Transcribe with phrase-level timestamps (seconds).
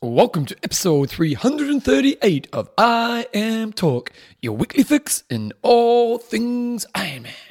[0.00, 7.47] Welcome to episode 338 of IMTalk, your weekly fix in all things Ironman.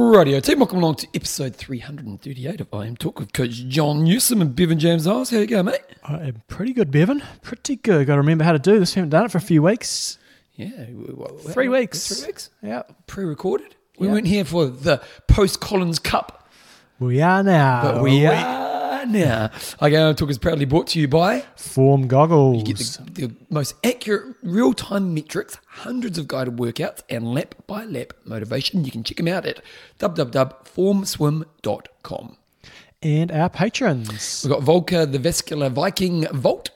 [0.00, 4.78] Radio team, welcome along to episode 338 of IMTalk with Coach John Newsom and Bevan
[4.78, 5.30] James Eyles.
[5.30, 5.80] How you going, mate?
[6.04, 7.20] I am pretty good, Bevan.
[7.42, 8.06] Pretty good.
[8.06, 8.94] Got to remember how to do this.
[8.94, 10.16] haven't done it for a few weeks.
[10.54, 12.20] Yeah, well, Three well, weeks.
[12.20, 12.50] Three weeks.
[12.62, 12.82] Yeah.
[13.08, 13.74] Pre-recorded.
[13.98, 14.12] We Yeah.
[14.12, 16.48] weren't here for the post Collins Cup,
[17.00, 17.82] We are now.
[17.82, 18.30] but we are
[19.06, 19.48] now.
[19.80, 22.58] IMTalk is proudly brought to you by Form goggles.
[22.58, 27.54] You get the, the most accurate real time metrics, hundreds of guided workouts, and lap
[27.66, 28.84] by lap motivation.
[28.84, 29.60] You can check them out at
[29.98, 32.36] www.formswim.com.
[33.02, 34.42] and our patrons.
[34.44, 36.70] We've got Volker, the Vascular Viking Volt,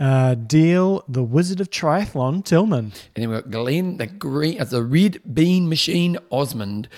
[0.00, 2.92] Uh, Deal, the Wizard of Triathlon, Tillman.
[3.16, 6.88] and then we've got Glenn, the green, uh, the Red Bean Machine Osmond.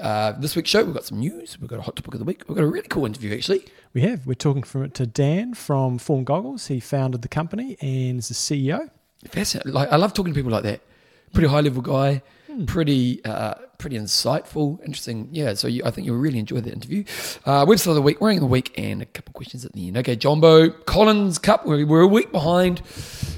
[0.00, 1.58] Uh, this week's show, we've got some news.
[1.60, 2.44] We've got a hot topic of the week.
[2.48, 3.64] We've got a really cool interview, actually.
[3.92, 4.26] We have.
[4.26, 6.66] We're talking from to Dan from Form Goggles.
[6.66, 8.90] He founded the company and is the CEO.
[9.28, 9.72] Fascinating.
[9.72, 10.80] Like, I love talking to people like that.
[11.32, 12.22] Pretty high level guy,
[12.56, 12.64] Hmm.
[12.64, 15.28] pretty uh, pretty insightful, interesting.
[15.30, 17.04] Yeah, so you, I think you'll really enjoy the interview.
[17.44, 19.72] Uh, website of the week, ranking of the week, and a couple of questions at
[19.74, 19.98] the end.
[19.98, 21.66] Okay, Jumbo Collins Cup.
[21.66, 22.80] We're, we're a week behind,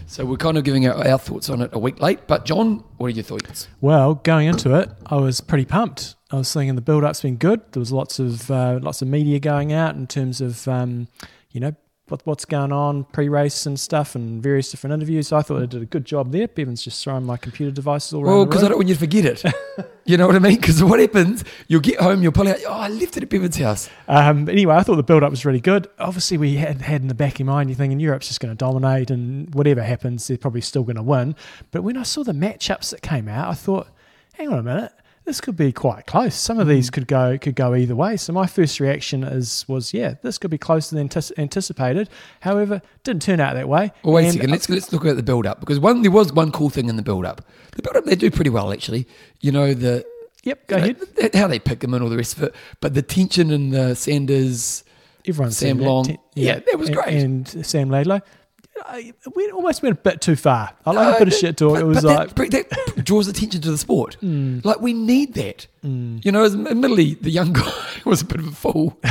[0.07, 2.29] so we're kind of giving our, our thoughts on it a week late.
[2.29, 3.67] But John, what are your thoughts?
[3.81, 6.15] Well, going into it, I was pretty pumped.
[6.31, 7.61] I was thinking the build-up's been good.
[7.73, 11.09] There was lots of uh, lots of media going out in terms of um,
[11.51, 11.75] you know
[12.11, 15.28] what, what's going on pre-race and stuff, and various different interviews.
[15.28, 16.48] So I thought I did a good job there.
[16.48, 18.34] Bevan's just throwing my computer devices all around.
[18.34, 19.45] Well, because I don't want you to forget it.
[20.05, 20.56] you know what I mean?
[20.56, 21.45] Because what happens?
[21.67, 22.59] You'll get home, you'll pull out.
[22.67, 23.89] Oh, I left it at Bevan's house.
[24.06, 25.89] Um, anyway, I thought the build-up was really good.
[25.98, 28.53] Obviously, we had had in the back of your mind, you're thinking Europe's just going
[28.53, 31.34] to dominate, and whatever happens, they're probably still going to win.
[31.70, 33.89] But when I saw the matchups that came out, I thought,
[34.34, 34.93] hang on a minute,
[35.28, 36.34] this could be quite close.
[36.34, 36.71] Some of Mm.
[36.71, 38.16] these could go could go either way.
[38.16, 42.09] So my first reaction is was, yeah, this could be closer than antici- anticipated.
[42.41, 43.93] However, didn't turn out that way.
[44.03, 44.50] Well, wait a second.
[44.50, 46.97] Let's let's look at the build up because one there was one cool thing in
[46.97, 47.43] the build up.
[47.77, 49.06] The build up they do pretty well actually.
[49.41, 50.05] You know the
[50.44, 50.97] Yep, go know, ahead.
[51.16, 52.55] th- how they pick them and all the rest of it.
[52.81, 54.84] But the tension in the Sanders,
[55.27, 55.78] Everyone's Sam.
[55.78, 56.16] Long.
[56.34, 57.09] Yeah, that was and- great.
[57.22, 58.21] And Sam Laidlow.
[58.87, 60.72] I, we almost went a bit too far.
[60.84, 61.75] I like a bit of shit talk.
[61.75, 64.16] But, it was but like, that, that draws attention to the sport.
[64.28, 64.65] Mm.
[64.65, 65.66] Like we need that.
[65.83, 67.72] You know, admittedly the young guy
[68.05, 68.99] was a bit of a fool.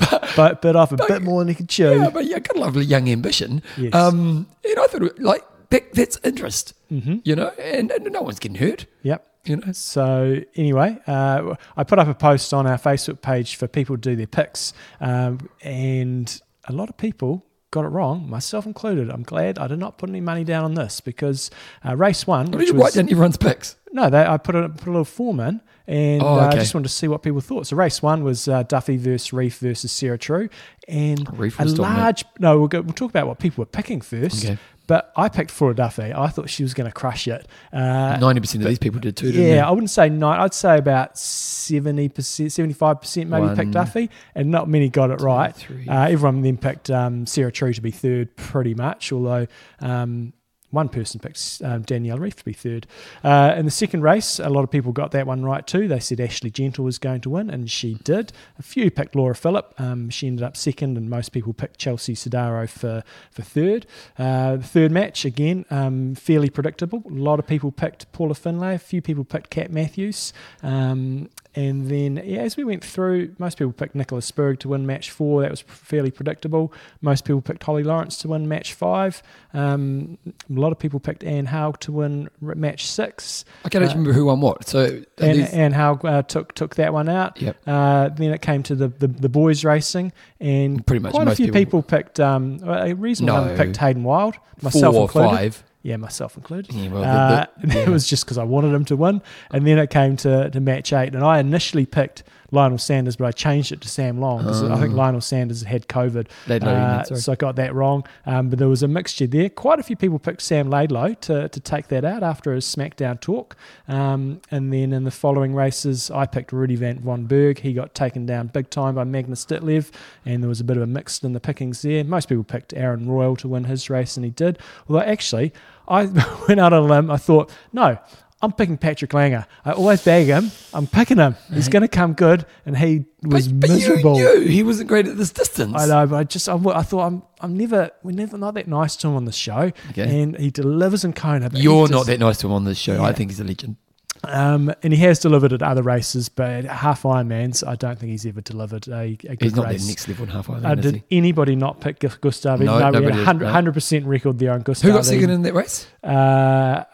[0.00, 2.00] but but bit off a bit more than he could chew.
[2.00, 3.62] Yeah, but yeah, got a lovely young ambition.
[3.78, 3.94] Yes.
[3.94, 6.74] Um, and I thought like that, that's interest.
[6.92, 7.18] Mm-hmm.
[7.24, 8.86] You know, and, and no one's getting hurt.
[9.02, 9.26] Yep.
[9.46, 13.66] You know, So anyway, uh, I put up a post on our Facebook page for
[13.66, 18.66] people to do their picks, um, and a lot of people got it wrong, myself
[18.66, 19.10] included.
[19.10, 21.50] I'm glad I did not put any money down on this because
[21.86, 23.76] uh, race one, did you write was down everyone's picks?
[23.92, 26.74] no, they, I put a put a little form in, and Oh, uh, I just
[26.74, 27.66] wanted to see what people thought.
[27.66, 30.48] So race one was uh, Duffy versus Ryf versus Sarah True,
[30.88, 32.24] and Ryf a large.
[32.38, 34.44] No, we'll go, we'll talk about what people were picking first.
[34.44, 34.58] Okay.
[34.90, 36.12] But I picked Flora Duffy.
[36.12, 37.46] I thought she was going to crush it.
[37.72, 39.30] Uh, Ninety percent of these people did too.
[39.30, 40.40] Didn't yeah, I wouldn't say nine.
[40.40, 45.12] I'd say about seventy percent, seventy-five percent maybe One, picked Duffy, and not many got
[45.12, 45.54] it right.
[45.88, 49.12] Uh, everyone then picked um, Sarah True to be third, pretty much.
[49.12, 49.46] Although
[49.78, 50.32] um,
[50.70, 52.86] one person picked um, Daniela Ryf to be third.
[53.24, 55.88] Uh, in the second race, a lot of people got that one right too.
[55.88, 58.32] They said Ashley Gentle was going to win, and she did.
[58.58, 59.74] A few picked Laura Philipp.
[59.78, 63.86] Um, she ended up second, and most people picked Chelsea Sodaro for for third.
[64.18, 67.02] Uh, third match again, um, fairly predictable.
[67.06, 68.74] A lot of people picked Paula Findlay.
[68.74, 70.32] A few people picked Kat Matthews.
[70.62, 74.86] Um, and then, yeah, as we went through, most people picked Nicholas Spirig to win
[74.86, 75.42] match four.
[75.42, 76.72] That was fairly predictable.
[77.00, 79.22] Most people picked Holly Lawrence to win match five.
[79.52, 83.44] Um, a lot of people picked Anne Haug to win match six.
[83.64, 84.68] I can't actually remember who won what.
[84.68, 87.40] So there's- Anne Haug uh, took took that one out.
[87.42, 87.56] Yep.
[87.66, 91.34] Uh, then it came to the, the, the boys racing, and Pretty much quite a
[91.34, 92.20] few people- people, picked.
[92.20, 93.44] Um, a reasonable No.
[93.46, 95.30] number picked Hayden Wilde, myself four or included.
[95.36, 95.64] five.
[95.82, 96.74] Yeah, myself included.
[96.74, 99.22] Yeah, well, uh, the- the- It was just because I wanted him to win.
[99.50, 101.14] And then it came to, to match eight.
[101.14, 104.78] And I initially picked Lionel Sanders, but I changed it to Sam Long because I
[104.80, 106.26] think Lionel Sanders had COVID.
[106.46, 108.04] Laidlow, Uh, mean, so I got that wrong.
[108.26, 109.48] Um, but there was a mixture there.
[109.48, 113.20] Quite a few people picked Sam Laidlow to, to take that out after his SmackDown
[113.20, 113.56] talk.
[113.88, 117.60] Um, and then in the following races, I picked Rudy Van Von Berg.
[117.60, 119.90] He got taken down big time by Magnus Ditlev.
[120.26, 122.02] And there was a bit of a mix in the pickings there.
[122.04, 124.58] Most people picked Aaron Royle to win his race, and he did.
[124.88, 125.52] Although actually,
[125.88, 126.06] I
[126.48, 127.10] went out on a limb.
[127.10, 127.98] I thought, no,
[128.42, 129.44] I'm picking Patrick Lange.
[129.64, 130.50] I always bag him.
[130.72, 131.36] I'm picking him.
[131.52, 134.16] He's going to come good, and he was but, but miserable.
[134.18, 135.74] You knew he wasn't great at this distance.
[135.76, 138.66] I know, but I just I, I thought I'm I'm never we're never not that
[138.66, 140.22] nice to him on the show, Okay.
[140.22, 141.50] and he delivers in Kona.
[141.52, 143.02] You're just- not that nice to him on the show.
[143.04, 143.76] I think he's a legend.
[144.24, 148.10] Um, and he has delivered at other races, but at half Ironmans, I don't think
[148.10, 149.82] he's ever delivered a, a good He's not race.
[149.82, 151.16] that next level and half Uh, either, is did he?
[151.16, 152.60] anybody not pick Gustav?
[152.60, 153.52] No, though we nobody had did, a no.
[153.52, 154.90] hundred percent record there on Gustav.
[154.90, 155.86] Who got second in that race?
[156.04, 156.84] Uh,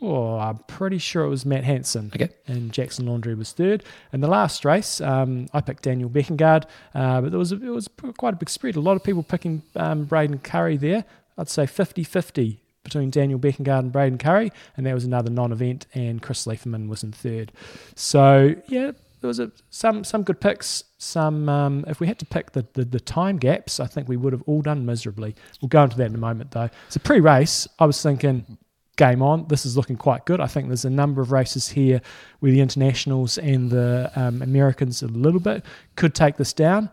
[0.00, 2.12] oh, I'm pretty sure it was Matt Hansen.
[2.14, 2.28] Okay.
[2.46, 3.82] And Jackson Laundry was third.
[4.12, 6.64] And the last race, um, I picked Daniel Bækkegård,
[6.94, 8.76] uh, but there was a, it was quite a big spread.
[8.76, 11.04] A lot of people picking um, Braden Currie there.
[11.38, 15.86] I'd say 50-50 between Daniel Bækkegård and Braden Currie, and that was another non-event.
[15.94, 17.52] And Chris Leiferman was in third.
[17.94, 20.84] So yeah, there was a, some some good picks.
[20.98, 24.16] Some um, if we had to pick the, the the time gaps, I think we
[24.16, 25.34] would have all done miserably.
[25.60, 26.70] We'll go into that in a moment though.
[26.88, 28.58] So pre-race, I was thinking
[28.96, 29.46] game on.
[29.48, 30.40] This is looking quite good.
[30.40, 32.02] I think there's a number of races here
[32.40, 35.64] where the internationals and the um, Americans a little bit
[35.96, 36.90] could take this down.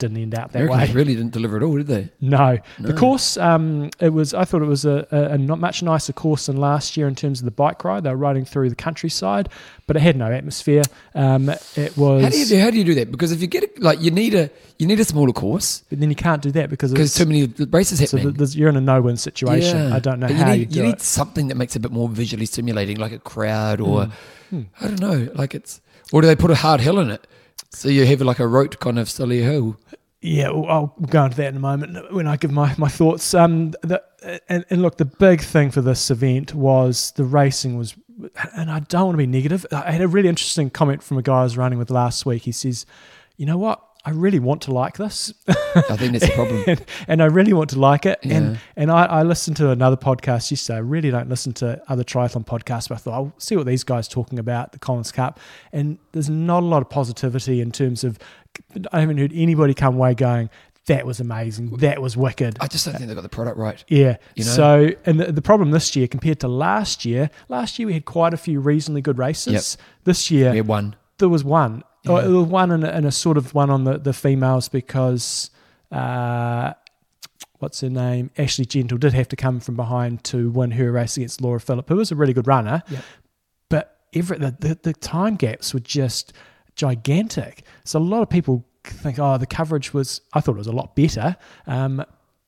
[0.00, 0.94] Didn't end out that Americans way.
[0.96, 2.08] really didn't deliver at all, did they?
[2.20, 2.58] No.
[2.80, 2.88] No.
[2.88, 3.36] the course.
[3.36, 4.34] Um, it was.
[4.34, 7.14] I thought it was a, a, a not much nicer course than last year in
[7.14, 8.02] terms of the bike ride.
[8.02, 9.48] They were riding through the countryside,
[9.86, 10.82] but it had no atmosphere.
[11.14, 12.24] Um, it was.
[12.24, 13.12] How do you do, how do you do that?
[13.12, 16.00] Because if you get it, like you need a you need a smaller course But
[16.00, 18.34] then you can't do that because because too many races so happening.
[18.34, 19.78] there's, you're in a no-win situation.
[19.90, 19.94] Yeah.
[19.94, 20.86] I don't know But how you you, need, you it.
[20.86, 24.08] need something that makes it a bit more visually stimulating, like a crowd or
[24.50, 24.62] Hmm.
[24.80, 25.80] I don't know, like it's
[26.12, 27.26] or do they put a hard hill in it?
[27.70, 29.76] So you have like a rote kind of silly hill.
[30.26, 33.34] Yeah, I'll go into that in a moment when I give my, my thoughts.
[33.34, 34.02] Um, the,
[34.48, 37.94] and, and look, the big thing for this event was the racing was,
[38.56, 39.66] and I don't want to be negative.
[39.70, 42.44] I had a really interesting comment from a guy I was running with last week.
[42.44, 42.86] He says,
[43.36, 43.82] "You know what?
[44.06, 46.64] I really want to like this, I think that's the problem.
[46.66, 48.34] and, and I really want to like it." Yeah.
[48.36, 50.76] And and I, I listened to another podcast yesterday.
[50.76, 53.84] I really don't listen to other triathlon podcasts, but I thought I'll see what these
[53.84, 55.40] guys talking about the Collins Cup.
[55.72, 58.18] And there's not a lot of positivity in terms of.
[58.92, 60.48] I haven't heard anybody come away going,
[60.86, 61.70] "That was amazing.
[61.78, 63.82] That was wicked." I just don't think they got the product right.
[63.88, 64.18] Yeah.
[64.36, 64.50] You know?
[64.50, 68.04] So, and the, the problem this year compared to last year, last year we had
[68.04, 69.76] quite a few reasonably good races.
[70.04, 70.94] This year We had one.
[71.18, 72.26] there was one, Yeah.
[72.26, 75.50] was one and a, and a sort of one on the, the females because,
[75.90, 76.74] uh,
[77.58, 78.30] what's her name?
[78.36, 81.88] Ashley Gentle did have to come from behind to win her race against Laura Philipp,
[81.88, 82.82] who was a really good runner.
[82.88, 83.00] Yeah.
[83.68, 86.32] But every, the, the, the time gaps were just
[86.76, 87.64] gigantic.
[87.84, 90.72] So a lot of people think, oh, the coverage was, I thought it was a
[90.72, 91.36] lot better.
[91.66, 92.04] Um,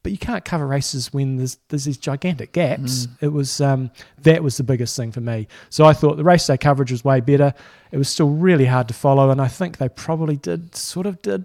[0.06, 3.08] but you can't cover races when there's there's these gigantic gaps.
[3.20, 5.48] It was um, that was the biggest thing for me.
[5.68, 7.52] So I thought the race day coverage was way better.
[7.90, 11.20] It was still really hard to follow, and I think they probably did sort of
[11.22, 11.44] did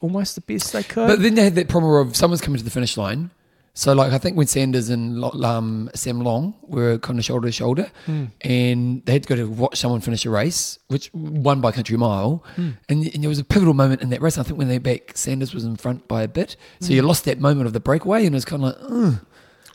[0.00, 1.08] almost the best they could.
[1.08, 3.30] But then they had that problem of someone's coming to the finish line.
[3.78, 7.52] So like I think when Sanders and um, Sam Long were kind of shoulder to
[7.52, 8.24] shoulder, Hmm.
[8.40, 11.96] and they had to go to watch someone finish a race, which won by country
[11.96, 12.70] mile, Hmm.
[12.88, 14.36] and, and there was a pivotal moment in that race.
[14.36, 16.94] I think when they back, Sanders was in front by a bit, so Hmm.
[16.94, 19.20] you lost that moment of the breakaway, and it was kind of like, Ugh.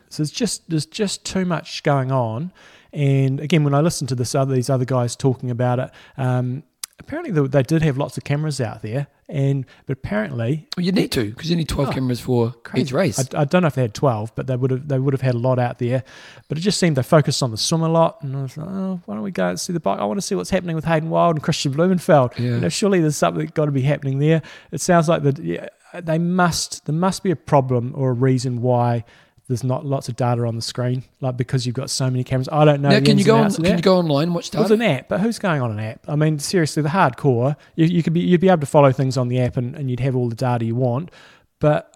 [0.10, 2.52] So there's just there's just too much going on,
[2.92, 6.64] and again, when I listen to this other these other guys talking about it, um,
[7.06, 10.92] apparently they, they did have lots of cameras out there, and but apparently well, you
[10.92, 13.20] need to because you need twelve Oh, cameras for each race.
[13.20, 15.22] I, I don't know if they had twelve, but they would have they would have
[15.22, 16.04] had a lot out there.
[16.50, 18.68] But it just seemed they focused on the swim a lot, and I was like,
[18.70, 20.00] oh, why don't we go and see the bike?
[20.00, 22.38] I want to see what's happening with Hayden Wilde and Kristian Blummenfelt.
[22.38, 22.52] Yeah.
[22.56, 24.42] You know, surely there's something got to be happening there.
[24.72, 28.62] It sounds like that yeah, they must there must be a problem or a reason
[28.62, 29.04] why.
[29.50, 32.48] There's not lots of data on the screen, like because you've got so many cameras.
[32.50, 32.90] I don't know.
[32.90, 33.52] now, can you go on?
[33.54, 33.76] Can that.
[33.76, 34.74] you go online and watch It was data?
[34.76, 36.06] an app, but who's going on an app?
[36.08, 39.18] I mean, seriously, the hardcore, you, you could be you'd be able to follow things
[39.18, 41.12] on the app and, and you'd have all the data you want.
[41.60, 41.94] But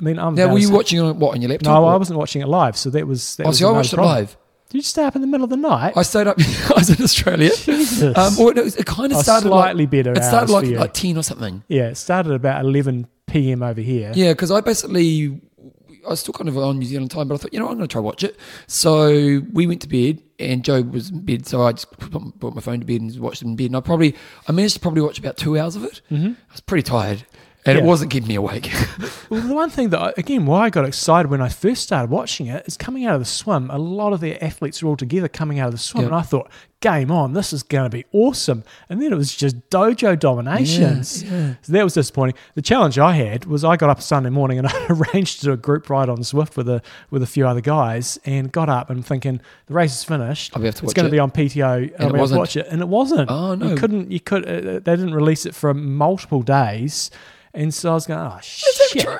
[0.00, 1.72] I mean, I'm Now, were you watching on what on your laptop?
[1.74, 3.34] No, or- I wasn't watching it live, so that was.
[3.36, 4.36] That Oh, was see, I watched it live.
[4.70, 5.94] Did you stay up in the middle of the night?
[5.96, 6.38] I stayed up.
[6.40, 7.50] I was in Australia.
[7.56, 8.16] Jesus.
[8.16, 11.16] Um, or it, it kind of started slightly like, better It started like like ten
[11.16, 11.64] or something.
[11.68, 13.62] yeah, it started about 11 p.m.
[13.62, 14.12] over here.
[14.14, 15.40] Yeah, because I basically
[16.08, 17.76] I was still kind of on New Zealand time, but I thought you know I'm
[17.76, 18.36] going to try watch it.
[18.66, 22.54] So we went to bed, and Joe was in bed, so I just put, brought
[22.54, 23.66] my phone to bed and watched it in bed.
[23.66, 24.14] And I probably
[24.48, 26.00] I managed to probably watch about two hours of it.
[26.10, 26.28] Mm-hmm.
[26.28, 27.26] I was pretty tired,
[27.68, 27.84] and Yeah.
[27.84, 28.70] it wasn't keeping me awake.
[29.30, 32.10] Well, the one thing that, I- again, why I got excited when I first started
[32.10, 33.68] watching it is coming out of the swim.
[33.70, 36.06] A lot of the athletes are all together coming out of the swim, Yeah.
[36.06, 36.48] and I thought,
[36.80, 38.64] game on, this is going to be awesome.
[38.88, 41.22] And then it was just dojo dominations.
[41.24, 41.54] Yeah, yeah.
[41.60, 42.36] So that was disappointing.
[42.54, 45.52] The challenge I had was I got up Sunday morning and I arranged to do
[45.52, 48.88] a group ride on Zwift with a with a few other guys, and got up
[48.88, 50.52] and thinking the race is finished.
[50.56, 50.84] I'll be to watch it.
[50.84, 51.10] it's going it.
[51.10, 51.82] to be on PTO.
[51.96, 53.30] And I'll be able to watch it, and it wasn't.
[53.30, 53.68] Oh, no.
[53.68, 54.10] You couldn't.
[54.10, 54.46] You could.
[54.48, 57.10] Uh, they didn't release it for multiple days.
[57.54, 59.02] And so I was going, oh Is that shit!
[59.04, 59.16] true?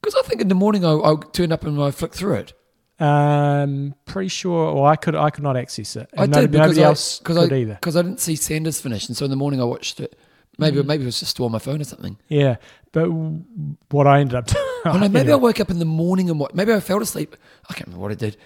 [0.00, 2.52] Because I think in the morning I, I turned up and I flicked through it.
[2.98, 4.74] Um, pretty sure.
[4.74, 6.08] Well, I could I could not access it.
[6.16, 7.74] I And did because nobody I, else cause could I, either.
[7.74, 10.18] Because I didn't see Sanders finish, and so in the morning I watched it.
[10.58, 10.86] Maybe Mm.
[10.86, 12.18] maybe it was just still on my phone or something.
[12.28, 12.56] Yeah,
[12.92, 13.42] but w-
[13.90, 14.46] what I ended up
[14.84, 15.12] doing.
[15.12, 16.54] Maybe I woke up in the morning and what?
[16.54, 17.36] Maybe I fell asleep.
[17.70, 18.36] I can't remember what I did,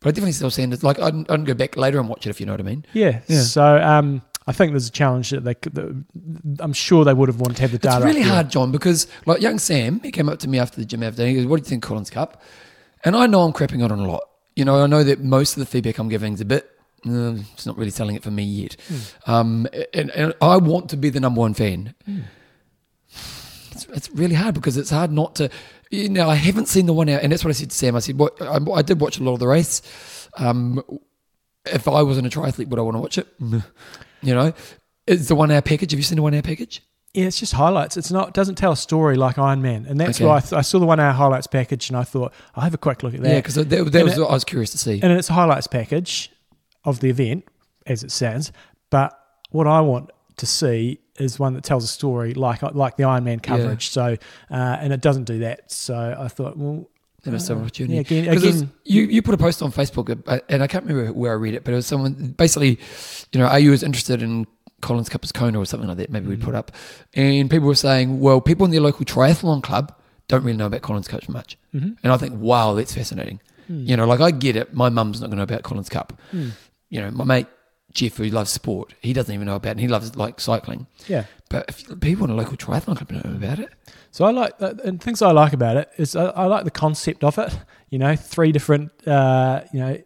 [0.00, 0.82] but I definitely saw Sanders.
[0.82, 2.60] Like I didn't, I didn't go back later and watch it if you know what
[2.60, 2.86] I mean.
[2.94, 3.20] Yeah.
[3.26, 3.40] Yeah.
[3.42, 5.74] So um, I think there's a challenge that they could.
[5.74, 7.98] That I'm sure they would have wanted to have the data.
[7.98, 10.86] It's really hard, John, because like young Sam, he came up to me after the
[10.86, 12.40] gym after he goes, "What do you think, Collins Cup?"
[13.04, 14.22] And I know I'm crapping on it a lot.
[14.56, 16.70] You know, I know that most of the feedback I'm giving is a bit.
[17.06, 18.76] Uh, it's not really selling it for me yet.
[18.88, 19.30] Hmm.
[19.30, 21.94] Um, and, and I want to be the number one fan.
[22.06, 22.20] Hmm.
[23.72, 25.50] It's, it's really hard because it's hard not to.
[25.90, 27.96] You know, I haven't seen the one out, and that's what I said to Sam.
[27.96, 29.82] I said, "What I, I did watch a lot of the race.
[30.38, 30.82] Um,
[31.66, 33.28] if I wasn't a triathlete, would I want to watch it?
[34.22, 34.52] You know,
[35.06, 35.90] is the one hour package?
[35.92, 36.82] Have you seen the one hour package?
[37.14, 37.96] Yeah, it's just highlights.
[37.96, 38.28] It's not.
[38.28, 40.26] It doesn't tell a story like Ironman, and that's Okay.
[40.26, 42.74] why I, th- I saw the one hour highlights package, and I thought I'll have
[42.74, 43.28] a quick look at that.
[43.28, 45.00] Yeah, because that, that was it- what I was curious to see.
[45.02, 46.30] and it's a highlights package
[46.84, 47.44] of the event
[47.86, 48.52] as it stands.
[48.90, 49.18] But
[49.50, 53.42] what I want to see is one that tells a story like like the Ironman
[53.42, 53.88] coverage.
[53.88, 54.16] So
[54.50, 55.72] uh, and it doesn't do that.
[55.72, 56.88] So I thought, well,
[57.36, 57.94] Some uh, opportunity.
[57.96, 60.62] Yeah, again, 'Cause it was- again you you put a post on Facebook, uh, and
[60.62, 62.78] I can't remember where I read it, but it was someone basically,
[63.32, 64.46] you know, are you as interested in
[64.80, 66.10] Collins Cup as Kona or something like that?
[66.10, 66.42] Maybe we Mm.
[66.42, 66.72] put up,
[67.14, 69.92] and people were saying, well, people in their local triathlon club
[70.28, 71.96] don't really know about Collins Cup much, Mhm.
[72.02, 73.40] and I think, wow, that's fascinating.
[73.70, 73.86] Mm.
[73.86, 74.72] You know, like I get it.
[74.72, 76.18] My mum's not going to know about Collins Cup.
[76.34, 76.52] Mm.
[76.88, 77.46] You know, my mate
[77.92, 79.72] Jeff, who loves sport, he doesn't even know about it.
[79.72, 80.86] And he loves like cycling.
[81.06, 81.24] yeah.
[81.50, 83.70] But if people in a local triathlon club don't know about it,
[84.10, 86.70] So I like that, and things I like about it is I, I like the
[86.70, 87.56] concept of it.
[87.90, 89.98] You know, three different uh, you know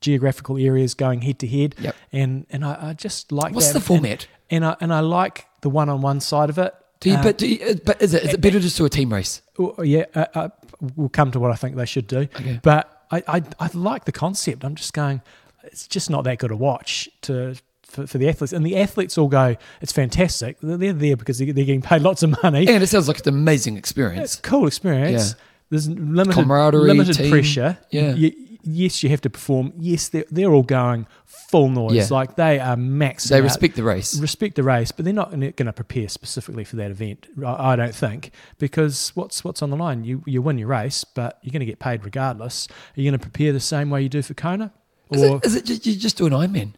[0.00, 1.96] geographical areas going head to head, Yep.
[2.12, 3.74] and and I, I just like what's that.
[3.74, 4.26] the format?
[4.50, 6.74] And, and I and I like the one on one side of it.
[7.00, 8.84] Do you, Uh, but do you, uh, but is it is it better just to
[8.84, 9.42] a team race?
[9.58, 10.48] Oh, yeah, uh, uh,
[10.96, 12.18] we'll come to what I think they should do.
[12.20, 12.60] Okay.
[12.62, 14.64] But I, I, I like the concept.
[14.64, 15.20] I'm just going,
[15.64, 17.56] it's just not that good a watch to
[17.92, 18.52] for, for the athletes.
[18.52, 20.56] And the athletes all go, it's fantastic.
[20.62, 22.66] They're there because they're they're getting paid lots of money.
[22.68, 24.24] And it sounds like an amazing experience.
[24.24, 25.30] It's a cool experience.
[25.30, 25.44] Yeah.
[25.70, 27.30] There's limited Camaraderie, limited team.
[27.30, 27.78] pressure.
[27.90, 28.14] Yeah.
[28.14, 28.34] You-
[28.64, 29.72] yes, you have to perform.
[29.78, 31.94] Yes, they're, they're all going full noise.
[31.94, 32.06] Yeah.
[32.10, 34.18] Like they are maxing They respect the race.
[34.20, 37.26] respect the race, but they're not going to prepare specifically for that event.
[37.44, 40.04] I I don't think because what's what's on the line?
[40.04, 42.68] You you win your race, but you're going to get paid regardless.
[42.96, 44.72] Are you going to prepare the same way you do for Kona?
[45.08, 46.72] Or is it, is it just, you just do an Ironman?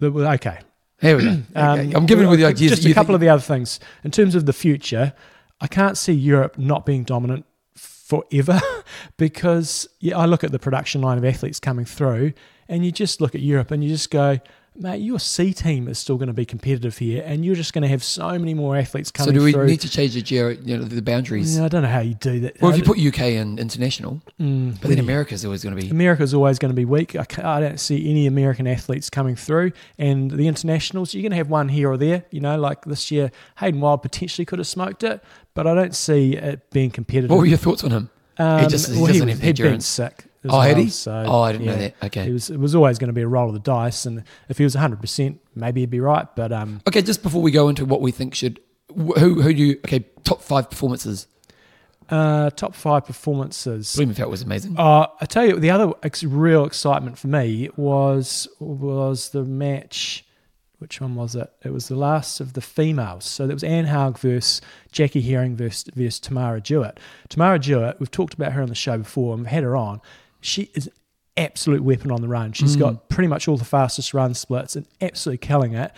[0.00, 0.58] Well, okay,
[1.00, 1.30] Here we go.
[1.54, 1.92] Um, Okay.
[1.92, 2.70] I'm giving you the well, ideas.
[2.72, 5.12] Just that a couple of the other things in terms of the future.
[5.60, 8.60] I can't see Europe not being dominant forever
[9.18, 12.32] because yeah, I look at the production line of athletes coming through,
[12.68, 14.38] and you just look at Europe and you just go,
[14.80, 17.82] mate, your C team is still going to be competitive here, and you're just going
[17.82, 19.32] to have so many more athletes coming.
[19.34, 19.40] Through.
[19.40, 19.66] So do we through.
[19.66, 21.56] need to change the geo, you know, the boundaries?
[21.58, 22.60] Yeah, I don't know how you do that.
[22.60, 25.02] Well, if you put UK in international, Mm, but then yeah.
[25.04, 25.88] America's always going to be.
[25.90, 27.14] America's always going to be weak.
[27.14, 29.72] I, I don't see any American athletes coming through.
[29.98, 32.24] And the internationals, you're going to have one here or there.
[32.30, 35.22] You know, like this year, Hayden Wilde potentially could have smoked it,
[35.54, 37.30] but I don't see it being competitive.
[37.30, 38.10] What were your thoughts on him?
[38.38, 39.86] Um, just- he well, doesn't have the he'd been endurance.
[39.86, 40.24] sick.
[40.44, 40.88] As Oh, had he?
[40.88, 41.94] So, Oh, I didn't know that.
[42.04, 42.28] Okay.
[42.28, 44.06] It was, it was always going to be a roll of the dice.
[44.06, 46.26] And if he was 100%, maybe he'd be right.
[46.34, 48.58] But um, Okay, just before we go into what we think should,
[48.96, 49.72] who who do you?
[49.84, 51.26] Okay, top five performances.
[52.08, 53.94] uh, top five performances.
[53.96, 54.76] Blummenfelt was amazing.
[54.78, 60.24] Uh, I tell you, the other ex- real excitement for me was was the match.
[60.78, 61.52] Which one was it?
[61.62, 63.26] It was the last of the females.
[63.26, 66.98] So there was Anne Haug versus Jackie Hering versus, versus Tamara Jewett.
[67.28, 70.00] Tamara Jewett, we've talked about her on the show before and we've had her on.
[70.40, 70.92] She is an
[71.36, 72.52] absolute weapon on the run.
[72.52, 72.80] She's Mm.
[72.80, 75.92] got pretty much all the fastest run splits and absolutely killing it.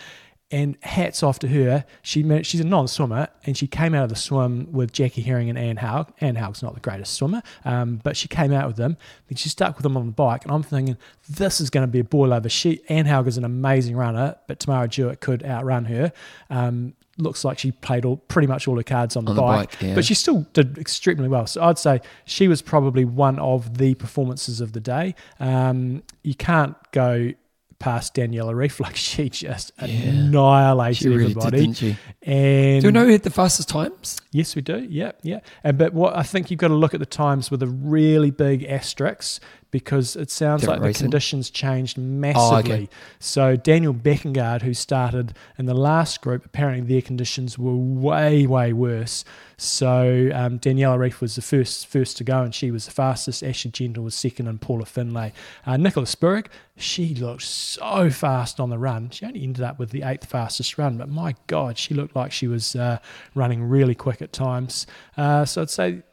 [0.51, 1.83] And hats off to her.
[2.03, 5.49] She managed, she's a non-swimmer, and she came out of the swim with Jackie Hering
[5.49, 6.13] and Anne Haug.
[6.21, 8.95] Anne Haug's not the greatest swimmer, um, but she came out with them.
[9.29, 10.95] Then she stuck with them on the bike, and I'm thinking
[11.27, 12.49] this is going to be a boil over.
[12.49, 16.11] She Anne Haug is an amazing runner, but Tamara Jewett could outrun her.
[16.51, 19.41] Um, looks like she played all pretty much all her cards on the, On the
[19.41, 19.95] bike, bike, yeah.
[19.95, 21.45] but she still did extremely well.
[21.45, 25.13] So I'd say she was probably one of the performances of the day.
[25.39, 27.31] Um, you can't go
[27.79, 29.87] past Daniela Ryf like she just Yeah.
[29.87, 31.57] annihilated She really everybody.
[31.59, 31.97] didn't she?
[32.23, 34.17] And Do you know who had the fastest times?
[34.31, 34.87] Yes, we do.
[34.89, 35.41] Yeah, yeah.
[35.63, 38.31] And but what I think you've got to look at the times with a really
[38.31, 39.41] big asterisk
[39.73, 40.99] because it sounds Different like racing?
[40.99, 42.89] the conditions changed massively.
[43.19, 48.71] So Daniel Bækkegård, who started in the last group, apparently their conditions were way, way
[48.71, 49.25] worse.
[49.57, 53.43] So um, Daniela Ryf was the first first to go, and she was the fastest.
[53.43, 55.33] Ashley Gentle was second, and Paula Findlay.
[55.65, 59.09] Uh, Nicola Spirig, she looked so fast on the run.
[59.09, 62.31] She only ended up with the eighth fastest run, but my God, she looked like
[62.31, 62.99] she was uh,
[63.33, 64.85] running really quick at times.
[65.17, 66.03] Uh, so I'd say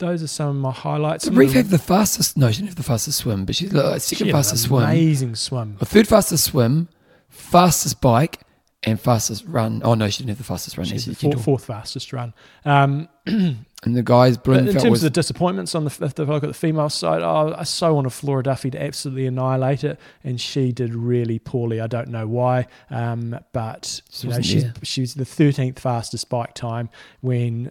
[0.00, 1.24] those are some of my highlights.
[1.24, 2.36] Did Ryf have the fastest?
[2.36, 4.82] No, she didn't have the fastest swim, but she's like second had an fastest swim,
[4.82, 5.76] Amazing swim.
[5.78, 6.88] third fastest swim,
[7.28, 8.40] fastest bike,
[8.82, 9.82] and fastest run.
[9.84, 10.86] Oh no, she didn't have the fastest run.
[10.86, 12.34] She's the fourth, fourth fastest run.
[12.64, 13.08] Um,
[13.82, 16.44] And the guys, But in terms was of the disappointments on the if I look
[16.44, 20.38] at the female side, oh, I so wanted Flora Duffy to absolutely annihilate it, and
[20.38, 21.80] she did really poorly.
[21.80, 24.72] I don't know why, um, but She you know, she's there.
[24.82, 26.90] she's the thirteenth fastest bike time
[27.22, 27.70] when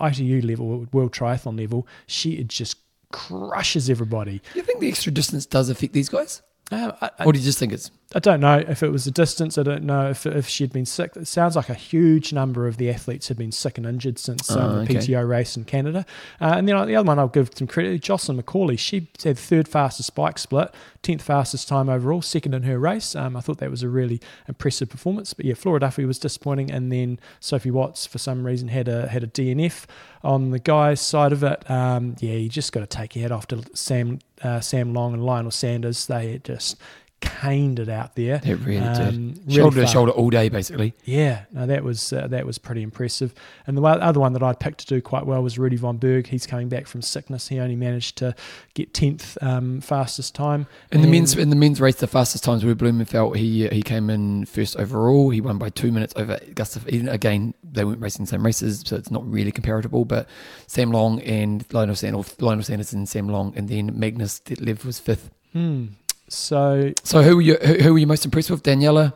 [0.00, 2.76] ITU level, world triathlon level, she just
[3.12, 4.40] crushes everybody.
[4.54, 7.44] You think the extra distance does affect these guys, Um, I, I, or do you
[7.44, 7.90] just think it's?
[8.14, 9.56] I don't know if it was the distance.
[9.56, 11.16] I don't know if if she'd been sick.
[11.16, 14.50] It sounds like a huge number of the athletes had been sick and injured since
[14.50, 14.94] um, Oh, the okay.
[14.96, 16.04] PTO race in Canada.
[16.40, 18.78] Uh, and then uh, the other one I'll give some credit, Jocelyn McCauley.
[18.78, 23.16] She had third fastest bike split, tenth fastest time overall, second in her race.
[23.16, 25.32] Um, I thought that was a really impressive performance.
[25.32, 29.08] But yeah, Flora Duffy was disappointing, and then Sophie Watts for some reason had a
[29.08, 29.86] had a DNF
[30.22, 31.68] on the guys' side of it.
[31.70, 35.14] Um, yeah, you just got to take your head off to Sam uh, Sam Long
[35.14, 36.06] and Lionel Sanders.
[36.06, 36.76] They just
[37.22, 38.40] caned it out there.
[38.44, 39.38] It really Um, did.
[39.46, 40.92] really shoulder to shoulder all day, basically.
[41.04, 43.32] Yeah, no, that was uh, that was pretty impressive.
[43.66, 46.26] And the other one that I picked to do quite well was Rudy von Berg.
[46.26, 47.48] He's coming back from sickness.
[47.48, 48.34] He only managed to
[48.74, 50.66] get tenth um, fastest time.
[50.90, 53.36] In the And- men's in the men's race, the fastest times were Blummenfelt.
[53.36, 55.30] He he came in first overall.
[55.30, 56.86] He won by two minutes over Gustav.
[56.86, 57.08] Iden.
[57.08, 60.04] Again, they weren't racing the same races, so it's not really comparable.
[60.04, 60.28] But
[60.66, 64.98] Sam Long and Lionel Sanders, Lionel Sanders and Sam Long, and then Magnus Ditlev was
[64.98, 65.30] fifth.
[65.52, 65.86] Hmm.
[66.32, 68.62] So So who were you who, who were you most impressed with?
[68.62, 69.12] Daniela.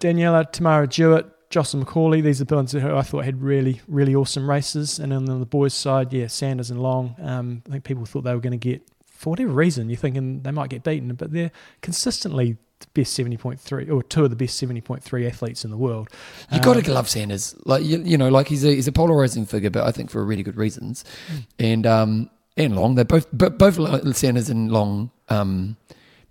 [0.00, 2.22] Daniela, Tamara Jewett, Jocelyn McCauley.
[2.22, 4.98] These are the ones who I thought had really, really awesome races.
[4.98, 7.16] And then on the boys' side, yeah, Sanders and Long.
[7.20, 10.42] Um, I think people thought they were going to get, for whatever reason, you're thinking
[10.42, 11.50] they might get beaten, but they're
[11.80, 16.08] consistently the best 70.3 or two of the best 70.3 athletes in the world.
[16.52, 17.56] You got Um, to love Sanders.
[17.64, 20.24] Like you, you know, like he's a he's a polarizing figure, but I think for
[20.24, 21.04] really good reasons.
[21.58, 25.10] And um and Long, they're both but both Sanders and Long.
[25.28, 25.76] Um,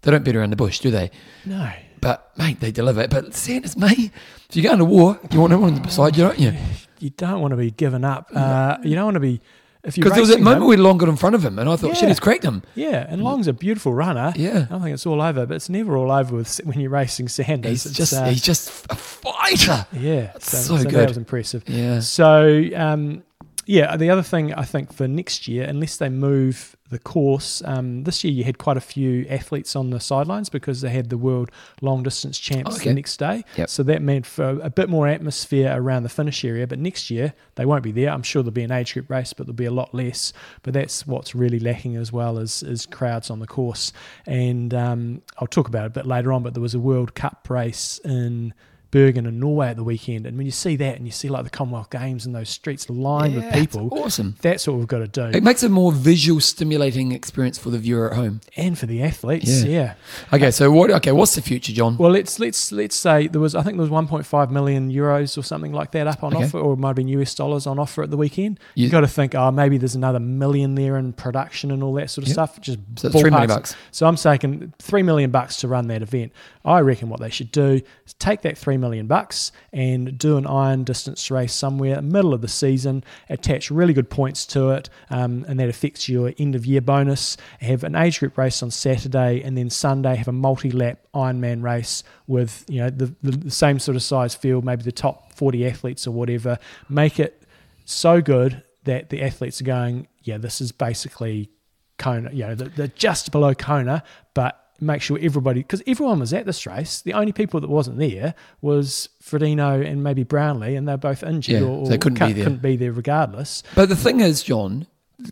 [0.02, 1.12] they don't beat around the bush, do they?
[1.46, 1.72] No.
[2.00, 3.08] But mate, they deliver.
[3.08, 4.12] But Sanders, mate,
[4.50, 6.54] if you go into war, you want everyone beside you, don't you?
[7.00, 8.30] You don't want to be given up.
[8.34, 9.42] Uh, you don't want to be.
[9.84, 11.46] If you're Because there was that racing moment him- where Long got in front of
[11.46, 12.62] him, and I thought, shit, he's cracked him.
[12.76, 14.34] yeah, and Long's a beautiful runner.
[14.36, 14.66] Yeah.
[14.70, 17.30] I don't think it's all over, but it's never all over with when you're racing
[17.30, 17.70] Sanders.
[17.72, 19.86] He's It's, just uh, he's just a fighter.
[19.94, 20.92] yeah, so so, good.
[20.94, 21.64] That was impressive.
[21.68, 22.00] Yeah.
[22.02, 23.24] So, um,
[23.66, 28.04] yeah, the other thing I think for next year, unless they move the course, um,
[28.04, 31.18] this year you had quite a few athletes on the sidelines because they had the
[31.18, 32.90] world long distance champs Okay.
[32.90, 33.44] the next day.
[33.58, 33.70] Yep.
[33.70, 36.66] So that meant for a bit more atmosphere around the finish area.
[36.68, 38.10] But next year they won't be there.
[38.12, 40.32] I'm sure there'll be an age group race, but there'll be a lot less.
[40.64, 43.92] But that's what's really lacking as well as is crowds on the course.
[44.26, 46.44] And um, I'll talk about it a bit later on.
[46.44, 48.54] But there was a World Cup race in.
[48.92, 51.44] Bergen and Norway at the weekend, and when you see that, and you see like
[51.44, 54.36] the Commonwealth Games and those streets lined Yeah, with people, awesome.
[54.42, 55.26] that's what we've got to do.
[55.38, 58.42] It makes a more visual, stimulating experience for the viewer at home.
[58.56, 59.70] and for the athletes, Yeah.
[59.70, 59.94] yeah.
[60.34, 60.90] Okay, so what?
[60.92, 61.98] Okay, what's the future, John?
[61.98, 65.42] Well, let's let's let's say there was I think there was 1.5 million euros or
[65.44, 66.46] something like that up on Okay.
[66.46, 68.60] offer, or it might have been US dollars on offer at the weekend.
[68.76, 71.94] You- You've got to think, oh, maybe there's another million there in production and all
[71.96, 72.34] that sort of Yep.
[72.34, 72.62] stuff.
[72.62, 73.76] Just So three million bucks.
[73.92, 76.32] So I'm saying three million bucks to run that event.
[76.64, 80.46] I reckon what they should do is take that three million bucks and do an
[80.46, 83.04] iron distance race somewhere middle of the season.
[83.30, 87.38] Attach really good points to it, um, and that affects your end of year bonus.
[87.62, 91.64] Have an age group race on Saturday, and then Sunday have a multi lap Ironman
[91.64, 95.34] race with you know the, the, the same sort of size field, maybe the top
[95.34, 96.58] 40 athletes or whatever.
[96.90, 97.44] Make it
[97.86, 101.50] so good that the athletes are going, yeah, this is basically
[101.98, 106.46] Kona, you know, they're just below Kona, but make sure everybody, because everyone was at
[106.46, 107.02] this race.
[107.02, 111.62] The only people that wasn't there was Frodeno and maybe Brownlee, and they're both injured
[111.62, 112.44] Yeah, or, or they couldn't be there.
[112.44, 113.64] couldn't be there regardless.
[113.76, 114.88] But the thing is, John,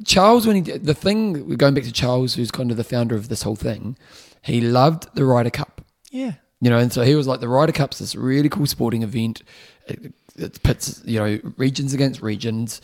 [0.05, 3.15] Charles, when he did- the thing going back to Charles, who's kind of the founder
[3.15, 3.97] of this whole thing,
[4.41, 5.81] he loved the Ryder Cup.
[6.11, 6.33] Yeah.
[6.61, 9.43] You know, and so he was like, the Ryder Cup's this really cool sporting event.
[9.87, 12.81] It, it pits, you know, regions against regions.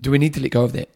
[0.00, 0.88] Do we need to let go of that?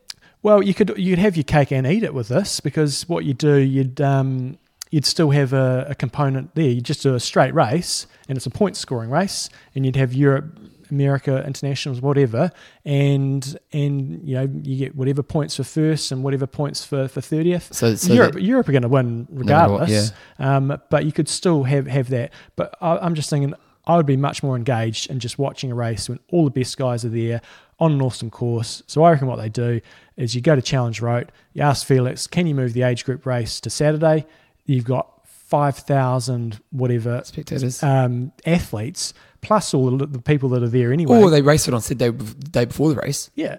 [0.43, 3.33] Well, you could you'd have your cake and eat it with this because what you
[3.35, 4.59] do, you'd um,
[4.91, 6.69] you'd still have a, a component there.
[6.69, 10.13] You just do a straight race, and it's a point scoring race, and you'd have
[10.13, 10.59] Europe,
[10.91, 12.51] America, internationals, whatever,
[12.85, 17.21] and and you know you get whatever points for first and whatever points for for
[17.21, 17.73] thirtieth.
[17.73, 20.13] So, so Europe, Europe are going to win matter what, regardless.
[20.39, 22.33] um, but you could still have have that.
[22.57, 23.55] But I, I'm just thinking,
[23.87, 26.77] I would be much more engaged in just watching a race when all the best
[26.77, 27.41] guys are there
[27.81, 28.83] on an awesome course.
[28.87, 29.81] So I reckon what they do
[30.17, 33.25] is you go to Challenge Roth, you ask Felix, can you move the age group
[33.27, 34.27] race to Saturday?
[34.67, 37.83] You've got five thousand whatever spectators.
[37.83, 41.19] um, athletes plus all the, the people that are there anyway.
[41.21, 43.31] or they race it on Saturday, the day before the race.
[43.35, 43.59] Yeah.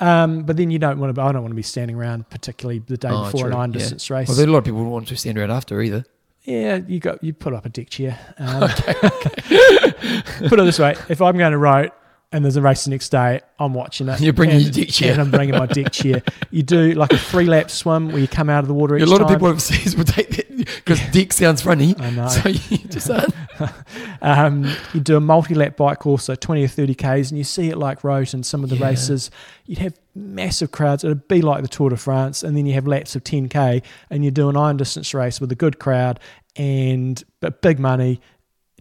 [0.00, 1.20] Um, but then you don't want to.
[1.22, 3.72] I don't want to be standing around, particularly the day Oh, before true, an iron
[3.72, 3.78] yeah.
[3.78, 4.26] distance race.
[4.28, 6.04] Well, there a lot of people who want to stand around after either.
[6.42, 8.18] Yeah, you got you put up a deck chair.
[8.38, 8.68] Um,
[10.48, 11.88] put it this way: if I'm going to row
[12.34, 14.20] and there's a race the next day, I'm watching it.
[14.24, 15.12] You're bringing and, your deck chair.
[15.12, 16.20] and I'm bringing my deck chair.
[16.50, 18.96] You do like a three lap swim where you come out of the water.
[18.96, 21.94] A lot of people overseas would take that because dick sounds funny.
[21.96, 22.26] I know.
[22.26, 23.08] So you just.
[24.20, 27.68] Um, you do a multi-lap bike course, so 20 or 30 Ks, and you see
[27.68, 28.86] it like Roth and some of the Yeah.
[28.86, 29.30] races.
[29.66, 31.04] You'd have massive crowds.
[31.04, 34.24] It'd be like the Tour de France, and then you have laps of 10K, and
[34.24, 36.18] you do an iron distance race with a good crowd
[36.56, 38.20] and but big money.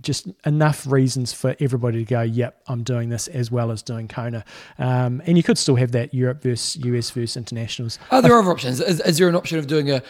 [0.04, 4.08] Just enough reasons for everybody to go, yep, I'm doing this as well as doing
[4.08, 4.44] Kona.
[4.78, 7.98] Um, and you could still have that Europe versus US versus internationals.
[8.12, 8.80] Are there other options?
[8.82, 10.04] Is, is there an option of doing a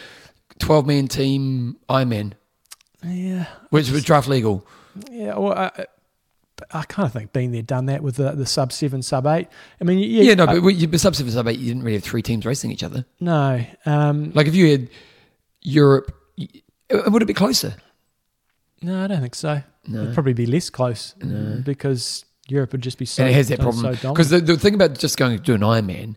[0.58, 2.32] 12 man team Ironman,
[3.04, 4.66] Yeah, which was draft legal?
[5.10, 5.36] yeah.
[5.38, 5.86] Well, I,
[6.70, 9.48] I kind of think being there, done that with the, the sub seven, sub eight.
[9.80, 11.66] I mean, yeah, Yeah, no, I- but we- you- but sub seven, sub eight, you
[11.68, 13.04] didn't really have three teams racing each other.
[13.20, 13.64] no.
[13.86, 14.88] Um, Like if you had
[15.62, 17.74] Europe, it would it be closer?
[18.82, 19.62] No, I don't think so.
[19.86, 20.02] No.
[20.02, 21.60] It'd probably be less close No.
[21.64, 23.22] because Europe would just be so.
[23.22, 24.02] and it has that problem dominant.
[24.14, 26.16] because the, the thing about just going to do an Ironman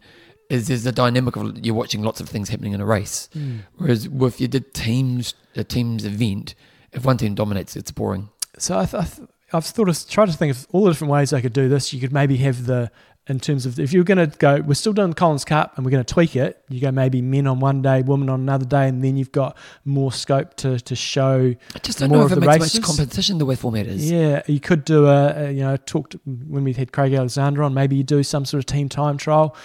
[0.50, 3.30] is there's the dynamic of you're watching lots of things happening in a race.
[3.34, 3.58] Hmm.
[3.78, 6.56] Whereas if you did teams a teams event,
[6.94, 8.30] if one team dominates, it's boring.
[8.58, 11.12] So I th- I th- I've thought of tried to think of all the different
[11.12, 11.94] ways I could do this.
[11.94, 12.92] You could maybe have the
[13.30, 15.92] in terms of if you're going to go, we're still doing Collins Cup and we're
[15.92, 16.64] going to tweak it.
[16.70, 19.58] You go maybe men on one day, women on another day, and then you've got
[19.86, 21.54] more scope to to show.
[21.76, 22.80] I just don't More know of if it makes races.
[22.80, 24.10] much competition the way format is.
[24.10, 27.74] Yeah, you could do a, a you know talked when we had Craig Alexander on.
[27.74, 29.56] Maybe you do some sort of team time trial.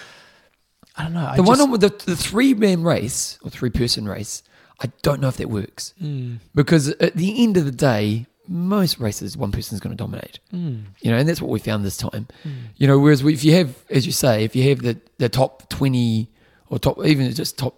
[0.95, 1.25] I don't know.
[1.25, 4.43] I The one just- on with the, the three man race or three person race,
[4.79, 8.99] I don't know if that works Mm, because at the end of the day, most
[8.99, 10.39] races one person's going to dominate.
[10.53, 12.27] mm, You know, and that's what we found this time.
[12.45, 12.51] mm.
[12.77, 15.69] You know, whereas if you have, as you say, if you have the, the top
[15.69, 16.29] twenty
[16.69, 17.75] or top even just top,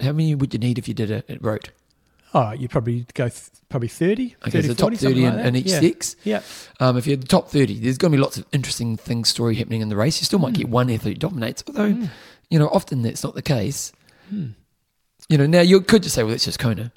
[0.00, 1.70] how many would you need if you did it at Roth?
[2.36, 5.34] Oh, you'd probably go th- probably 30, Okay, 30 so top 40, something thirty in,
[5.34, 5.46] like that.
[5.46, 5.80] in each yeah.
[5.80, 6.16] six.
[6.24, 6.42] Yeah.
[6.80, 9.54] Um, if you're the top thirty, there's going to be lots of interesting things, story
[9.54, 10.20] happening in the race.
[10.20, 10.58] You still might Mm.
[10.58, 12.10] get one athlete dominates, although Mm.
[12.50, 13.92] you know often that's not the case.
[14.32, 14.54] Mm.
[15.28, 16.92] You know, now you could just say, well, it's just Kona.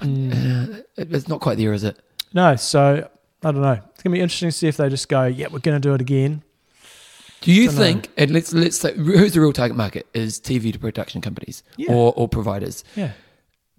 [0.00, 0.32] Mm.
[0.32, 0.80] Mm.
[0.80, 1.98] Uh, it's not quite there, is it?
[2.32, 3.08] No, so
[3.42, 3.80] I don't know.
[3.92, 6.00] It's gonna be interesting to see if they just go, yeah, we're gonna do it
[6.00, 6.42] again.
[7.42, 8.08] Do you think?
[8.16, 11.92] And let's let's say, who's the real target market is TV to production companies Yeah.
[11.92, 12.84] or or providers.
[12.96, 13.12] Yeah.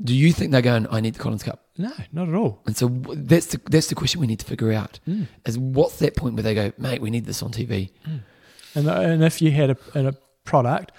[0.03, 0.85] Do you think they're going?
[0.91, 2.61] I need the Collins Cup, No, not at all.
[2.67, 4.99] and so that's the that's the question we need to figure out.
[5.07, 5.27] Mm.
[5.45, 7.01] Is what's that point where they go, mate?
[7.01, 7.89] We need this on TV.
[8.75, 10.91] And and if you had a, a product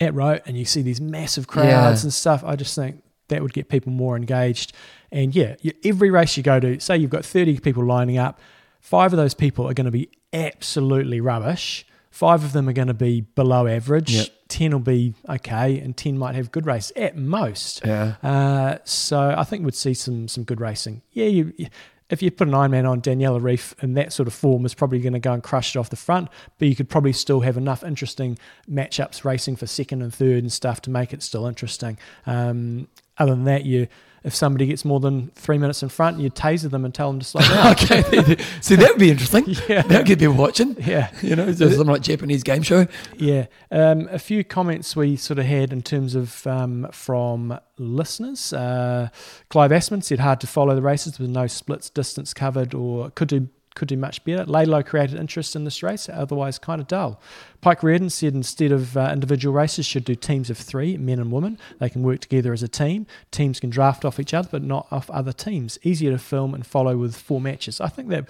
[0.00, 1.68] at Roth and you see these massive crowds
[2.02, 2.06] Yeah.
[2.06, 4.72] and stuff, I just think that would get people more engaged.
[5.12, 8.40] And yeah, every race you go to, say you've got 30 people lining up,
[8.80, 11.86] five of those people are going to be absolutely rubbish.
[12.10, 14.12] Five of them are going to be below average.
[14.14, 14.28] Yep.
[14.48, 17.80] 10 will be okay, and 10 might have good race at most.
[17.84, 18.14] Yeah.
[18.22, 21.02] Uh, so I think we'd see some some good racing.
[21.12, 21.68] Yeah, you, you-
[22.10, 25.00] if you put an Ironman on Daniela Ryf in that sort of form, is probably
[25.00, 26.28] going to go and crush it off the front.
[26.58, 28.38] But you could probably still have enough interesting
[28.70, 31.96] matchups racing for second and third and stuff to make it still interesting.
[32.26, 33.86] Um, other than that, you
[34.22, 37.20] if somebody gets more than three minutes in front, you taser them and tell them
[37.20, 37.72] to slow down.
[37.72, 38.02] okay.
[38.62, 39.44] See, that would be interesting.
[39.68, 40.76] yeah, That would get people watching.
[40.80, 41.10] yeah.
[41.20, 42.86] You know, so something like Japanese game show.
[43.18, 43.48] Yeah.
[43.70, 48.54] Um, a few comments we sort of had in terms of um, from listeners.
[48.54, 49.10] Uh,
[49.50, 53.28] Clive Assman said hard to follow the races with no splits, distance covered, or could
[53.28, 54.44] do could do much better.
[54.44, 57.20] Laidlow created interest in this race, otherwise kind of dull.
[57.60, 61.32] Pike Reardon said instead of uh, individual races, should do teams of three, men and
[61.32, 61.58] women.
[61.80, 63.06] They can work together as a team.
[63.30, 65.78] Teams can draft off each other, but not off other teams.
[65.82, 67.80] Easier to film and follow with four matches.
[67.80, 68.28] I think that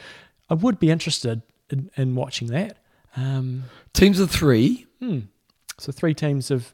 [0.49, 2.79] I would be interested in, in watching that.
[3.17, 5.21] Um, Teams of three, Hmm.
[5.79, 6.73] So three teams of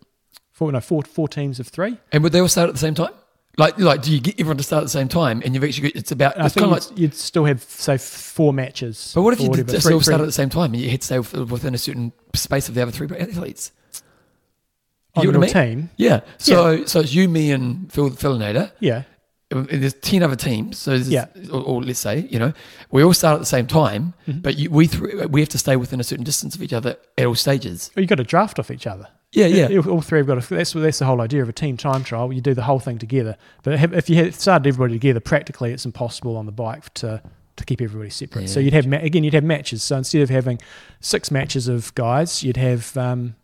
[0.52, 1.96] four, no, four, four teams of three.
[2.12, 3.12] and would they all start at the same time?
[3.60, 5.42] Like, like, do you get everyone to start at the same time?
[5.44, 6.98] And you've actually got, it's about I it's think kind you'd, of like.
[6.98, 9.12] you'd still have say four matches.
[9.14, 11.02] But what if you did just all start at the same time and you had
[11.02, 11.18] to stay
[11.54, 13.72] within a certain space of the other three athletes?
[15.16, 15.76] on you know your what I mean?
[15.78, 15.90] team?
[15.96, 16.20] Yeah.
[16.38, 18.70] So so it's you, me, and Phil Philinator.
[18.78, 19.02] Yeah,
[19.50, 20.78] And There's ten other teams.
[20.78, 21.26] So Yeah.
[21.52, 22.52] or, or let's say you know
[22.92, 24.40] we all start at the same time, Mhm.
[24.42, 26.96] but you, we th- we have to stay within a certain distance of each other
[27.18, 27.90] at all stages.
[27.96, 29.08] well, you got to draft off each other.
[29.32, 29.78] Yeah, yeah.
[29.88, 30.42] All- three have got.
[30.42, 32.32] To, that's that's the whole idea of a team time trial.
[32.32, 33.36] You do the whole thing together.
[33.62, 37.22] But have, if you had started everybody together, practically it's impossible on the bike to
[37.56, 38.48] to keep everybody separate.
[38.48, 39.82] So you'd have ma- again, you'd have matches.
[39.84, 40.58] So instead of having
[41.00, 43.36] six matches of guys, you'd have um,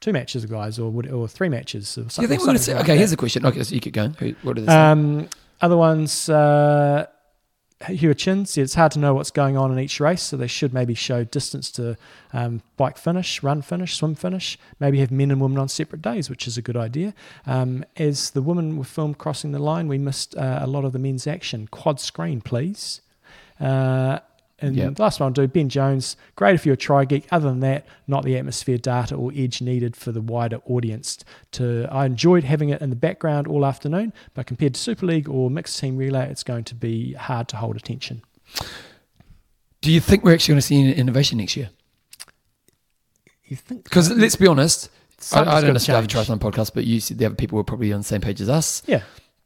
[0.00, 1.98] two matches of guys, or would, or three matches.
[1.98, 2.74] Or something, think we're going to something say?
[2.74, 2.98] like Okay, that.
[2.98, 3.44] here's a question.
[3.46, 4.14] Okay, so you keep going.
[4.14, 5.28] Who, what are the Um,
[5.60, 7.06] other ones, uh,
[7.86, 10.46] Hugh Chin said it's hard to know what's going on in each race, so they
[10.46, 11.96] should maybe show distance to
[12.32, 14.58] um, bike finish, run finish, swim finish.
[14.80, 17.14] Maybe have men and women on separate days, which is a good idea.
[17.46, 20.92] Um, as the women were filmed crossing the line, we missed uh, a lot of
[20.92, 21.68] the men's action.
[21.68, 23.00] Quad screen, please.
[23.60, 24.20] Uh,
[24.62, 24.94] and Yep.
[24.94, 27.26] the last one I'll do, Ben Jones, great if you're a tri geek.
[27.30, 31.18] Other than that, not the atmosphere data or edge needed for the wider audience.
[31.52, 35.28] To I enjoyed having it in the background all afternoon, but compared to Super League
[35.28, 38.22] or mixed team relay, it's going to be hard to hold attention.
[39.82, 41.70] Do you think we're actually going to see an innovation next year?
[43.44, 46.28] You think Because let's be honest, I, Something's I don't have a change.
[46.28, 48.48] triathlon podcast, but you said the other people were probably on the same page as
[48.48, 48.82] us.
[48.86, 49.02] Yeah.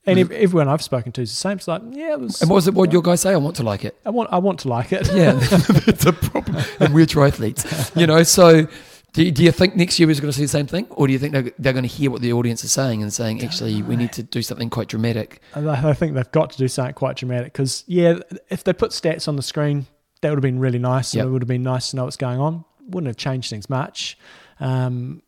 [0.07, 1.57] And ev- everyone I've spoken to is the same.
[1.59, 2.40] It's like, yeah, it was.
[2.40, 2.75] And what was it?
[2.75, 3.33] What your guys say?
[3.33, 3.99] I want to like it.
[4.07, 5.09] I want, I want to like it.
[5.12, 5.33] Yeah,
[5.87, 6.62] that's a problem.
[6.81, 8.23] And we're triathletes, you know.
[8.23, 8.66] So,
[9.12, 11.07] do you, do you think next year we're going to see the same thing, or
[11.07, 13.42] do you think they're, they're going to hear what the audience is saying and saying,
[13.42, 15.40] actually, we need to do something quite dramatic?
[15.55, 18.92] I I think they've got to do something quite dramatic because, yeah, if they put
[18.92, 19.87] stats on the screen,
[20.21, 21.12] that would have been really nice.
[21.14, 21.27] And Yep.
[21.27, 22.64] it would have been nice to know what's going on.
[22.88, 24.16] Wouldn't have changed things much.
[24.61, 25.23] Um,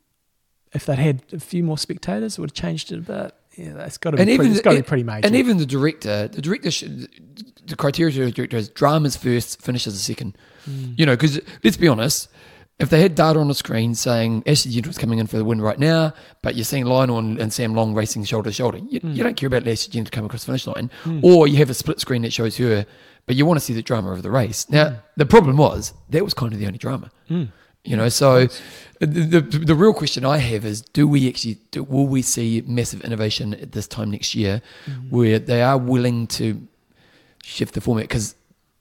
[0.73, 3.35] if they'd had a few more spectators, it would have changed it a bit.
[3.59, 5.25] Yeah, that's got to be, And pretty, even it's got to be pretty major.
[5.27, 7.09] And even the director, the director, should,
[7.67, 10.37] the criteria to the director is dramas first, finishes a second.
[10.65, 10.93] Hmm.
[10.97, 12.29] You know, because let's be honest,
[12.79, 15.59] if they had data on the screen saying Ashley Gentle's coming in for the win
[15.59, 18.99] right now, but you're seeing Lionel and, and Sam Long racing shoulder to shoulder, you,
[19.01, 19.11] Hmm.
[19.11, 20.89] you don't care about Ashley Gentle coming across the finish line,
[21.21, 22.85] or you have a split screen that shows her,
[23.25, 24.69] but you want to see the drama of the race.
[24.69, 24.95] Now, Hmm.
[25.17, 27.11] the problem was that was kind of the only drama.
[27.85, 28.47] You know, so
[28.99, 32.61] the, the the real question I have is: Do we actually do, will we see
[32.67, 35.09] massive innovation at this time next year, Mm-hmm.
[35.15, 36.67] where they are willing to
[37.43, 38.35] shift the format because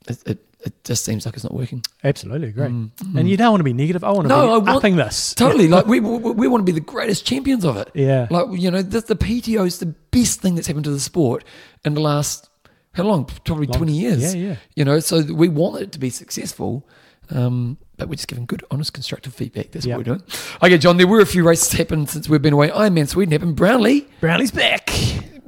[0.08, 1.84] it, it, it just seems like it's not working.
[2.02, 2.64] Absolutely agree.
[2.66, 4.02] And you don't want to be negative.
[4.02, 5.32] I want to No, be I want- upping this.
[5.44, 7.88] Totally, like we, we we want to be the greatest champions of it.
[7.94, 8.26] Yeah.
[8.30, 11.44] like you know, the, the PTO is the best thing that's happened to the sport
[11.84, 12.50] in the last
[12.92, 13.26] how long?
[13.44, 14.34] Probably Long- twenty years.
[14.34, 14.56] yeah, yeah.
[14.74, 16.84] You know, so we want it to be successful.
[17.30, 19.70] Um, but we're just giving good, honest, constructive feedback.
[19.72, 19.96] That's Yeah.
[19.96, 20.22] what we're doing.
[20.62, 22.68] Okay, John, there were a few races happened since we've been away.
[22.70, 23.56] Ironman Sweden happened.
[23.56, 24.88] Brownlee Brownlee's back.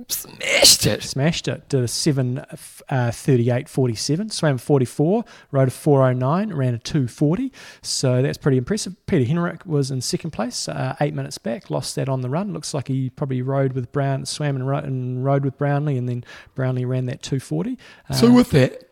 [0.08, 1.02] smashed it.
[1.04, 1.68] Smashed it.
[1.68, 2.44] Did a 7
[2.88, 4.30] uh, 38 47.
[4.30, 5.24] Swam 44.
[5.52, 6.52] Rode a 409.
[6.52, 7.52] Ran a 240.
[7.82, 8.94] So that's pretty impressive.
[9.06, 11.70] Peter Henrik was in second place, uh, eight minutes back.
[11.70, 12.52] Lost that on the run.
[12.52, 16.08] Looks like he probably rode with Brown, swam and, ro- and rode with Brownlee, and
[16.08, 16.24] then
[16.56, 17.78] Brownlee ran that 240.
[18.08, 18.82] Uh, So with that,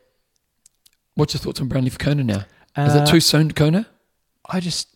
[1.14, 2.44] what's your thoughts on Brownlee for Kona now?
[2.87, 3.87] Is uh, it too soon, Kona?
[4.49, 4.88] I just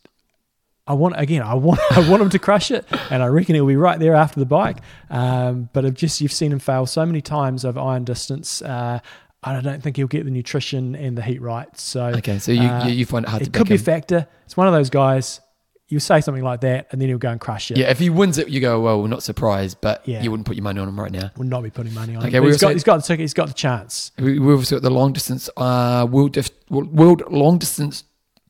[0.86, 1.42] I want again.
[1.42, 4.14] I want I want him to crush it, and I reckon he'll be right there
[4.14, 4.78] after the bike.
[5.10, 8.62] Um, but I've just you've seen him fail so many times over iron distance.
[8.62, 9.00] Uh,
[9.44, 11.68] I don't think he'll get the nutrition and the heat right.
[11.76, 14.28] So Okay, so you, uh, you, find it hard to it could be a factor.
[14.44, 15.40] It's one of those guys.
[15.92, 17.76] You say something like that, and then he'll go and crush it.
[17.76, 20.22] Yeah, if he wins it, you go, well, we're not surprised, but Yeah.
[20.22, 21.30] you wouldn't put your money on him right now.
[21.36, 22.24] Would not be putting money on.
[22.26, 22.44] Okay, him.
[22.44, 23.20] He's got he's got the ticket.
[23.20, 24.10] He's got the chance.
[24.18, 28.04] We- We've also got the long distance, uh, world, dif- world long distance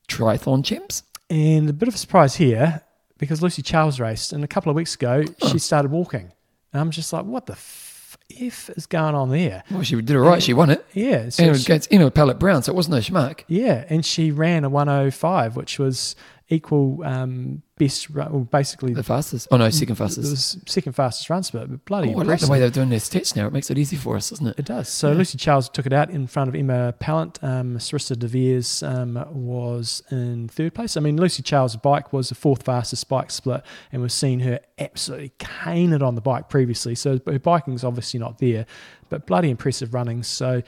[0.08, 1.02] triathlon champs.
[1.30, 2.82] And a bit of a surprise here
[3.18, 6.32] because Lucy Charles raced, and a couple of weeks ago she started walking,
[6.72, 9.62] and I'm just like, what the f, f is going on there?
[9.70, 10.42] Well, she did it right.
[10.42, 10.84] She won it.
[10.92, 13.40] Yeah, so And she- against Emma Pallant-Browne, so it wasn't no schmuck.
[13.48, 16.14] Yeah, and she ran a 105, which was
[16.52, 19.48] equal um, best, run, well, basically The fastest.
[19.50, 20.30] Oh, no, second it fastest.
[20.30, 22.98] was second fastest run split, but bloody Oh, I like the way they're doing their
[22.98, 23.46] stats now.
[23.46, 24.58] It makes it easy for us, doesn't it?
[24.58, 24.88] it does.
[24.88, 27.42] So Lucy Charles took it out in front of Emma Pallant.
[27.42, 30.96] Um, Sarissa De Vries um, was in third place.
[30.96, 34.60] I mean, Lucy Charles' bike was the fourth fastest bike split, and we've seen her
[34.78, 36.94] absolutely cane it on the bike previously.
[36.94, 38.66] So her biking's obviously not there,
[39.08, 40.22] but bloody impressive running.
[40.22, 40.66] So it'd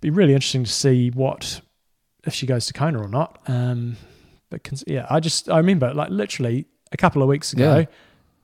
[0.00, 1.60] be really interesting to see what
[2.24, 3.40] if she goes to Kona or not.
[3.48, 3.96] Um,
[4.52, 7.84] but cons- yeah, I just I remember like literally a couple of weeks ago, Yeah.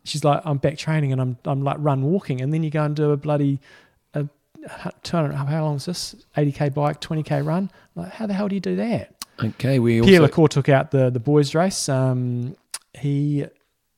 [0.05, 2.83] she's like, I'm back training and I'm I'm like run walking, and then you go
[2.83, 3.61] and do a bloody
[4.14, 4.27] a,
[5.03, 6.16] 200, how long is this?
[6.37, 7.71] 80k bike, 20k run.
[7.94, 9.14] Like, how the hell do you do that?
[9.42, 10.23] Okay, we Pierre also...
[10.23, 11.88] Le Corre took out the the boys race.
[11.88, 12.57] Um,
[12.94, 13.44] he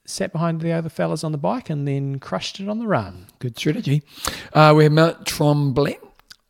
[0.05, 3.27] sat behind the other fellas on the bike and then crushed it on the run.
[3.39, 4.03] Good strategy.
[4.53, 5.99] Uh, we have Mount Tremblant.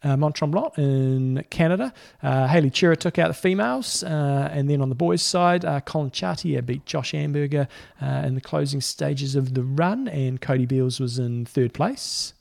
[0.02, 1.92] Uh, Mont Tremblant in Canada.
[2.22, 4.02] Uh, Haley Chura took out the females.
[4.02, 7.68] Uh, and then on the boys' side, uh, Colin Chartier beat Josh Amberger
[8.00, 10.08] uh, in the closing stages of the run.
[10.08, 12.32] And Cody Beals was in third place.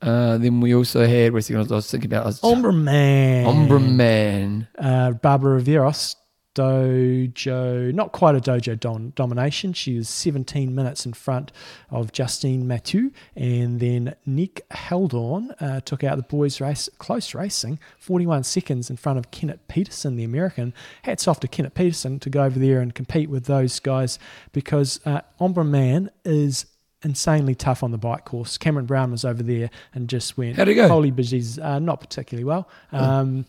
[0.00, 2.26] Uh, then we also had, where's the I was thinking about?
[2.26, 3.46] Embrunman.
[3.46, 4.66] Ombre Man.
[4.76, 6.16] Uh, Barbara Riveros.
[6.54, 9.72] Dojo, not quite a dojo dom- domination.
[9.72, 11.52] She was 17 minutes in front
[11.90, 13.10] of Justine Mathieu.
[13.34, 18.96] And then Nick Heldorn uh, took out the boys' race, close racing, 41 seconds in
[18.96, 20.74] front of Kennett Peterson, the American.
[21.02, 24.18] Hats off to Kennett Peterson to go over there and compete with those guys
[24.52, 26.66] because uh, Embrunman is
[27.04, 28.58] insanely tough on the bike course.
[28.58, 30.88] Cameron Brown was over there and just went, How'd it go?
[30.88, 32.68] Holy bushes, uh, not particularly well.
[32.92, 33.46] Um,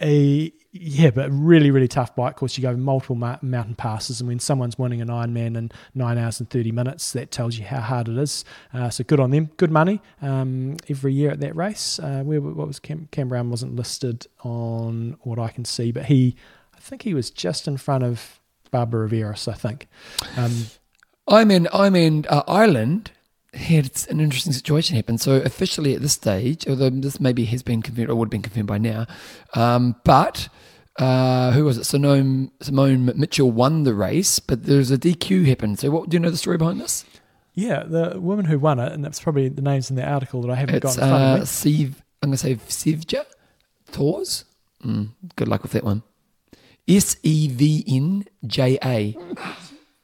[0.00, 2.56] a, yeah, but really, really tough bike course.
[2.56, 6.38] You go multiple ma- mountain passes, and when someone's winning an Ironman in nine hours
[6.38, 8.44] and 30 minutes, that tells you how hard it is.
[8.72, 9.50] Uh, so good on them.
[9.56, 11.98] Good money um, every year at that race.
[11.98, 16.04] Uh, where what was Cam, Cam Brown wasn't listed on what I can see, but
[16.04, 16.36] he,
[16.74, 18.38] I think he was just in front of
[18.70, 19.88] Barbara Riveros, I think.
[20.36, 20.66] Um,
[21.26, 21.68] I'm in.
[21.72, 23.10] I'm in uh, Ireland.
[23.52, 25.18] Had an interesting situation happen.
[25.18, 28.42] So officially at this stage, although this maybe has been confirmed or would have been
[28.42, 29.06] confirmed by now,
[29.54, 30.48] um, but
[30.98, 31.84] uh, who was it?
[31.84, 35.78] Simone, Simone Mitchell won the race, but there's a DQ happened.
[35.80, 37.04] So what do you know the story behind this?
[37.54, 40.50] yeah, the woman who won it, and that's probably the names in the article that
[40.50, 41.44] I haven't It's got in front uh.
[41.44, 41.94] Siv.
[42.22, 43.24] I'm going to say Sivja
[43.86, 44.44] Thors.
[44.84, 46.02] Mm, good luck with that one.
[46.88, 49.16] S E V N J A.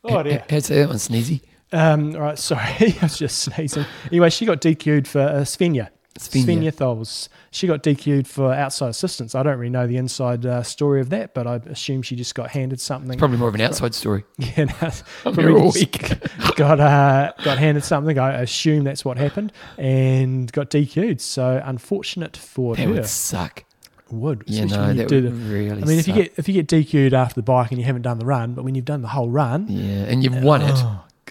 [0.05, 0.45] Oh, dear.
[0.49, 1.41] Say that one, Sneezy?
[1.73, 3.85] Um, all right, sorry, I was just sneezing.
[4.07, 5.89] Anyway, she got DQ'd for uh, Svenja.
[6.19, 6.73] Svenja.
[6.73, 7.29] Thols.
[7.51, 9.35] She got DQ'd for outside assistance.
[9.35, 12.35] I don't really know the inside uh, story of that, but I assume she just
[12.35, 13.19] got handed something.
[13.19, 14.25] Probably more of an outside story.
[14.39, 14.91] Yeah, no,
[15.23, 16.15] probably all week.
[16.57, 18.19] got uh, got handed something.
[18.19, 21.21] I assume that's what happened, and got DQ'd.
[21.21, 22.93] So unfortunate for That her.
[22.95, 23.65] would suck.
[24.11, 26.33] Would You especially know, when you that would the- really I mean, if you get
[26.39, 28.75] if you get DQ'd after the bike and you haven't done the run, but when
[28.75, 30.83] you've done the whole run, Yeah, and you've won it.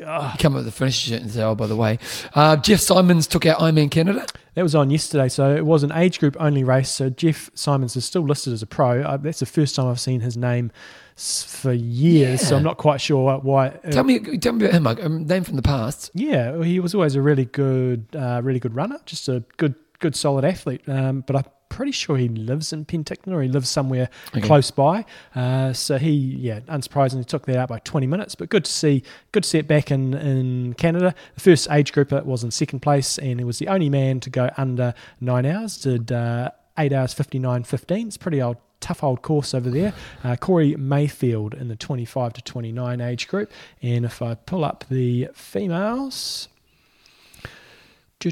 [0.06, 2.00] God, come up with the finish shirt and say, oh, by the way.
[2.34, 4.26] Uh, Jeff Symonds took out Ironman Canada.
[4.54, 6.90] That was on yesterday, so it was an age group only race.
[6.90, 9.02] So Jeff Symonds is still listed as a pro.
[9.02, 10.72] Uh, that's the first time I've seen his name
[11.18, 13.68] for years, so I'm not quite sure why.
[13.70, 15.04] uh, Tell me tell me about him, Mike.
[15.04, 16.12] Um, name from the past.
[16.14, 20.16] yeah, he was always a really good, uh, really good runner, just a good, good,
[20.16, 20.88] solid athlete.
[20.88, 24.42] Um, but I'm pretty sure he lives in Penticton or he lives somewhere Okay.
[24.42, 25.06] close by.
[25.36, 28.36] Uh, so he, yeah, unsurprisingly took that out by 20 minutes.
[28.36, 31.14] But good to see, good to see it back in in Canada.
[31.36, 34.30] The first age grouper was in second place, and he was the only man to
[34.30, 35.78] go under nine hours.
[35.78, 38.08] Did uh, eight hours 59 15.
[38.08, 38.58] It's pretty old.
[38.82, 39.94] Tough old course over there.
[40.24, 43.52] Uh, Corey Mayfield in the 25 to 29 age group.
[43.82, 46.50] And if I pull up the females,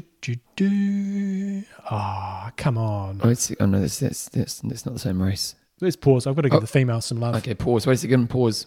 [0.20, 1.62] do, do.
[1.90, 3.20] Ah, come on.
[3.22, 5.54] Oh, it's, oh no, that's, that's, that's, not the same race.
[5.80, 6.26] Let's pause.
[6.26, 6.60] I've got to give Oh.
[6.60, 7.36] the females some love.
[7.36, 7.86] Okay, pause.
[7.86, 8.66] Wait a second, pause.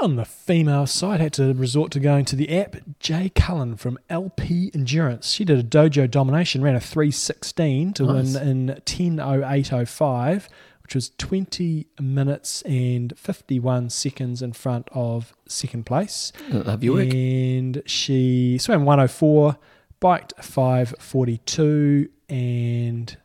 [0.00, 2.76] On the female side, had to resort to going to the app.
[2.98, 5.30] Jay Cullen from LP Endurance.
[5.30, 8.34] She did a dojo domination, ran a 316 to Nice.
[8.34, 10.48] win in 10.0805,
[10.94, 16.32] which was 20 minutes and 51 seconds in front of second place.
[16.50, 17.12] Love your work.
[17.12, 19.56] And she swam 104,
[19.98, 23.16] biked 542, and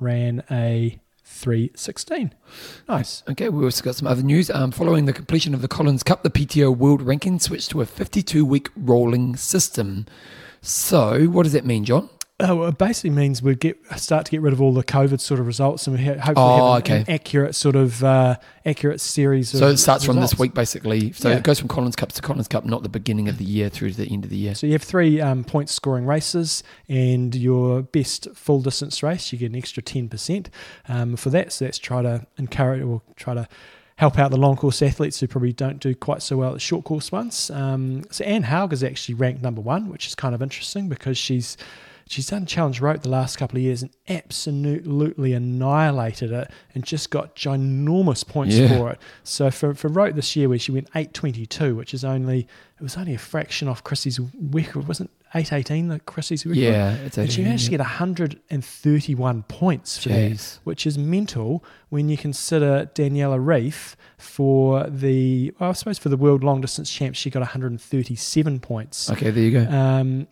[0.00, 2.34] ran a 316.
[2.88, 3.22] Nice.
[3.30, 4.50] Okay, we've also got some other news.
[4.50, 7.86] Um, following the completion of the Collins Cup, the PTO World Ranking switched to a
[7.86, 10.06] 52 week rolling system.
[10.60, 12.10] So, what does that mean, John?
[12.42, 15.20] Oh, well, it basically means we get start to get rid of all the COVID
[15.20, 18.36] sort of results, and we ha- hopefully Oh, have an, an accurate sort of uh,
[18.64, 19.50] accurate series.
[19.50, 21.12] So, it starts from this week, basically.
[21.12, 21.36] So, Yeah.
[21.36, 23.90] it goes from Collins Cup to Collins Cup, not the beginning of the year through
[23.90, 24.54] to the end of the year.
[24.54, 29.38] So you have three um, point scoring races, and your best full distance race, you
[29.38, 30.48] get an extra ten percent
[30.88, 31.52] um, for that.
[31.52, 33.46] So that's try to encourage or try to
[33.96, 36.58] help out the long course athletes who probably don't do quite so well at the
[36.60, 37.50] short course ones.
[37.50, 41.18] Um, so Anne Haug is actually ranked number one, which is kind of interesting because
[41.18, 41.58] she's
[42.10, 47.10] she's done Challenge Roth the last couple of years and absolutely annihilated it and just
[47.10, 48.76] got ginormous points Yeah.
[48.76, 48.98] for it.
[49.22, 52.40] So for, for Roth this year where she went 822, which is only
[52.78, 56.58] it was only a fraction off Chrissy's record, wasn't 818 the Chrissy's record?
[56.58, 60.58] Yeah, it's And she managed to get 131 points for that, Jeez.
[60.64, 66.16] which is mental when you consider Daniela Ryf for the, well, I suppose for the
[66.16, 69.10] world long distance champ, she got 137 points.
[69.10, 69.70] Okay, there you go.
[69.70, 70.26] Um,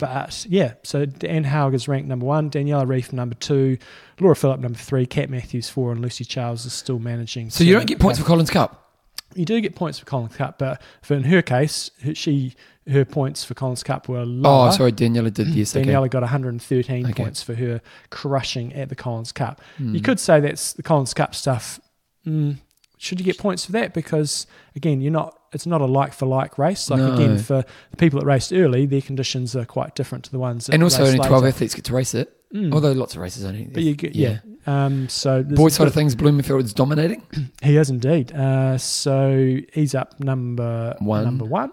[0.00, 3.78] but yeah, so Anne Haug is ranked number one, Daniela Ryf number two,
[4.18, 7.50] Laura Philipp number three, Kat Matthews four, and Lucy Charles is still managing.
[7.50, 8.88] So, you don't get points for Collins Cup?
[9.36, 12.54] you do get points for Collins Cup, but for in her case, she
[12.90, 14.68] her points for Collins Cup were lower.
[14.68, 15.76] Oh, sorry, Daniela did yes.
[15.76, 15.86] Okay.
[15.88, 17.22] Daniela got 113 Okay.
[17.22, 19.60] points for her crushing at the Collins Cup.
[19.76, 19.94] Hmm.
[19.94, 21.78] You could say that's the Collins Cup stuff.
[22.26, 22.56] Mm,
[23.02, 23.94] should you get points for that?
[23.94, 25.36] Because again, you're not.
[25.52, 26.90] It's not a like for like race.
[26.90, 27.14] Like No.
[27.14, 30.66] again, for the people that raced early, their conditions are quite different to the ones.
[30.66, 31.46] That And also, only 12 later.
[31.48, 32.32] athletes get to race it.
[32.54, 32.72] Mm.
[32.74, 33.64] Although lots of races only.
[33.64, 34.40] But you get, yeah.
[34.66, 37.22] Um, so boy side of things, Blummenfelt is dominating.
[37.62, 38.32] he is indeed.
[38.32, 41.24] Uh, so he's up number One.
[41.24, 41.70] Number one.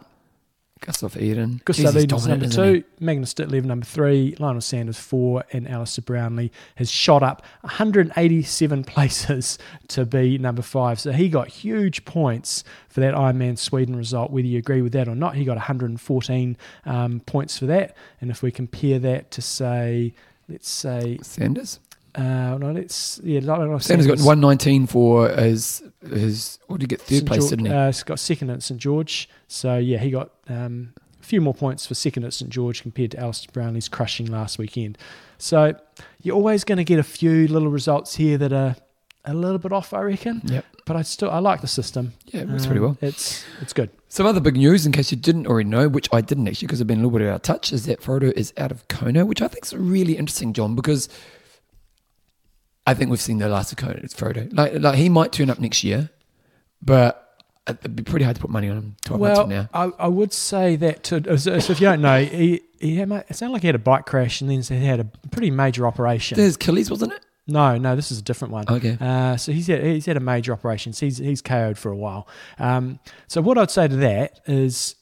[0.82, 1.62] Gustav Iden.
[1.66, 6.52] Gustav he's Iden's number two, Magnus Ditlev number three, Lionel Sanders four, and Alistair Brownlee
[6.76, 9.58] has shot up 187 places
[9.90, 11.00] to be number five.
[11.00, 15.08] So he got huge points for that Ironman Sweden result, whether you agree with that
[15.08, 15.36] or not.
[15.36, 17.96] He got 114 um, points for that.
[18.22, 20.14] And if we compare that to say,
[20.48, 21.80] let's say, Sanders.
[22.18, 26.60] Uh, no, let's yeah, Lionel Sanders got 119 for his his.
[26.68, 27.02] What did he get?
[27.02, 27.26] Third St.
[27.28, 27.72] place, George- didn't he?
[27.72, 29.30] Uh, he's got second at St George.
[29.48, 33.12] So yeah, he got um, a few more points for second at St George compared
[33.12, 34.98] to Alistair Brownlee's crushing last weekend.
[35.38, 35.76] So
[36.24, 38.76] you're always going to get a few little results here that are
[39.26, 40.42] a little bit off, I reckon.
[40.46, 40.66] Yep.
[40.86, 42.14] But I still I like the system.
[42.28, 42.98] Yeah, it works pretty Um, well.
[43.02, 43.92] It's it's good.
[44.10, 46.82] Some other big news, in case you didn't already know, which I didn't actually because
[46.82, 49.26] I've been a little bit out of touch, is that Frodo is out of Kona,
[49.26, 51.10] which I think is really interesting, John, because
[52.88, 54.52] I think we've seen the last of Frodo.
[54.58, 56.10] Like, like he might turn up next year,
[56.82, 59.70] but it'd be pretty hard to put money on him 12 months Well, from now.
[59.74, 63.36] I, I would say that to, so if you don't know, he, he had, it
[63.36, 66.38] sounded like he had a bike crash and then he had a pretty major operation.
[66.38, 67.20] There's Achilles, wasn't it?
[67.46, 68.66] No, no, this is a different one.
[68.70, 68.98] Okay.
[69.00, 70.94] Uh, so he's had, he's had a major operation.
[70.94, 72.28] So he's, he's KO'd for a while.
[72.58, 74.96] Um, so what I'd say to that is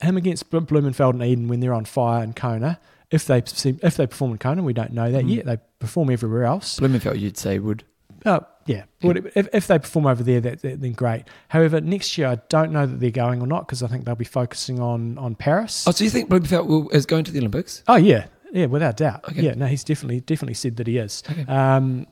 [0.00, 2.78] him against Blummenfelt and Iden when they're on fire in Kona.
[3.10, 5.36] If they if they perform in Kona, we don't know that Mhm.
[5.36, 5.46] yet.
[5.46, 6.78] They perform everywhere else.
[6.78, 7.84] Blummenfelt, you'd say, would.
[8.26, 8.84] Oh, yeah.
[9.02, 11.24] Well, if, if they perform over there, that, that, then great.
[11.48, 14.14] However, next year I don't know that they're going or not because I think they'll
[14.16, 15.86] be focusing on on Paris.
[15.86, 17.82] Oh, so you think Blummenfelt will, is going to the Olympics?
[17.88, 19.24] Oh yeah, yeah, without doubt.
[19.30, 19.42] Okay.
[19.42, 21.22] Yeah, no, he's definitely definitely said that he is.
[21.30, 21.44] Okay.
[21.46, 22.06] Um,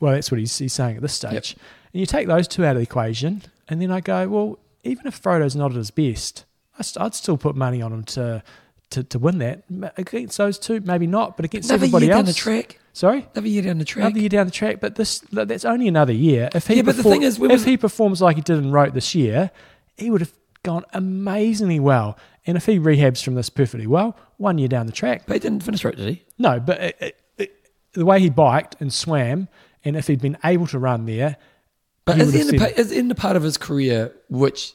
[0.00, 1.32] well, that's what he's, he's saying at this stage.
[1.32, 1.44] Yep.
[1.92, 5.06] And you take those two out of the equation, and then I go, well, even
[5.06, 6.46] if Frodo's not at his best,
[6.78, 8.42] I st- I'd still put money on him to
[8.90, 9.62] to, to win that
[9.96, 10.80] against those two.
[10.80, 12.18] Maybe not, but against Another everybody year else.
[12.18, 12.78] down the track.
[12.92, 13.26] Sorry.
[13.34, 14.04] Another year down the track.
[14.04, 16.50] Another year down the track, but this that's only another year.
[16.54, 18.72] If he yeah, but perform, the thing is, if he performs like he did in
[18.72, 19.50] Roth this year,
[19.96, 20.32] he would have
[20.62, 22.18] gone amazingly well.
[22.46, 25.40] And if he rehabs from this perfectly well, one year down the track, But he
[25.40, 26.22] didn't finish right, did he?
[26.38, 29.48] no, but it, it, it, the way he biked and swam,
[29.84, 31.36] and if he'd been able to run there,
[32.06, 34.72] But is would he have in the, is in the part of his career which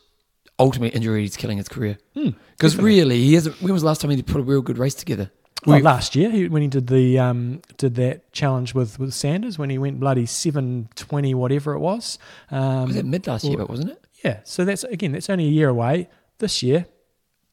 [0.59, 1.97] ultimately injury is killing his career?
[2.13, 2.99] Hmm, Because definitely.
[2.99, 3.61] really, he hasn't.
[3.61, 5.31] When was the last time he put a real good race together?
[5.65, 9.13] well, We- last year he, when he did the um, did that challenge with, with
[9.13, 12.19] Sanders when he went bloody seven twenty whatever it was.
[12.51, 13.57] Um, was it mid last year?
[13.57, 14.05] well- But wasn't it?
[14.23, 16.09] yeah, so that's again that's only a year away.
[16.39, 16.85] This year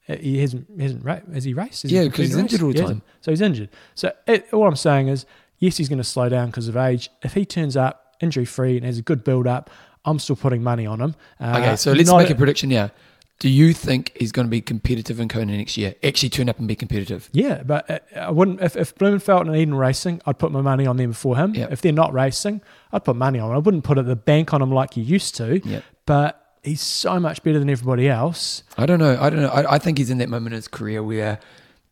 [0.08, 1.82] uh, he hasn't hasn't ra- has he raced?
[1.82, 3.02] Has he Yeah, 'cause he's completed injured all the time.
[3.06, 3.12] He.
[3.22, 3.68] So he's injured.
[3.94, 5.24] So it, all I'm saying is
[5.58, 7.08] yes, he's going to slow down because of age.
[7.22, 9.70] If he turns up injury free and has a good build up,
[10.04, 11.14] I'm still putting money on him.
[11.40, 12.90] Uh, Okay, so let's make a prediction now.
[13.38, 15.96] Do you think he's going to be competitive in Kona next year?
[16.04, 17.28] Actually, turn up and be competitive?
[17.32, 18.60] Yeah, but uh, I wouldn't.
[18.60, 21.52] If, if Blummenfelt and Iden racing, I'd put my money on them before him.
[21.54, 21.66] Yeah.
[21.70, 22.60] If they're not racing,
[22.92, 23.50] I'd put money on.
[23.50, 23.56] him.
[23.56, 25.60] I wouldn't put it the bank on him like you used to.
[25.68, 25.80] Yeah.
[26.06, 28.62] But he's so much better than everybody else.
[28.78, 29.18] I don't know.
[29.20, 29.48] I don't know.
[29.48, 31.40] I, I think he's in that moment in his career where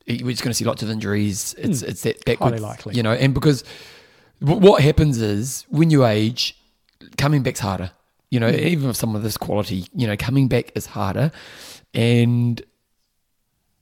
[0.06, 1.56] he, we're just going to see lots of injuries.
[1.58, 2.54] It's it's that backward, Hmm.
[2.54, 2.94] Highly likely.
[2.94, 3.12] you know.
[3.12, 3.64] And because
[4.38, 6.56] what happens is when you age,
[7.18, 7.90] coming back's harder.
[8.31, 8.59] You know, hmm.
[8.59, 11.31] even with some of this quality, you know, coming back is harder,
[11.95, 12.62] and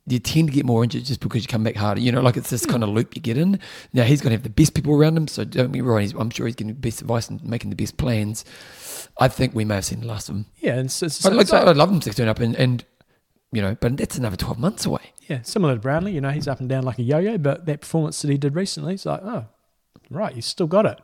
[0.06, 2.00] you tend to get more injured just because you come back harder.
[2.00, 2.70] You know, like it's this hmm.
[2.70, 3.60] kind of loop you get in.
[3.92, 6.00] Now he's going to have the best people around him, so don't be wrong.
[6.00, 8.44] He's, I'm sure he's getting the best advice and making the best plans.
[9.20, 10.46] I think we may have seen the last of him.
[10.58, 12.84] Yeah, and so, so, I'd, like, so- I'd love him to turn up and, and
[13.52, 15.12] you know, but that's another 12 months away.
[15.28, 16.12] yeah, similar to Brownlee.
[16.12, 17.38] You know, he's up and down like a yo-yo.
[17.38, 19.46] But that performance that he did recently, it's like, oh,
[20.10, 21.00] right, he's still got it.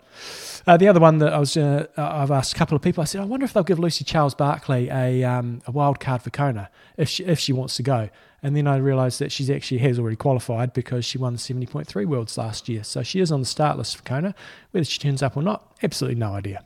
[0.66, 3.02] Uh, the other one that I was, uh, I've asked a couple of people.
[3.02, 6.22] I said, I wonder if they'll give Lucy Charles Barkley a um, a wild card
[6.22, 8.08] for Kona if she if she wants to go.
[8.42, 11.66] And then I realised that she's actually has already qualified because she won the seventy
[11.66, 12.84] point three worlds last year.
[12.84, 14.34] So she is on the start list for Kona.
[14.70, 16.64] Whether she turns up or not, absolutely no idea.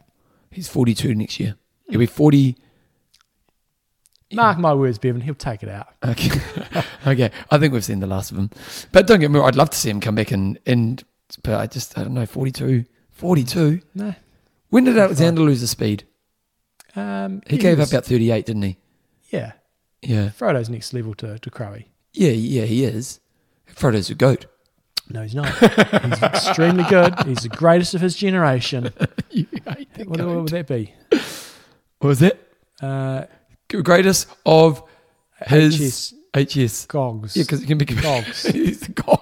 [0.51, 1.57] He's 42 next year.
[1.89, 2.57] He'll be 40.
[4.33, 5.89] Mark my words, Bevan, he'll take it out.
[6.05, 6.31] Okay.
[7.07, 7.31] okay.
[7.51, 8.51] I think we've seen the last of him.
[8.93, 11.03] But don't get me wrong, I'd love to see him come back and, and
[11.37, 12.85] but I just, I don't know, 42.
[13.11, 13.81] 42?
[13.95, 14.15] No.
[14.71, 16.05] When did Alexander lose the speed?
[16.97, 18.79] Um, He gave was- up about 38, didn't he?
[19.31, 19.53] Yeah,
[20.03, 20.31] Yeah.
[20.31, 21.83] Frodo's next level to, to Crowe.
[22.15, 23.21] Yeah, yeah, he is.
[23.67, 24.47] Frodo's a goat.
[25.11, 25.49] No, he's not.
[25.59, 27.15] he's extremely good.
[27.27, 28.93] He's the greatest of his generation.
[29.31, 30.95] you hate the What, what would that be?
[31.99, 32.53] What was it?
[32.81, 33.25] Uh,
[33.69, 34.83] Greatest of
[35.47, 36.87] his HS HS.
[36.87, 37.37] Gogs.
[37.37, 38.43] Yeah, because it can be Gogs.
[38.53, 39.18] He's the Gogs.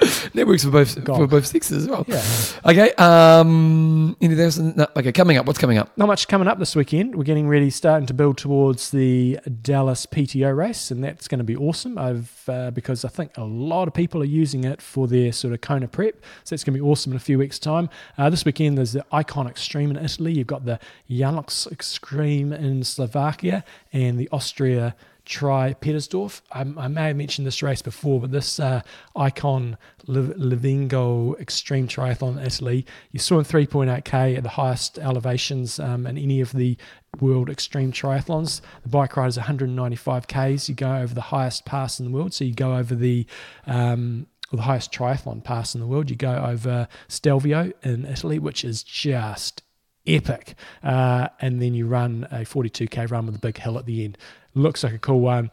[0.34, 2.04] that works for both for both sexes as well.
[2.08, 2.22] Yeah.
[2.64, 2.92] Okay.
[2.94, 4.16] Um.
[4.20, 4.58] Anything else?
[4.58, 5.12] No, okay.
[5.12, 5.46] Coming up.
[5.46, 5.96] What's coming up?
[5.98, 7.14] Not much coming up this weekend.
[7.14, 11.44] We're getting ready, starting to build towards the Dallas PTO race, and that's going to
[11.44, 11.98] be awesome.
[11.98, 15.52] I've uh, because I think a lot of people are using it for their sort
[15.52, 17.90] of Kona prep, so it's going to be awesome in a few weeks' time.
[18.16, 20.32] Uh, this weekend there's the Icon Extreme in Italy.
[20.32, 20.78] You've got the
[21.10, 24.94] Janox Extreme in Slovakia, and the Austria
[25.24, 26.40] try Petersdorf.
[26.52, 28.82] I, I may have mentioned this race before, but this uh,
[29.16, 35.78] icon Liv- Livigno Extreme Triathlon in Italy, you saw in 3.8k at the highest elevations
[35.78, 36.76] um, in any of the
[37.20, 38.60] World Extreme Triathlons.
[38.82, 40.68] The bike ride is 195 k's.
[40.68, 43.26] You go over the highest pass in the world, so you go over the
[43.66, 46.10] um, the highest triathlon pass in the world.
[46.10, 49.62] You go over Stelvio in Italy, which is just
[50.06, 50.54] epic.
[50.82, 54.18] Uh, and then you run a 42k run with a big hill at the end.
[54.54, 55.50] Looks like a cool one.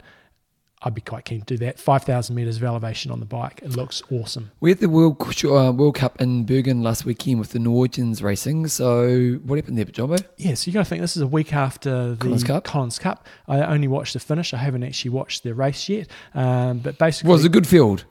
[0.80, 1.80] I'd be quite keen to do that.
[1.80, 3.60] 5,000 meters of elevation on the bike.
[3.64, 4.52] It looks awesome.
[4.60, 8.68] We had the World uh, World Cup in Bergen last weekend with the Norwegians racing.
[8.68, 10.18] So what happened there, Jumbo?
[10.36, 12.62] Yeah, so you got to think this is a week after the Collins Cup.
[12.62, 13.26] Collins Cup.
[13.48, 14.54] I only watched the finish.
[14.54, 16.06] I haven't actually watched the race yet.
[16.32, 18.04] Um, but basically, Was a good field.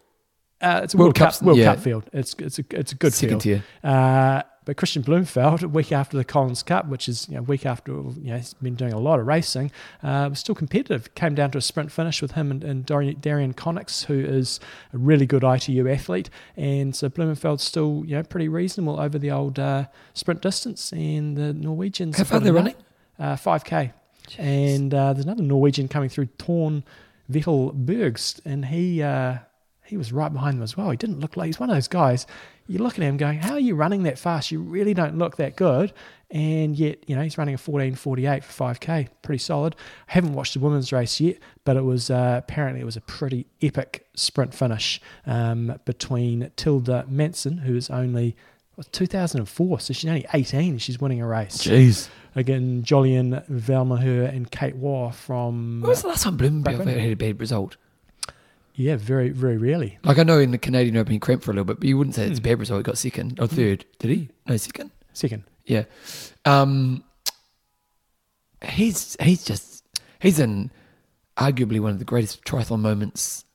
[0.60, 1.74] uh, it's a World World, Cup World yeah.
[1.76, 2.04] Cup field.
[2.12, 3.62] It's it's a it's a good Second field.
[3.62, 3.64] tier.
[3.82, 7.44] Uh, but Kristian Blummenfelt, a week after the Collins Cup, which is you know, a
[7.44, 9.72] week after you know, he's been doing a lot of racing,
[10.04, 11.16] uh, was still competitive.
[11.16, 14.60] Came down to a sprint finish with him and, and Dorian, Coninx, who is
[14.92, 16.30] a really good ITU athlete.
[16.58, 20.92] And so Blummenfelt's still you know pretty reasonable over the old uh, sprint distance.
[20.92, 22.76] And the Norwegians How far are they running?
[23.18, 23.94] Uh, 5k.
[24.38, 26.84] And uh, there's another Norwegian coming through, Torn
[27.32, 29.38] Vettel Bergst, and he uh,
[29.86, 30.90] he was right behind them as well.
[30.90, 32.28] He didn't look like he's one of those guys.
[32.68, 34.52] You look at him going, "How are you running that fast?
[34.52, 35.94] You really don't look that good."
[36.30, 39.76] And yet, you know, he's running a 14:48 for 5k, pretty solid.
[40.10, 43.02] I haven't watched the women's race yet, but it was uh, apparently it was a
[43.02, 48.36] pretty epic sprint finish um, between Tilda Månsson, who is only
[48.78, 51.58] was 2004, so she's only 18 and she's winning a race.
[51.58, 52.10] Jeez.
[52.36, 57.14] Again, Jolien Vermeylen and Kate Waugh from When was the last time Blummenfelt had a
[57.16, 57.78] bad result?
[58.78, 59.98] Yeah, very very rarely.
[60.04, 61.98] Like I know in the Canadian Open he cramped for a little bit, but you
[61.98, 62.32] wouldn't say Hmm.
[62.32, 62.80] it's a bad result.
[62.80, 63.84] He got second or third.
[64.00, 64.30] Did he?
[64.48, 64.92] No, second.
[65.14, 65.84] Second, Yeah.
[66.46, 67.04] Um,
[68.64, 69.84] he's he's just
[70.20, 70.72] he's in
[71.38, 73.46] arguably one of the greatest triathlon moments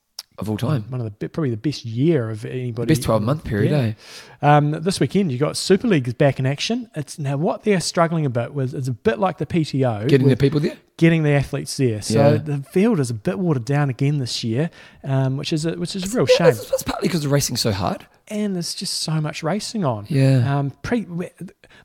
[0.42, 0.84] of all time.
[0.90, 2.88] one of the probably the best year of anybody.
[2.88, 3.78] Best twelve month period, Yeah.
[3.78, 4.56] eh?
[4.56, 6.90] Um, this weekend you got Super League is back in action.
[6.94, 10.28] It's now what they're struggling a bit with is a bit like the PTO, Getting
[10.28, 10.76] the people there.
[10.98, 12.02] getting the athletes there.
[12.02, 12.36] So Yeah.
[12.38, 14.70] the field is a bit watered down again this year,
[15.04, 16.46] um, which is a, which is a real shame.
[16.48, 18.06] That's, that's partly because the racing's so hard.
[18.28, 20.06] And there's just so much racing on.
[20.08, 20.58] Yeah.
[20.58, 21.02] Um, pre,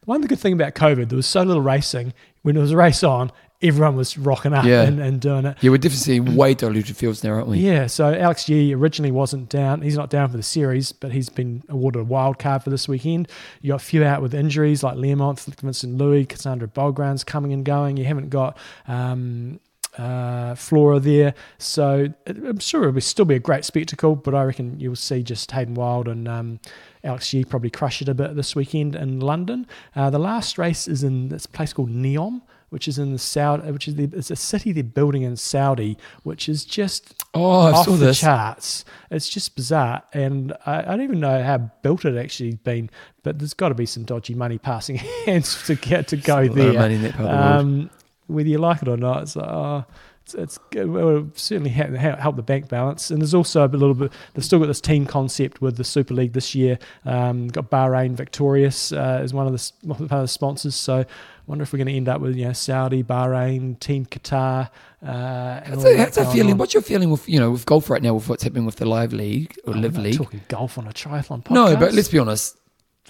[0.05, 2.13] one of the good thing about COVID, there was so little racing.
[2.43, 3.31] When there was a race on,
[3.61, 4.83] everyone was rocking up Yeah.
[4.83, 5.57] and, and doing it.
[5.61, 7.57] Yeah, we're definitely seeing way diluted fields now, aren't we?
[7.57, 9.81] Yeah, so Alex Yee originally wasn't down.
[9.81, 12.87] He's not down for the series, but he's been awarded a wild card for this
[12.87, 13.27] weekend.
[13.61, 17.65] You got a few out with injuries like Learmonth, Vincent Luis, Cassandre Beaugrand coming and
[17.65, 17.97] going.
[17.97, 19.59] You haven't got um,
[19.97, 24.15] uh, Flora there, so I'm sure it'll be, still be a great spectacle.
[24.15, 26.59] But I reckon you'll see just Hayden Wilde and um,
[27.03, 29.65] Alex Yee probably crush it a bit this weekend in London.
[29.95, 32.41] Uh, the last race is in this place called Neom.
[32.69, 35.97] Which is in the Saudi, which is the, it's a city they're building in Saudi,
[36.23, 37.41] which is just Oh,
[37.73, 38.19] off saw the this.
[38.19, 38.83] charts.
[39.09, 42.89] It's just bizarre, and I, I don't even know how built it actually been.
[43.23, 44.95] But there's got to be some dodgy money passing
[45.25, 46.73] hands to get to go A lot of there.
[46.73, 47.61] money in that part of the world.
[47.61, 47.89] Um,
[48.27, 49.85] whether you like it or not, it's like, oh,
[50.23, 50.89] it's, it's good.
[50.89, 53.09] Well, it'll certainly help the bank balance.
[53.11, 54.11] And there's also a little bit.
[54.33, 56.77] They've still got this team concept with the Super League this year.
[57.05, 60.75] Um, got Bahrain Victorious uh, as one of the one of the sponsors.
[60.75, 61.05] So.
[61.47, 64.69] I wonder if we're going to end up with you know Saudi, Bahrain, Team Qatar.
[65.01, 66.51] Uh, That's a, that that's a feeling.
[66.51, 66.57] on.
[66.57, 68.85] What's your feeling with you know with golf right now with what's happening with the
[68.85, 70.17] LIV league or Oh, LIV league?
[70.17, 71.51] talking golf on a triathlon podcast.
[71.53, 72.57] No, but let's be honest.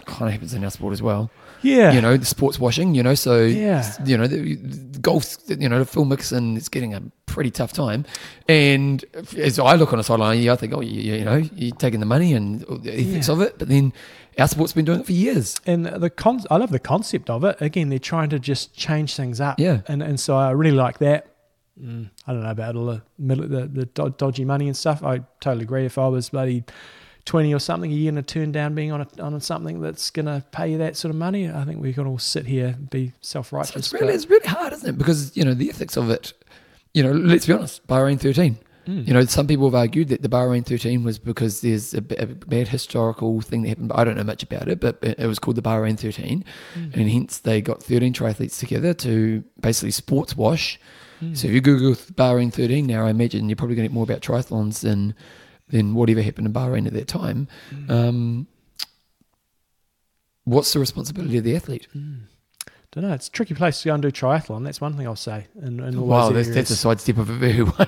[0.05, 1.32] Kind of happens in our sport as well.
[1.61, 2.95] Yeah, You know, the sports washing.
[2.95, 3.83] You know, so Yeah.
[4.05, 5.37] you know the, the golf.
[5.47, 8.05] You know, the Phil Mickelson is getting a pretty tough time,
[8.47, 9.03] and
[9.37, 11.99] as I look on the sideline, yeah, I think, oh, you, you know, you're taking
[11.99, 13.33] the money and the ethics Yeah.
[13.35, 13.93] of it, but then
[14.39, 15.59] our sport's been doing it for years.
[15.65, 17.57] and the con- I love the concept of it.
[17.59, 19.59] Again, they're trying to just change things up.
[19.59, 19.81] Yeah.
[19.87, 21.27] and and so I really like that.
[21.79, 25.03] Mm, I don't know about all the middle, the, the dodgy money and stuff.
[25.03, 25.85] I totally agree.
[25.85, 26.63] If I was bloody
[27.28, 30.09] twenty or something, are you're going to turn down being on a, on something that's
[30.09, 31.49] going to pay you that sort of money.
[31.49, 33.75] I think we can all sit here and be self So righteous.
[33.75, 34.97] it's really, it's really hard, isn't it?
[34.97, 36.34] Because you know the ethics of it.
[36.93, 37.86] You know, let's be honest.
[37.86, 38.57] Bahrain 13.
[38.88, 39.05] Mm.
[39.05, 42.15] You know, some people have argued that the Bahrain 13 was because there's a, b-
[42.15, 43.89] a bad historical thing that happened.
[43.89, 46.43] But I don't know much about it, but it was called the Bahrain 13,
[46.75, 46.95] mm.
[46.95, 50.80] and hence they got 13 triathletes together to basically sports wash.
[51.21, 51.36] Mm.
[51.36, 54.05] So if you Google Bahrain 13 now, I imagine you're probably going to get more
[54.05, 55.13] about triathlons than
[55.70, 57.47] than whatever happened in Bahrain at that time.
[57.89, 58.47] Um,
[60.45, 61.88] what's the responsibility of the athlete?
[62.91, 63.13] don't know.
[63.13, 64.63] It's a tricky place to go and do triathlon.
[64.63, 65.47] That's one thing I'll say.
[65.61, 67.76] In, in all Wow, that's, that's a sidestep of a very one.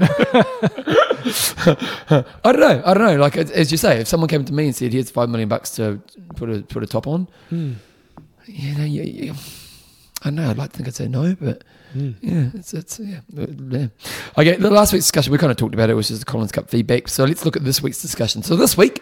[1.21, 2.81] I don't know.
[2.85, 3.15] I don't know.
[3.17, 5.71] Like as you say, if someone came to me and said, "Here's five million bucks
[5.71, 6.01] to
[6.35, 7.73] put a put a top on," Hmm.
[8.45, 9.33] you know, you, you,
[10.21, 10.49] I don't know.
[10.49, 11.63] I'd like to think I'd say no, but
[11.95, 12.15] Mm.
[12.21, 13.87] Yeah, it's, it's yeah, yeah.
[14.37, 16.51] Okay, the last week's discussion we kind of talked about it which is the Collins
[16.51, 17.07] Cup feedback.
[17.07, 18.43] So let's look at this week's discussion.
[18.43, 19.01] So this week,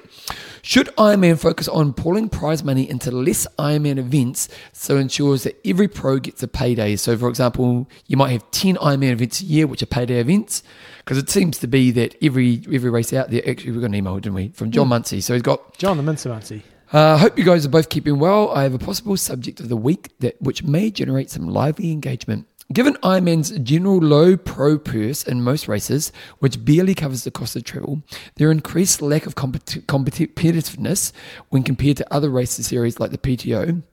[0.61, 5.87] should Ironman focus on pulling prize money into less Ironman events so ensures that every
[5.89, 6.95] pro gets a payday?
[6.95, 10.63] So for example, you might have ten Ironman events a year, which are payday events,
[10.99, 13.41] because it seems to be that every every race out there.
[13.47, 14.89] Actually, we got an email, didn't we, from John Mm.
[14.89, 15.21] Muncie?
[15.21, 16.63] So he's got John the Mincer Muncie.
[16.93, 18.49] uh, hope you guys are both keeping well.
[18.51, 22.47] I have a possible subject of the week that which may generate some lively engagement.
[22.73, 27.63] Given Ironman's general low pro purse in most races, which barely covers the cost of
[27.63, 28.03] travel,
[28.35, 31.13] their increased lack of competi- competitiveness
[31.47, 33.83] when compared to other race series like the PTO,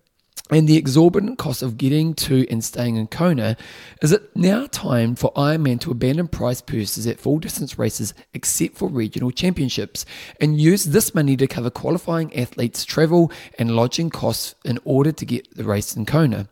[0.50, 3.56] and the exorbitant cost of getting to and staying in Kona,
[4.02, 8.76] is it now time for Ironman to abandon prize purses at full distance races except
[8.76, 10.04] for regional championships
[10.42, 15.24] and use this money to cover qualifying athletes' travel and lodging costs in order to
[15.24, 16.46] get the race in Kona?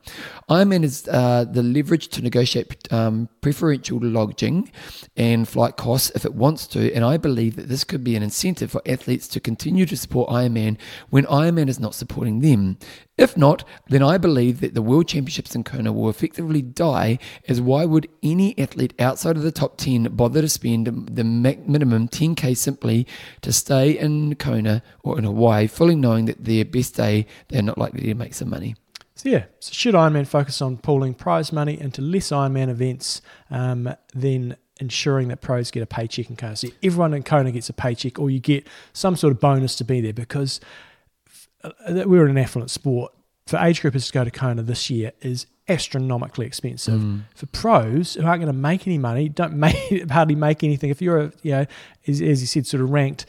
[0.49, 4.73] Ironman has uh, the leverage to negotiate um, preferential lodging
[5.19, 8.23] and flight costs if it wants to, and I believe that this could be an
[8.23, 10.79] incentive for athletes to continue to support Ironman
[11.11, 12.79] when Ironman is not supporting them.
[13.19, 17.61] If not, then I believe that the World Championships in Kona will effectively die, as
[17.61, 22.57] why would any athlete outside of the top 10 bother to spend the minimum 10k
[22.57, 23.07] simply
[23.43, 27.77] to stay in Kona or in Hawaii, fully knowing that their best day they're not
[27.77, 28.77] likely to make some money?
[29.15, 33.95] So yeah, so should Ironman focus on pooling prize money into less Ironman events, um,
[34.15, 36.57] then ensuring that pros get a paycheck in Kona?
[36.57, 39.85] So everyone in Kona gets a paycheck, or you get some sort of bonus to
[39.85, 40.61] be there because
[41.65, 43.13] uh, we're in an affluent sport.
[43.47, 47.01] For age groupers to go to Kona this year is astronomically expensive.
[47.01, 47.23] Mm.
[47.35, 50.91] For pros who aren't going to make any money, don't make hardly make anything.
[50.91, 51.67] If you're a, you know,
[52.07, 53.27] as, as you said, sort of ranked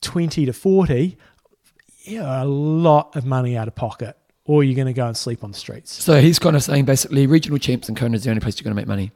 [0.00, 1.16] twenty to forty,
[2.04, 5.44] yeah, a lot of money out of pocket, or you're going to go and sleep
[5.44, 5.92] on the streets.
[6.02, 8.64] So he's kind of saying basically regional champs and Kona is the only place you're
[8.64, 9.12] going to make money.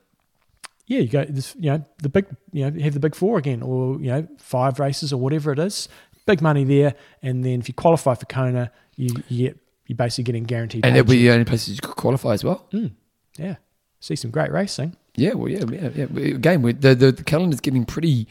[0.88, 3.60] Yeah, you go, this, you know, the big, you know, have the big four again,
[3.60, 5.88] or you know, five races or whatever it is,
[6.26, 10.24] big money there, and then if you qualify for Kona, you, you get you're basically
[10.24, 10.84] getting guaranteed.
[10.84, 12.66] And it'll be the only places you could qualify as well.
[12.72, 12.92] Mm,
[13.38, 13.56] yeah,
[14.00, 14.96] see some great racing.
[15.14, 15.88] Yeah, well, yeah, yeah.
[15.94, 16.34] yeah.
[16.34, 18.28] Again, the, the the calendar's getting pretty.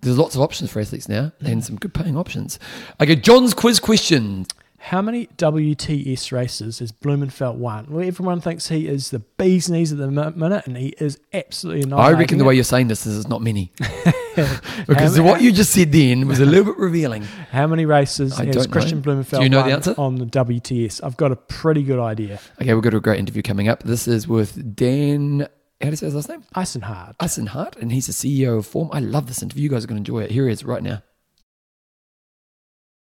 [0.00, 2.58] There's lots of options for athletes now, and some good paying options.
[3.00, 4.46] Okay, John's quiz question.
[4.82, 7.86] How many WTS races has Blummenfelt won?
[7.88, 11.88] Well, everyone thinks he is the bee's knees at the minute, and he is absolutely
[11.88, 12.00] not.
[12.00, 13.72] I reckon the way you're saying this is it's not many,
[14.88, 17.22] because what you just said then was a little bit revealing.
[17.52, 18.80] How many races I has don't know.
[18.80, 21.00] Kristian Blummenfelt you know won the on the WTS?
[21.04, 22.40] I've got a pretty good idea.
[22.60, 23.84] Okay, we've got a great interview coming up.
[23.84, 25.46] This is with Dan.
[25.80, 26.42] How do you say his last name?
[26.56, 27.14] Eisenhard.
[27.20, 28.90] Eisenhardt, and he's the CEO of Form.
[28.92, 29.62] I love this interview.
[29.62, 30.32] You guys are going to enjoy it.
[30.32, 31.04] Here he is right now.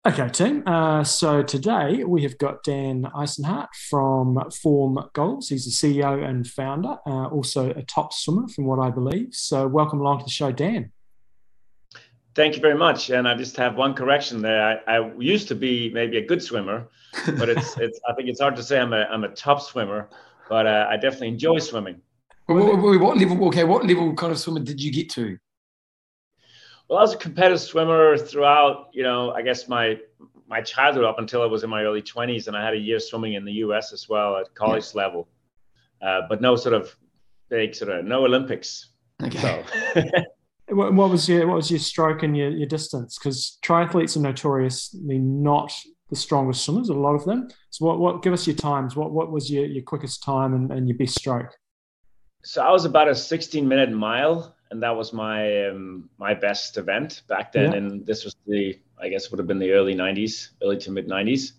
[0.07, 0.63] Okay, team.
[0.69, 5.49] Uh, so today we have got Dan Eisenhardt from Form Goggles.
[5.49, 9.31] He's the CEO and founder, uh, also a top swimmer, from what I believe.
[9.35, 10.93] So welcome along to the show, Dan.
[12.37, 13.11] Thank you very much.
[13.11, 14.81] And I just have one correction there.
[14.87, 16.87] I, I used to be maybe a good swimmer,
[17.37, 17.99] but it's it's.
[18.09, 20.09] I think it's hard to say I'm a I'm a top swimmer,
[20.49, 22.01] but uh, I definitely enjoy swimming.
[22.47, 23.45] What, what, what level?
[23.49, 25.37] Okay, what level kind of swimmer did you get to?
[26.89, 29.99] Well, I was a competitive swimmer throughout, you know, I guess my
[30.49, 33.01] my childhood up until I was in my early 20s, and I had a year
[33.01, 33.93] swimming in the U.S.
[33.93, 35.27] as well at college level,
[36.01, 36.95] uh, but no sort of
[37.49, 38.91] big sort of no Olympics.
[39.23, 39.65] Okay.
[39.95, 40.03] So
[40.69, 43.19] What, what was your what was your stroke and your, your distance?
[43.19, 45.73] Because triathletes are notoriously not
[46.11, 47.49] the strongest swimmers, a lot of them.
[47.71, 48.97] So what, what give us your times?
[48.97, 51.55] What what was your, your quickest time and, and your best stroke?
[52.43, 56.77] So I was about a 16 minute mile, and that was my um, my best
[56.77, 57.73] event back then.
[57.73, 57.79] Yeah.
[57.79, 61.07] And this was the I guess would have been the early 90s, early to mid
[61.09, 61.53] 90s.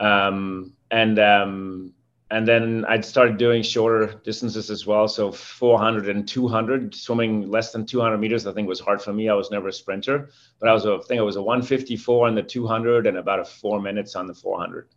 [0.00, 1.92] Um, and um,
[2.30, 5.06] and then I started doing shorter distances as well.
[5.06, 9.28] So 400 and 200, swimming less than 200 meters, I think was hard for me.
[9.28, 12.26] I was never a sprinter, but I was a, I think it was a 154
[12.26, 14.88] on the 200 and about a four minutes on the 400.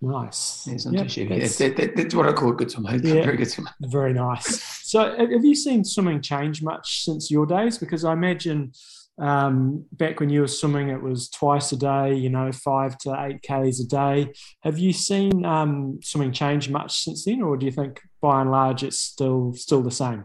[0.00, 0.66] Nice.
[0.68, 1.28] It's Yep, not too shabby.
[1.34, 2.92] that's- That- that- that's what I call a good swimmer.
[2.96, 3.22] Yeah.
[3.24, 3.70] Very good swimmer.
[3.82, 4.79] Very nice.
[4.90, 7.78] So, have you seen swimming change much since your days?
[7.78, 8.72] Because I imagine
[9.20, 13.14] um, back when you were swimming, it was twice a day, you know, five to
[13.20, 14.32] eight Ks a day.
[14.64, 18.50] Have you seen um, swimming change much since then, or do you think by and
[18.50, 20.24] large it's still still the same?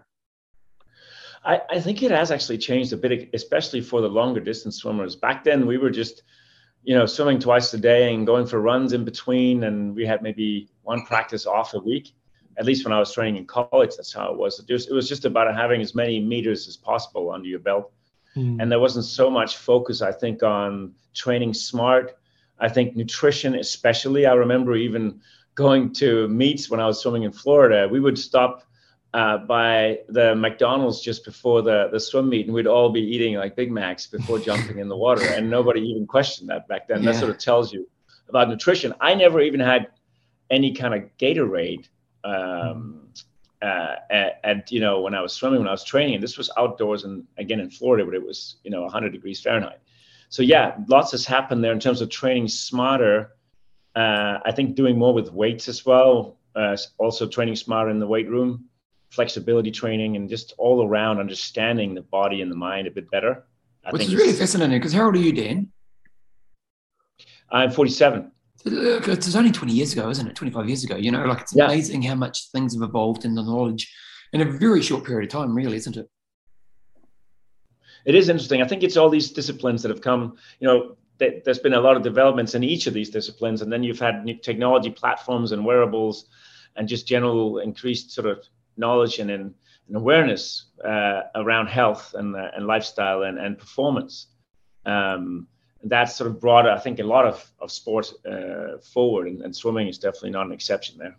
[1.44, 5.16] I, I think it has actually changed a bit, especially for the longer distance swimmers.
[5.16, 6.24] Back then, we were just,
[6.82, 10.24] you know, swimming twice a day and going for runs in between, and we had
[10.24, 12.16] maybe one practice off a week.
[12.58, 14.60] At least when I was training in college, that's how it was.
[14.60, 17.92] It, just, it was just about having as many meters as possible under your belt,
[18.36, 18.60] Hmm.
[18.60, 22.18] and there wasn't so much focus, I think, on training smart.
[22.60, 24.26] I think nutrition, especially.
[24.26, 25.22] I remember even
[25.56, 27.88] going to meets when I was swimming in Florida.
[27.90, 28.64] We would stop
[29.14, 33.36] uh, by the McDonald's just before the, the swim meet, and we'd all be eating
[33.36, 37.04] like Big Macs before jumping in the water, and nobody even questioned that back then.
[37.04, 37.12] Yeah.
[37.14, 37.88] That sort of tells you
[38.28, 38.94] about nutrition.
[39.00, 39.88] I never even had
[40.50, 41.88] any kind of Gatorade.
[42.26, 43.02] Um,
[43.62, 47.04] uh, at, you know when I was swimming, when I was training, this was outdoors
[47.04, 49.80] and again in Florida, but it was you know 100 degrees Fahrenheit.
[50.30, 53.32] So yeah, lots has happened there in terms of training smarter.
[53.96, 56.38] Uh, I think doing more with weights as well.
[56.56, 58.66] Uh, also training smarter in the weight room
[59.16, 63.46] flexibility training and just all around understanding the body and the mind a bit better.
[63.86, 65.72] I Which is really fascinating because how old are you, Dan?
[67.50, 68.32] I'm 47.
[68.66, 70.36] It's only 20 years ago, isn't it?
[70.36, 70.96] 25 years ago.
[70.96, 71.66] You know, like it's yeah.
[71.66, 73.94] amazing how much things have evolved in the knowledge
[74.34, 76.10] in a very short period of time, really, isn't it?
[78.06, 78.62] It is interesting.
[78.62, 81.96] I think it's all these disciplines that have come, you know, there's been a lot
[81.96, 83.62] of developments in each of these disciplines.
[83.62, 86.26] And then you've had new technology platforms and wearables
[86.76, 88.46] and just general increased sort of
[88.78, 89.54] knowledge and, and
[89.94, 94.28] awareness uh, around health and, uh, and lifestyle and, and performance.
[94.86, 95.48] Um,
[95.86, 99.56] that's sort of brought, I think, a lot of, of sport uh, forward, and, and,
[99.56, 101.16] swimming is definitely not an exception there.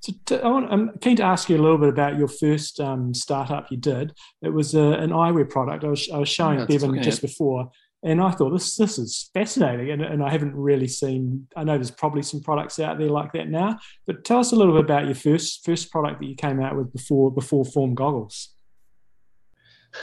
[0.00, 2.78] So to, I want, I'm keen to ask you a little bit about your first
[2.78, 4.12] um, startup you did.
[4.42, 5.84] It was a, uh, an eyewear product.
[5.84, 7.70] I was, I was showing yeah, Bevan just before,
[8.02, 11.48] and I thought this this is fascinating, and, and I haven't really seen.
[11.56, 14.56] I know there's probably some products out there like that now, but tell us a
[14.56, 17.94] little bit about your first first product that you came out with before before Form
[17.94, 18.50] Goggles.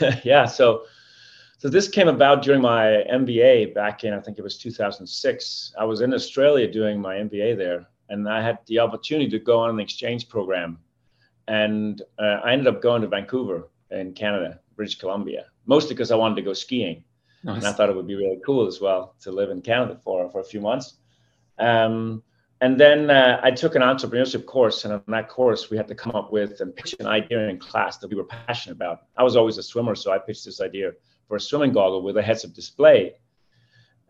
[0.24, 0.82] yeah, so
[1.58, 5.74] so this came about during my MBA back in I think it was 2006.
[5.78, 9.60] I was in Australia doing my MBA there, and I had the opportunity to go
[9.60, 10.78] on an exchange program,
[11.48, 16.16] and uh, I ended up going to Vancouver in Canada, British Columbia, mostly because I
[16.16, 17.04] wanted to go skiing
[17.44, 17.58] Nice.
[17.58, 20.30] And I thought it would be really cool as well to live in Canada for,
[20.30, 20.94] for a few months.
[21.58, 22.22] Um,
[22.62, 25.94] and then uh, I took an entrepreneurship course, and on that course, we had to
[25.94, 29.00] come up with and pitch an idea in class that we were passionate about.
[29.18, 30.92] I was always a swimmer, so I pitched this idea
[31.26, 33.14] for a swimming goggle with a heads-up display.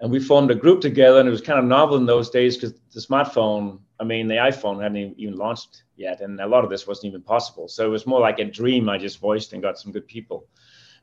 [0.01, 2.57] And we formed a group together, and it was kind of novel in those days
[2.57, 6.71] because the smartphone, I mean, the iPhone hadn't even launched yet, and a lot of
[6.71, 7.69] this wasn't even possible.
[7.69, 10.47] So it was more like a dream I just voiced and got some good people.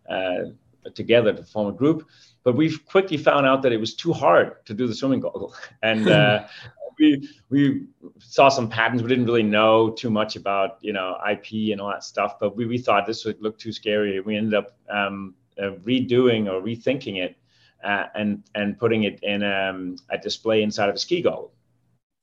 [0.10, 0.52] Uh,
[0.90, 2.08] together to form a group.
[2.44, 5.54] But we quickly found out that it was too hard to do the swimming goggle,
[5.84, 6.48] and uh,
[7.00, 7.86] we we
[8.20, 9.04] saw some patterns.
[9.04, 12.56] We didn't really know too much about you know IP and all that stuff, but
[12.56, 14.20] we, we thought this would look too scary.
[14.22, 17.36] We ended up um, uh, redoing or rethinking it
[17.84, 21.54] uh, and and putting it in um, a display inside of a ski goggle.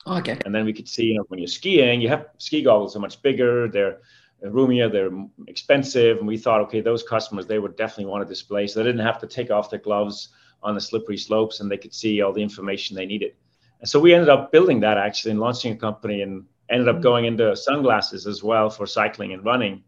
[0.07, 0.39] Okay.
[0.45, 3.01] And then we could see, you know, when you're skiing, you have ski goggles are
[3.01, 3.69] much bigger.
[3.69, 3.99] They're
[4.43, 5.11] roomier, they're
[5.47, 8.87] expensive, and we thought, okay, those customers they would definitely want a display, so they
[8.87, 10.29] didn't have to take off their gloves
[10.63, 13.33] on the slippery slopes, and they could see all the information they needed.
[13.81, 16.97] And so we ended up building that actually and launching a company, and ended up
[16.97, 17.03] mm-hmm.
[17.03, 19.83] going into sunglasses as well for cycling and running,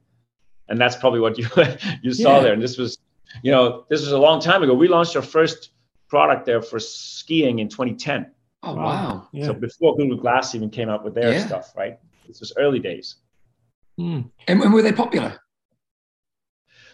[0.69, 1.47] and that's probably what you
[2.03, 2.43] you saw yeah.
[2.43, 2.53] there.
[2.53, 2.99] And this was,
[3.43, 4.75] you know, this was a long time ago.
[4.75, 5.71] We launched our first
[6.09, 8.31] product there for skiing in 2010.
[8.63, 9.29] Oh wow!
[9.33, 9.47] Yeah.
[9.47, 11.47] So before Google Glass even came out with their yeah.
[11.47, 11.99] stuff, right?
[12.27, 13.17] This was early days.
[13.99, 14.31] Mm.
[14.49, 15.41] And, and were they popular?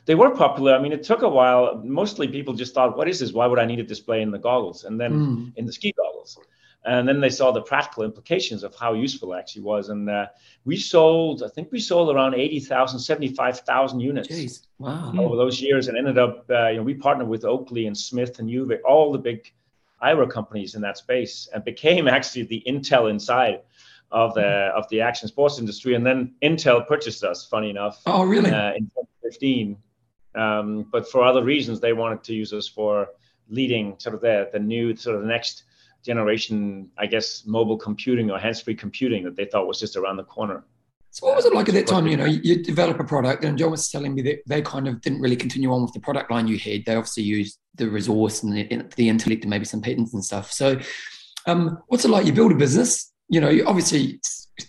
[0.06, 0.74] They were popular.
[0.74, 1.82] I mean, it took a while.
[1.84, 3.32] Mostly people just thought, what is this?
[3.32, 4.84] Why would I need a display in the goggles?
[4.84, 5.52] And then mm.
[5.56, 6.38] in the ski goggles.
[6.86, 9.88] And then they saw the practical implications of how useful it actually was.
[9.88, 10.26] And uh,
[10.64, 14.66] we sold, I think we sold around 80,000, 75,000 units Jeez.
[14.78, 15.12] Wow.
[15.18, 18.38] over those years and ended up, uh, you know, we partnered with Oakley and Smith
[18.38, 19.52] and UV, all the big
[20.00, 23.62] eyewear companies in that space and became actually the Intel inside
[24.12, 24.78] of the mm-hmm.
[24.78, 25.94] of the action sports industry.
[25.94, 27.44] And then Intel purchased us.
[27.46, 28.00] Funny enough.
[28.06, 28.50] Oh, really?
[28.50, 29.76] Uh, in 2015,
[30.36, 33.08] um, but for other reasons, they wanted to use us for
[33.48, 35.64] leading sort of the the new sort of the next
[36.06, 40.24] generation, I guess, mobile computing or hands-free computing that they thought was just around the
[40.24, 40.64] corner.
[41.10, 42.06] So what was it like at that time?
[42.06, 45.00] You know, you develop a product, and John was telling me that they kind of
[45.00, 46.84] didn't really continue on with the product line you had.
[46.84, 50.52] They obviously used the resource and the, the intellect and maybe some patents and stuff.
[50.52, 50.78] So,
[51.46, 52.26] um, what's it like?
[52.26, 54.20] You build a business, you know, obviously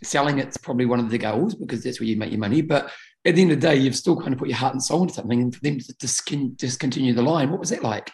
[0.03, 2.61] selling it's probably one of the goals because that's where you make your money.
[2.61, 2.91] But
[3.25, 5.01] at the end of the day, you've still kind of put your heart and soul
[5.01, 8.09] into something, and for them to discon- discontinue the line, what was that like?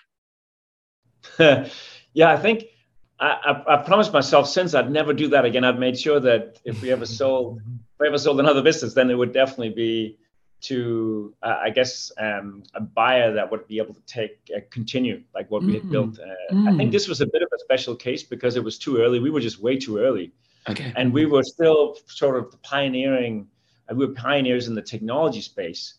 [1.39, 2.63] yeah, I think
[3.23, 5.63] I, I, I, promised myself since I'd never do that again.
[5.63, 9.09] I've made sure that if we ever sold, if we ever sold another business, then
[9.09, 10.17] it would definitely be
[10.63, 15.23] to, uh, I guess, um, a buyer that would be able to take uh, continue
[15.33, 16.15] like what we had built.
[16.15, 16.19] Mm.
[16.19, 16.73] Uh, mm.
[16.73, 19.19] I think this was a bit of a special case because it was too early.
[19.19, 20.31] We were just way too early.
[20.69, 20.93] Okay.
[20.95, 23.47] And we were still sort of pioneering.
[23.93, 25.95] We were pioneers in the technology space,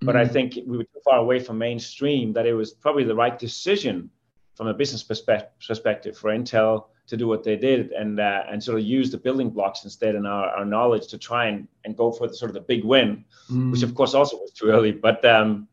[0.00, 0.20] but mm.
[0.20, 3.38] I think we were too far away from mainstream that it was probably the right
[3.38, 4.10] decision
[4.58, 8.76] from a business perspective for Intel to do what they did and uh, and sort
[8.80, 12.10] of use the building blocks instead and our, our knowledge to try and, and go
[12.10, 13.70] for the sort of the big win, mm.
[13.70, 14.90] which of course also was too early.
[14.90, 15.68] But um,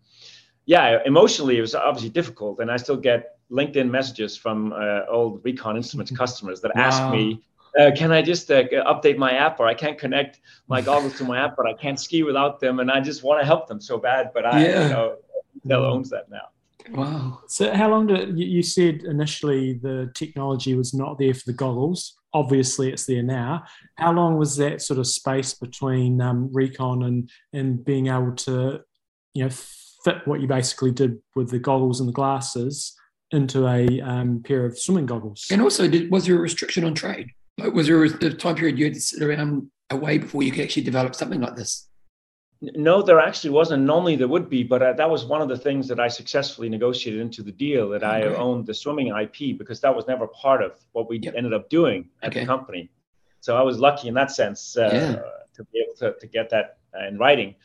[0.68, 5.44] yeah, emotionally it was obviously difficult, and I still get LinkedIn messages from uh, old
[5.44, 6.84] Recon Instruments customers that wow.
[6.84, 7.42] ask me.
[7.78, 8.64] Uh, can I just uh,
[8.94, 12.00] update my app, or I can't connect my goggles to my app, but I can't
[12.00, 14.84] ski without them, and I just want to help them so bad, but I, yeah.
[14.84, 15.18] you know,
[15.66, 16.48] Intel owns that now.
[16.92, 17.42] Wow.
[17.48, 21.54] So, how long did you, you said initially the technology was not there for the
[21.54, 22.16] goggles?
[22.34, 23.64] Obviously, it's there now.
[23.96, 28.82] How long was that sort of space between um, Recon and and being able to,
[29.34, 32.96] you know, fit what you basically did with the goggles and the glasses
[33.32, 35.48] into a um, pair of swimming goggles?
[35.52, 37.30] And also, did, was there a restriction on trade?
[37.58, 40.52] Like, was there a, a time period you had to sit around away before you
[40.52, 41.88] could actually develop something like this?
[42.74, 43.84] No, there actually wasn't.
[43.84, 46.70] Normally there would be, but uh, that was one of the things that I successfully
[46.70, 50.64] negotiated into the deal that I owned the swimming IP because that was never part
[50.64, 51.34] of what we yep.
[51.36, 52.42] ended up doing at okay.
[52.42, 52.90] the company.
[53.42, 55.22] So I was lucky in that sense uh, yeah.
[55.54, 57.56] to be able to, to get that uh, in writing.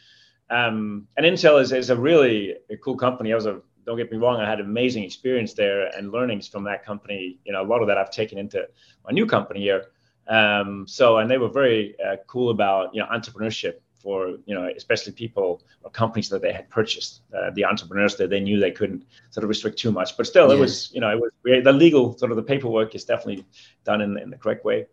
[0.51, 3.33] Um, and Intel is, is a really a cool company.
[3.33, 6.65] I was a don't get me wrong, I had amazing experience there and learnings from
[6.65, 7.39] that company.
[7.45, 8.69] You know, a lot of that I've taken into
[9.05, 9.87] my new company here.
[10.29, 14.69] Um, so, and they were very uh, cool about you know entrepreneurship for you know
[14.77, 18.71] especially people or companies that they had purchased uh, the entrepreneurs that they knew they
[18.71, 20.17] couldn't sort of restrict too much.
[20.17, 20.57] But still yeah.
[20.57, 21.33] it was you know it was
[21.65, 23.45] the legal sort of the paperwork is definitely
[23.85, 24.87] done in, in the correct way.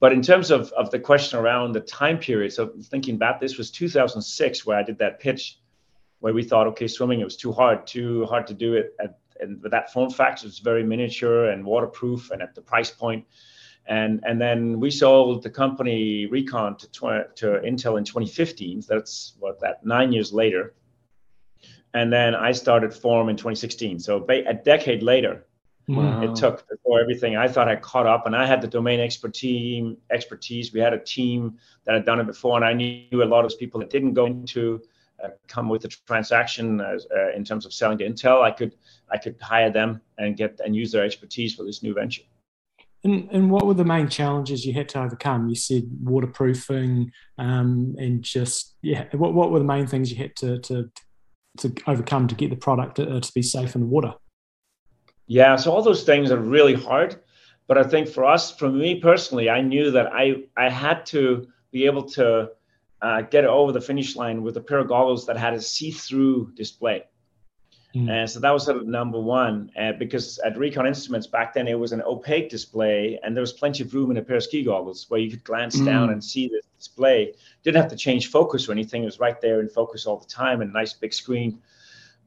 [0.00, 3.58] But in terms of, of the question around the time period so thinking back this
[3.58, 5.58] was 2006 where i did that pitch
[6.20, 9.18] where we thought okay swimming it was too hard too hard to do it at,
[9.40, 13.26] and with that form factor was very miniature and waterproof and at the price point
[13.90, 18.84] and and then we sold the company Recon to tw- to Intel in 2015.
[18.88, 20.74] That's what that nine years later.
[21.92, 23.98] And then I started Form in 2016.
[23.98, 25.44] So a decade later,
[25.88, 26.22] wow.
[26.22, 28.26] it took before everything I thought I caught up.
[28.26, 29.96] And I had the domain expertise.
[30.08, 30.72] Expertise.
[30.72, 33.50] We had a team that had done it before, and I knew a lot of
[33.50, 34.80] those people that didn't go into
[35.22, 38.40] uh, come with the transaction as, uh, in terms of selling to Intel.
[38.40, 38.76] I could
[39.10, 42.22] I could hire them and get and use their expertise for this new venture.
[43.02, 45.48] And, and what were the main challenges you had to overcome?
[45.48, 49.06] You said waterproofing um, and just yeah.
[49.12, 50.90] What, what were the main things you had to to
[51.58, 54.14] to overcome to get the product to, uh, to be safe in the water?
[55.26, 57.16] Yeah, so all those things are really hard.
[57.66, 61.48] But I think for us, for me personally, I knew that I I had to
[61.72, 62.50] be able to
[63.00, 66.52] uh, get over the finish line with a pair of goggles that had a see-through
[66.54, 67.04] display.
[67.94, 68.08] Mm.
[68.08, 69.70] And so that was sort of number one.
[69.78, 73.52] Uh, because at Recon Instruments back then, it was an opaque display, and there was
[73.52, 75.86] plenty of room in a pair of ski goggles where you could glance mm.
[75.86, 77.34] down and see the display.
[77.64, 79.02] Didn't have to change focus or anything.
[79.02, 81.60] It was right there in focus all the time and a nice big screen.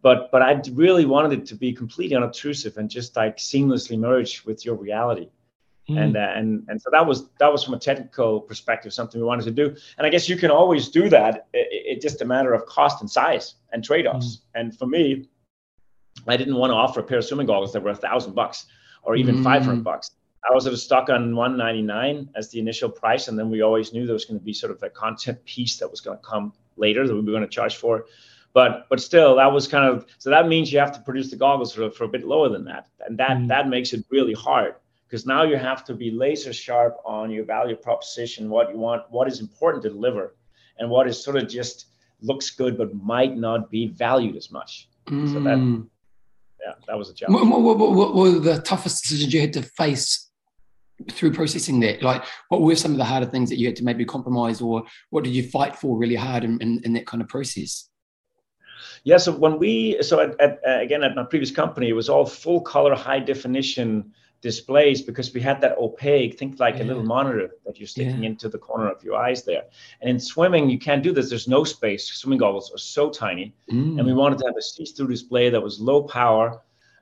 [0.02, 4.44] But but I really wanted it to be completely unobtrusive and just like seamlessly merge
[4.44, 5.30] with your reality.
[5.90, 5.98] Mm.
[5.98, 9.28] And, uh, and and so that was that was from a technical perspective something we
[9.28, 9.76] wanted to do.
[9.98, 11.48] And I guess you can always do that.
[11.54, 14.38] It's it just a matter of cost and size and trade-offs.
[14.38, 14.60] Mm.
[14.60, 15.28] And for me,
[16.28, 18.66] I didn't want to offer a pair of swimming goggles that were a thousand bucks
[19.04, 19.44] or even mm.
[19.44, 20.12] 500 bucks.
[20.50, 23.94] I was sort of stuck on 199 as the initial price, and then we always
[23.94, 26.24] knew there was going to be sort of a content piece that was going to
[26.24, 28.06] come later that we were going to charge for.
[28.52, 31.38] But but still, that was kind of so that means you have to produce the
[31.38, 33.48] goggles for, for a bit lower than that, and that mm.
[33.48, 34.76] that makes it really hard
[35.08, 39.04] because now you have to be laser sharp on your value proposition, what you want,
[39.10, 40.36] what is important to deliver,
[40.78, 41.88] and what is sort of just
[42.22, 44.90] looks good but might not be valued as much.
[45.08, 45.34] Mm.
[45.34, 45.88] So that mm
[46.64, 47.50] yeah, that was a challenge.
[47.50, 50.30] What, what, what, what, were the toughest decisions you had to face
[51.12, 52.02] through processing that?
[52.02, 54.84] Like, what were some of the harder things that you had to maybe compromise, or
[55.10, 57.90] what did you fight for really hard in, in, in that kind of process?
[59.04, 62.08] Yeah, so when we, so at, at, uh, again, at my previous company, it was
[62.08, 64.14] all full color, high definition
[64.44, 66.84] displays because we had that opaque, think like yeah.
[66.84, 68.30] a little monitor that you're sticking yeah.
[68.30, 69.64] into the corner of your eyes there.
[70.02, 71.30] And in swimming, you can't do this.
[71.30, 72.06] There's no space.
[72.06, 73.56] Swimming goggles are so tiny.
[73.72, 73.98] Mm.
[73.98, 76.62] And we wanted to have a see-through display that was low power.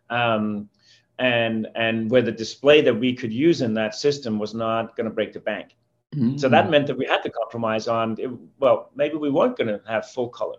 [0.09, 0.69] Um,
[1.19, 5.09] and and where the display that we could use in that system was not going
[5.09, 5.75] to break the bank.
[6.15, 6.39] Mm.
[6.39, 8.29] So that meant that we had to compromise on, it,
[8.59, 10.57] well, maybe we weren't going to have full color.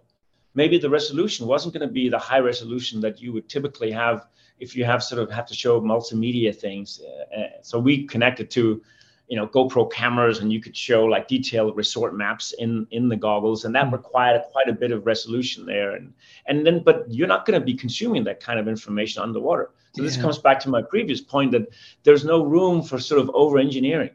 [0.55, 4.26] Maybe the resolution wasn't going to be the high resolution that you would typically have
[4.62, 7.02] if you have sort of have to show multimedia things.
[7.02, 8.80] Uh, uh, so we connected to,
[9.28, 13.16] you know, GoPro cameras, and you could show like detailed resort maps in in the
[13.16, 13.96] goggles, and that mm-hmm.
[13.96, 15.90] required quite a bit of resolution there.
[15.96, 16.14] And
[16.46, 19.70] and then, but you're not going to be consuming that kind of information underwater.
[19.94, 20.08] So yeah.
[20.08, 21.66] this comes back to my previous point that
[22.04, 24.14] there's no room for sort of over engineering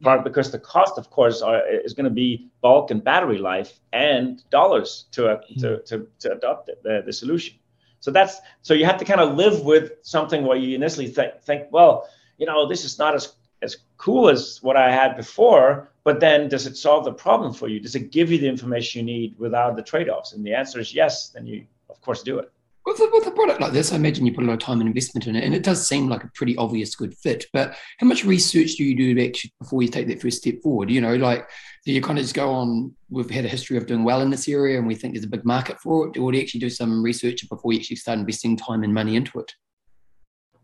[0.00, 3.80] part because the cost, of course, are, is going to be bulk and battery life
[3.92, 5.84] and dollars to uh, to, mm-hmm.
[5.84, 7.59] to, to adopt the, the solution.
[8.00, 11.40] So that's so you have to kind of live with something where you initially think,
[11.42, 15.92] think well, you know, this is not as as cool as what I had before,
[16.02, 17.78] but then does it solve the problem for you?
[17.78, 20.32] Does it give you the information you need without the trade-offs?
[20.32, 21.28] And the answer is yes.
[21.28, 22.50] Then you, of course, do it.
[22.86, 24.80] With a, with a product like this, I imagine you put a lot of time
[24.80, 27.44] and investment in it, and it does seem like a pretty obvious good fit.
[27.52, 30.90] But how much research do you do actually before you take that first step forward?
[30.90, 31.48] You know, like
[31.84, 32.94] do you kind of just go on?
[33.08, 35.28] We've had a history of doing well in this area, and we think there's a
[35.28, 36.18] big market for it.
[36.18, 39.16] Or do you actually do some research before you actually start investing time and money
[39.16, 39.52] into it?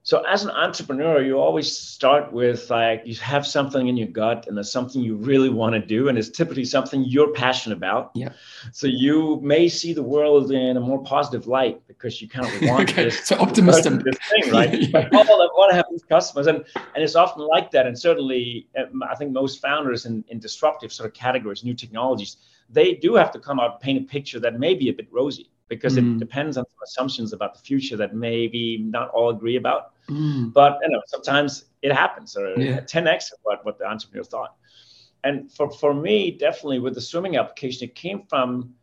[0.06, 4.46] So as an entrepreneur you always start with like you have something in your gut
[4.46, 8.12] and there's something you really want to do and it's typically something you're passionate about
[8.14, 8.30] yeah
[8.72, 12.52] so you may see the world in a more positive light because you kind of
[12.70, 13.04] want okay.
[13.04, 15.08] this so optimism this thing right yeah.
[15.12, 18.68] oh i want to have these customers and and it's often like that and certainly
[18.78, 22.36] um, i think most founders in, in disruptive sort of categories new technologies
[22.70, 25.08] they do have to come out and paint a picture that may be a bit
[25.10, 25.98] rosy because Mm.
[26.16, 30.52] it depends on some assumptions about the future that maybe not all agree about Mm.
[30.52, 32.80] but you know sometimes it happens or Yeah.
[32.80, 34.54] 10x of what, what the entrepreneur thought
[35.24, 38.74] and for, for me definitely with the swimming application it came from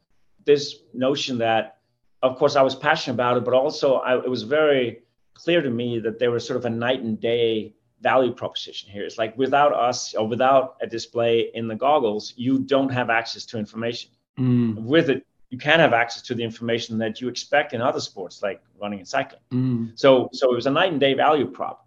[0.46, 1.78] this notion that
[2.22, 5.04] of course i was passionate about it but also I, it was very
[5.34, 9.06] clear to me that there was sort of a night and day value proposition here
[9.06, 13.46] it's like without us or without a display in the goggles you don't have access
[13.46, 14.82] to information Mm.
[14.94, 18.42] with it you can have access to the information that you expect in other sports
[18.42, 19.92] like running and cycling Mm.
[20.02, 21.78] so so it was a night and day value prop.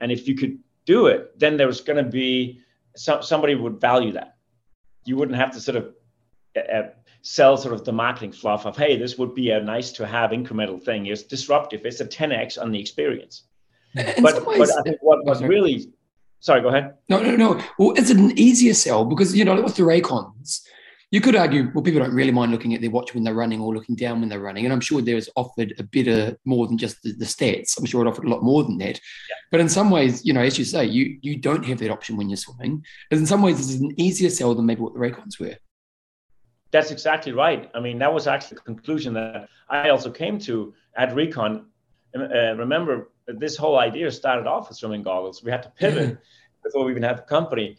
[0.00, 2.60] And if you could do it, then there was going to be
[2.96, 4.36] some, somebody would value that.
[5.04, 5.84] You wouldn't have to sort of
[6.56, 6.88] uh,
[7.22, 10.30] sell sort of the marketing fluff of, hey, this would be a nice to have
[10.30, 11.06] incremental thing.
[11.06, 11.84] It's disruptive.
[11.84, 13.44] It's a 10x on the experience.
[13.94, 15.90] In but, some but I think what was really,
[16.40, 16.94] sorry, go ahead.
[17.08, 17.60] No, no, no.
[17.78, 19.04] Well, is it an easier sell?
[19.04, 20.62] Because, you know, with the Recons,
[21.10, 23.60] you could argue, well, people don't really mind looking at their watch when they're running
[23.62, 24.64] or looking down when they're running.
[24.66, 27.78] And I'm sure there's offered a better, more than just the, the stats.
[27.78, 29.00] I'm sure it offered a lot more than that.
[29.50, 32.16] But in some ways, you know, as you say, you you don't have that option
[32.18, 32.84] when you're swimming.
[33.10, 35.56] And in some ways, this is an easier sell than maybe what the Recons were.
[36.70, 37.70] That's exactly right.
[37.74, 41.66] I mean, that was actually the conclusion that I also came to at Recon.
[42.14, 45.42] Uh, remember, this whole idea started off with swimming goggles.
[45.42, 46.16] We had to pivot Yeah.
[46.62, 47.78] before we even had the company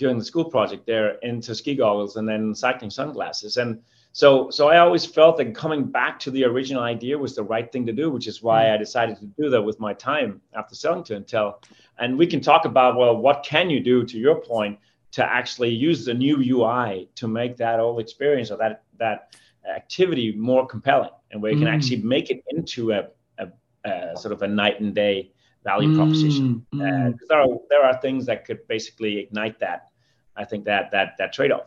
[0.00, 3.58] doing the school project there into ski goggles and then cycling sunglasses.
[3.58, 3.82] And
[4.12, 7.70] so, so I always felt that coming back to the original idea was the right
[7.70, 10.74] thing to do, which is why I decided to do that with my time after
[10.74, 11.62] selling to Intel.
[11.98, 14.78] And we can talk about well, what can you do to your point
[15.12, 19.36] to actually use the new UI to make that whole experience or that that
[19.68, 21.74] activity more compelling, and where you can Mm.
[21.76, 23.00] actually make it into a,
[23.38, 23.46] a,
[23.84, 25.30] a sort of a night and day
[25.62, 26.64] value proposition.
[26.74, 27.18] Mm, Uh, mm.
[27.18, 29.89] 'cause there are there are things that could basically ignite that.
[30.36, 31.66] I think that that that trade off.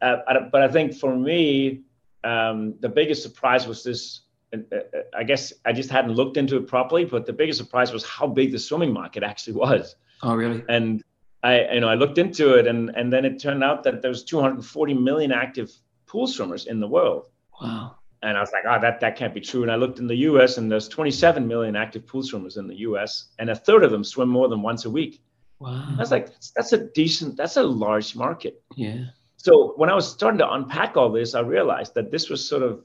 [0.00, 0.16] Uh,
[0.50, 1.82] but I think for me,
[2.24, 4.22] um, the biggest surprise was this.
[4.54, 4.78] uh, uh,
[5.16, 8.26] I guess I just hadn't looked into it properly, but the biggest surprise was how
[8.26, 9.96] big the swimming market actually was.
[10.22, 10.64] Oh, really?
[10.68, 11.02] And
[11.42, 14.24] I, you know, I looked into it, and and then it turned out that there's
[14.24, 15.72] 240 million active
[16.06, 17.28] pool swimmers in the world.
[17.60, 17.96] Wow.
[18.22, 19.62] And I was like, oh, that, that can't be true.
[19.62, 22.76] And I looked in the US and there's 27 million active pool swimmers in the
[22.80, 25.22] US, and a third of them swim more than once a week.
[25.62, 25.94] Wow.
[25.96, 28.62] I was like, that's, that's a decent, that's a large market.
[28.76, 29.04] yeah.
[29.36, 32.62] So when I was starting to unpack all this, I realized that this was sort
[32.62, 32.84] of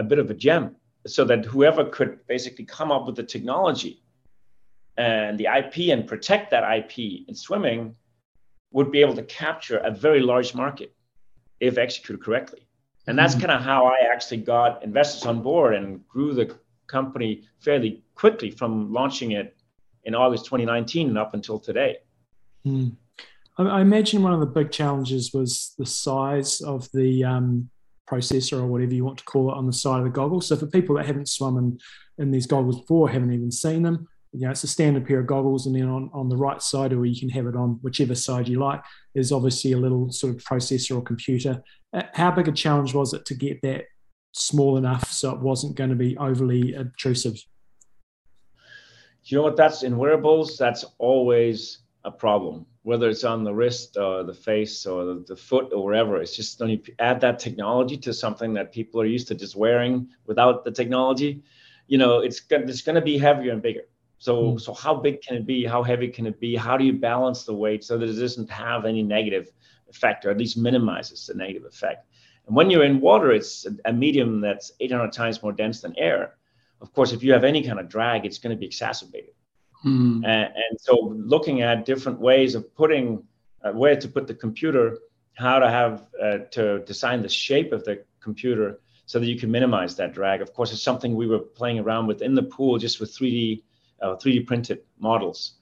[0.00, 0.74] a bit of a gem.
[1.06, 4.02] So that whoever could basically come up with the technology
[4.96, 7.94] and the IP and protect that IP in swimming
[8.72, 10.92] would be able to capture a very large market
[11.60, 12.66] if executed correctly.
[13.06, 13.42] And that's Mhm.
[13.42, 16.56] kind of how I actually got investors on board and grew the
[16.88, 19.55] company fairly quickly from launching it
[20.06, 21.98] in August 2019 and up until today.
[22.64, 22.90] Hmm.
[23.58, 27.70] I, imagine one of the big challenges was the size of the um,
[28.08, 30.48] processor or whatever you want to call it on the side of the goggles.
[30.48, 31.78] So for people that haven't swum in,
[32.18, 35.26] in these goggles before, haven't even seen them, you know, it's a standard pair of
[35.26, 38.14] goggles, and then on, on the right side, or you can have it on whichever
[38.14, 38.82] side you like,
[39.14, 41.62] is obviously a little sort of processor or computer.
[41.94, 43.86] Uh, How big a challenge was it to get that
[44.32, 47.42] small enough so it wasn't going to be overly obtrusive?
[49.30, 49.56] You know what?
[49.56, 52.66] That's in wearables that's always a problem.
[52.82, 56.36] Whether it's on the wrist or the face or the, the foot or wherever it's
[56.36, 60.08] just when you add that technology to something that people are used to just wearing
[60.26, 61.42] without the technology
[61.88, 63.82] you know it's gonna it's gonna be heavier and bigger.
[64.18, 64.60] So Mm.
[64.60, 65.64] so how big can it be?
[65.64, 66.54] How heavy can it be?
[66.56, 69.50] How do you balance the weight so that it doesn't have any negative
[69.88, 72.06] effect or at least minimizes the negative effect?
[72.46, 75.94] And when you're in water it's a, a medium that's 800 times more dense than
[75.98, 76.36] air
[76.80, 79.34] of course, if you have any kind of drag, it's going to be exacerbated.
[79.84, 80.24] Mm.
[80.24, 83.22] And, and so, looking at different ways of putting,
[83.62, 84.98] uh, where to put the computer,
[85.34, 89.50] how to have uh, to design the shape of the computer so that you can
[89.50, 90.40] minimize that drag.
[90.40, 93.62] Of course, it's something we were playing around with in the pool, just with 3D,
[94.02, 95.54] uh, 3D printed models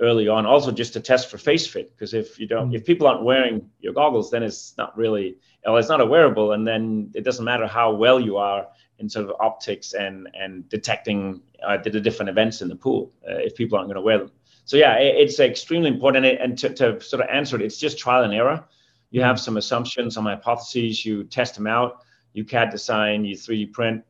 [0.00, 0.46] early on.
[0.46, 2.74] Also, just to test for face fit, because if you don't, mm.
[2.74, 6.52] if people aren't wearing your goggles, then it's not really, well, it's not a wearable,
[6.52, 8.66] and then it doesn't matter how well you are
[9.00, 13.12] in sort of optics and and detecting uh, the, the different events in the pool
[13.28, 14.30] uh, if people aren't going to wear them.
[14.64, 16.24] So yeah, it, it's extremely important.
[16.24, 18.64] And, and to, to, sort of answer it, it's just trial and error.
[19.10, 21.04] You have some assumptions, some hypotheses.
[21.04, 22.04] You test them out.
[22.32, 24.04] You CAD design, you 3D print,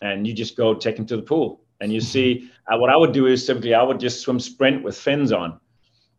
[0.00, 1.60] and you just go take them to the pool.
[1.80, 4.82] And you see, uh, what I would do is simply I would just swim sprint
[4.82, 5.60] with fins on,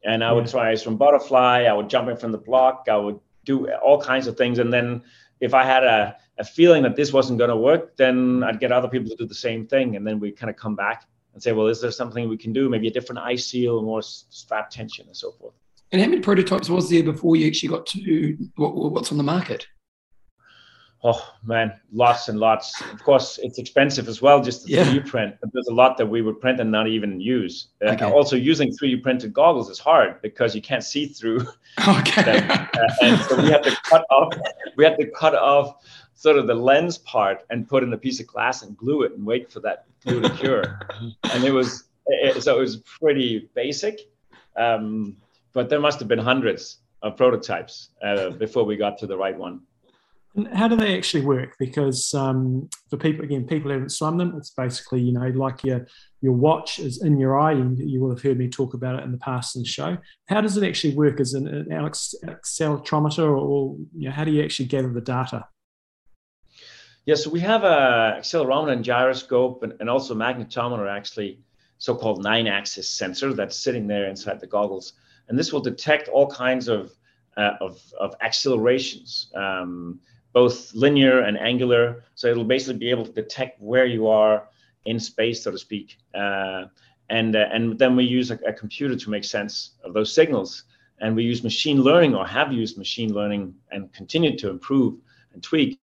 [0.06, 1.64] and I would try swim butterfly.
[1.64, 2.88] I would jump in from the block.
[2.90, 5.02] I would do all kinds of things, and then
[5.40, 8.72] if I had a, a feeling that this wasn't going to work, then I'd get
[8.72, 9.96] other people to do the same thing.
[9.96, 12.54] And then we kind of come back and say, well, is there something we can
[12.54, 12.70] do?
[12.70, 15.54] Maybe a different eye seal, more strap tension, and so forth.
[15.92, 19.24] And how many prototypes was there before you actually got to what, what's on the
[19.24, 19.68] market?
[21.08, 22.82] Oh man, lots and lots.
[22.82, 24.86] Of course, it's expensive as well, just the yeah.
[24.86, 25.36] 3D print.
[25.40, 27.68] But there's a lot that we would print and not even use.
[27.86, 28.06] Uh, okay.
[28.06, 31.46] Uh, also, using 3D printed goggles is hard because you can't see through.
[31.88, 32.24] Okay.
[32.24, 32.50] Them.
[32.50, 34.34] Uh, and so we had to cut off.
[34.78, 35.84] We had to cut off
[36.16, 39.12] sort of the lens part and put in a piece of glass and glue it
[39.12, 40.80] and wait for that glue to cure.
[41.26, 44.00] and it was it, so it was pretty basic,
[44.56, 45.18] um,
[45.52, 49.38] but there must have been hundreds of prototypes uh, before we got to the right
[49.38, 49.60] one.
[50.36, 51.56] And how do they actually work?
[51.58, 55.88] Because um, for people, again, people haven't swum them, it's basically, you know, like your
[56.22, 57.54] your watch is in your eye.
[57.54, 59.98] And you will have heard me talk about it in the past in the show.
[60.28, 61.22] How does it actually work?
[61.22, 65.48] As an, an accelerometer, or you know, how do you actually gather the data?
[67.06, 71.40] Yeah, so we have a accelerometer and gyroscope, and, and also magnetometer, actually,
[71.78, 74.94] so-called nine-axis sensor that's sitting there inside the goggles,
[75.30, 76.92] and this will detect all kinds of
[77.38, 79.32] uh, of, of accelerations.
[79.34, 80.02] Um,
[80.36, 82.04] both linear and angular.
[82.14, 84.50] So it'll basically be able to detect where you are
[84.84, 85.98] in space, so to speak.
[86.14, 86.66] Uh,
[87.10, 90.66] and, uh, and then we use a, a, computer to make sense of those signals.
[91.00, 95.00] And we use machine learning or have used machine learning and continue to improve
[95.34, 95.80] and tweak.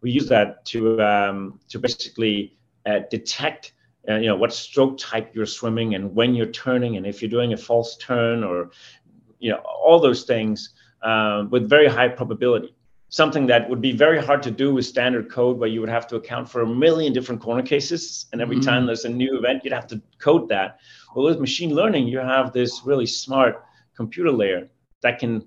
[0.00, 3.74] We use that to, um, to basically uh, detect
[4.08, 7.30] uh, you know what stroke type you're swimming and when you're turning and if you're
[7.30, 8.72] doing a false turn or
[9.38, 10.70] you know all those things
[11.04, 12.74] um, with very high probability
[13.12, 16.06] something that would be very hard to do with standard code where you would have
[16.06, 18.64] to account for a million different corner cases and every mm-hmm.
[18.64, 20.78] time there's a new event you'd have to code that.
[21.14, 23.62] Well with machine learning you have this really smart
[23.94, 24.66] computer layer
[25.02, 25.46] that can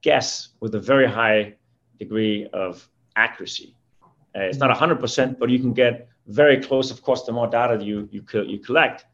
[0.00, 1.54] guess with a very high
[1.98, 3.76] degree of accuracy.
[4.34, 7.84] Uh, it's not 100% but you can get very close of course the more data
[7.84, 9.04] you you, you collect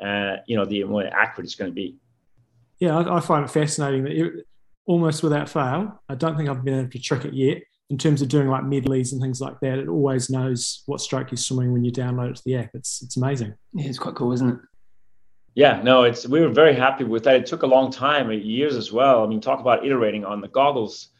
[0.00, 1.96] uh, you know the more accurate it's going to be.
[2.78, 4.44] Yeah I, I find it fascinating that
[4.86, 6.02] almost without fail.
[6.08, 7.62] I don't think I've been able to trick it yet.
[7.90, 11.30] In terms of doing like medleys and things like that, it always knows what stroke
[11.30, 12.70] you're swimming when you download it to the app.
[12.74, 13.54] It's it's amazing.
[13.74, 14.58] Yeah, it's quite cool, isn't it?
[15.54, 17.36] Yeah, no, it's we were very happy with that.
[17.36, 19.22] It took a long time, years as well.
[19.22, 21.10] I mean, talk about iterating on the goggles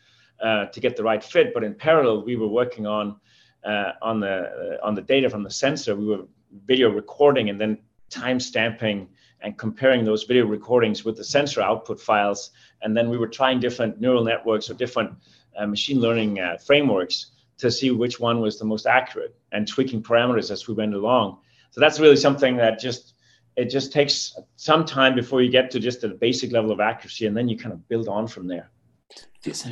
[0.43, 3.17] uh, to get the right fit, but in parallel, we were working on
[3.65, 5.95] uh, on the uh, on the data from the sensor.
[5.95, 6.25] We were
[6.67, 7.79] video recording and then
[8.11, 9.09] time stamping
[9.41, 12.51] and comparing those video recordings with the sensor output files.
[12.83, 15.13] And then we were trying different neural networks or different
[15.57, 20.03] uh, machine learning uh, frameworks to see which one was the most accurate and tweaking
[20.03, 21.39] parameters as we went along.
[21.71, 23.15] So that's really something that just
[23.57, 27.27] it just takes some time before you get to just a basic level of accuracy,
[27.27, 28.71] and then you kind of build on from there.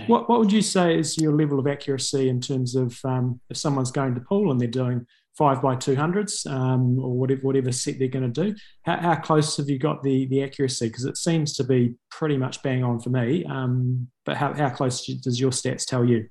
[0.07, 3.57] What, what would you say is your level of accuracy in terms of um, if
[3.57, 7.72] someone's going to pool and they're doing five by two hundreds um, or whatever whatever
[7.72, 8.55] set they're going to do.
[8.83, 10.89] How, how, close have you got the the accuracy?
[10.89, 13.45] Because it seems to be pretty much bang on for me.
[13.45, 16.28] Um, but how, how close does your stats tell you?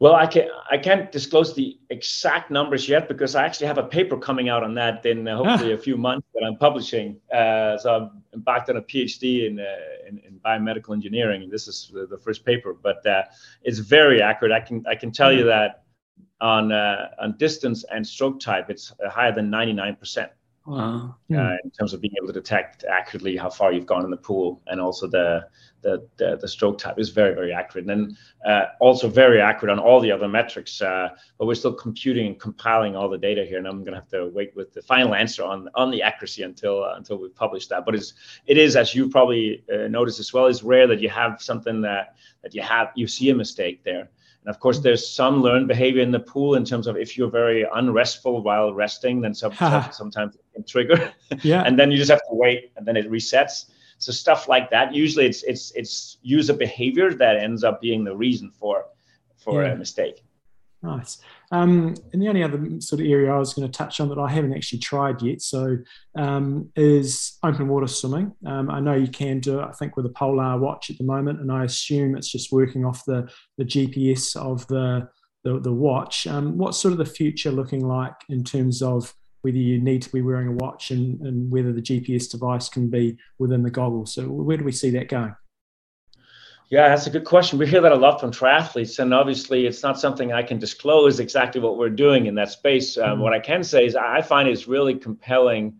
[0.00, 3.84] Well, I can I can't disclose the exact numbers yet because I actually have a
[3.84, 5.76] paper coming out on that in uh, hopefully ah.
[5.76, 7.20] a few months that I'm publishing.
[7.32, 9.64] Uh, so I'm embarked on a PhD in, uh,
[10.08, 11.48] in, in biomedical engineering.
[11.48, 13.22] This is the, the first paper, but uh,
[13.62, 14.52] it's very accurate.
[14.52, 15.48] I can I can tell you hmm.
[15.48, 15.83] that
[16.44, 20.28] on uh, on distance and stroke type, it's uh, higher than 99%.
[20.66, 21.16] Wow.
[21.30, 21.56] Uh, hmm.
[21.62, 24.62] in terms of being able to detect accurately how far you've gone in the pool,
[24.66, 25.46] and also the
[25.82, 28.16] the the, the stroke type is very very accurate, and then
[28.50, 30.80] uh, also very accurate on all the other metrics.
[30.80, 34.00] Uh, but we're still computing and compiling all the data here, and I'm going to
[34.00, 37.28] have to wait with the final answer on on the accuracy until uh, until we
[37.28, 37.84] publish that.
[37.84, 38.14] But it's
[38.46, 41.82] it is as you probably uh, noticed as well, it's rare that you have something
[41.82, 44.08] that that you have you see a mistake there.
[44.44, 45.14] And of course, there's mm-hmm.
[45.14, 49.20] some learned behavior in the pool in terms of if you're very unrestful while resting,
[49.20, 49.52] then some,
[49.92, 51.12] sometimes it can trigger.
[51.42, 51.62] Yeah.
[51.66, 53.66] and then you just have to wait, and then it resets.
[53.98, 54.94] So stuff like that.
[54.94, 58.84] Usually, it's it's it's user behavior that ends up being the reason for
[59.36, 59.72] for yeah.
[59.72, 60.24] a mistake.
[60.82, 61.20] Nice.
[61.52, 64.18] Um, and the only other sort of area I was going to touch on that
[64.18, 65.78] I haven't actually tried yet, so
[66.16, 68.32] um, is open water swimming.
[68.46, 71.04] Um, I know you can do it, I think, with a Polar watch at the
[71.04, 75.08] moment, and I assume it's just working off the, the GPS of the
[75.44, 76.26] the, the watch.
[76.26, 80.10] Um, what's sort of the future looking like in terms of whether you need to
[80.10, 84.14] be wearing a watch and, and whether the GPS device can be within the goggles?
[84.14, 85.36] So where do we see that going?
[86.70, 87.58] Yeah, that's a good question.
[87.58, 91.20] We hear that a lot from triathletes, and obviously, it's not something I can disclose
[91.20, 92.96] exactly what we're doing in that space.
[92.96, 93.20] Um, mm-hmm.
[93.20, 95.74] What I can say is, I find it's really compelling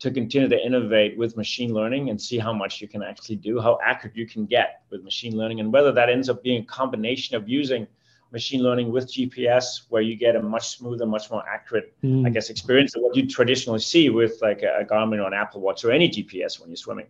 [0.00, 3.60] to continue to innovate with machine learning and see how much you can actually do,
[3.60, 6.66] how accurate you can get with machine learning, and whether that ends up being a
[6.66, 7.86] combination of using
[8.32, 12.26] machine learning with GPS, where you get a much smoother, much more accurate, mm.
[12.26, 15.60] I guess, experience than what you traditionally see with like a, Garmin or an Apple
[15.60, 17.06] Watch or any GPS when you're swimming.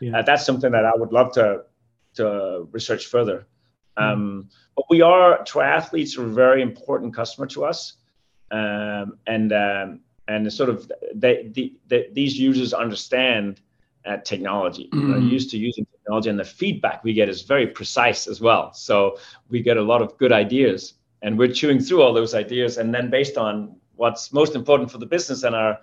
[0.00, 0.18] Yeah.
[0.18, 1.64] Uh, that's something that I would love to
[2.16, 3.46] to research further.
[3.98, 4.12] Mm.
[4.12, 7.94] Um, but we are triathletes are a very important customer to us,
[8.50, 13.60] um, and um, and sort of they, the, the, these users understand
[14.04, 14.88] uh, technology.
[14.92, 15.12] Mm.
[15.12, 18.72] They're used to using technology, and the feedback we get is very precise as well.
[18.74, 19.18] So
[19.48, 22.94] we get a lot of good ideas, and we're chewing through all those ideas, and
[22.94, 25.78] then based on what's most important for the business and our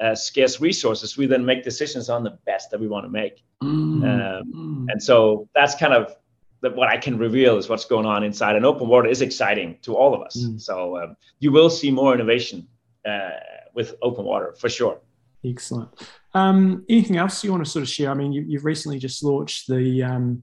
[0.00, 3.44] uh, scarce resources, we then make decisions on the best that we want to make.
[3.62, 4.40] Mm.
[4.40, 6.14] Um, and so that's kind of
[6.60, 8.56] the, what I can reveal is what's going on inside.
[8.56, 10.36] And open water is exciting to all of us.
[10.36, 10.60] Mm.
[10.60, 12.66] So um, you will see more innovation
[13.06, 13.30] uh,
[13.74, 15.00] with open water for sure.
[15.44, 15.90] Excellent.
[16.32, 18.10] Um, anything else you want to sort of share?
[18.10, 20.42] I mean, you, have recently just launched the um,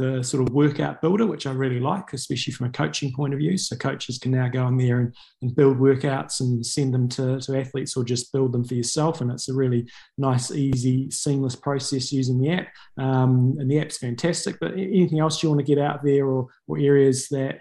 [0.00, 3.38] the sort of workout builder, which I really like, especially from a coaching point of
[3.38, 3.58] view.
[3.58, 7.38] So coaches can now go in there and, and build workouts and send them to,
[7.38, 9.20] to athletes or just build them for yourself.
[9.20, 9.86] And it's a really
[10.16, 12.68] nice, easy, seamless process using the app.
[12.96, 14.56] Um, and the app's fantastic.
[14.58, 17.60] But anything else you want to get out there or, or areas that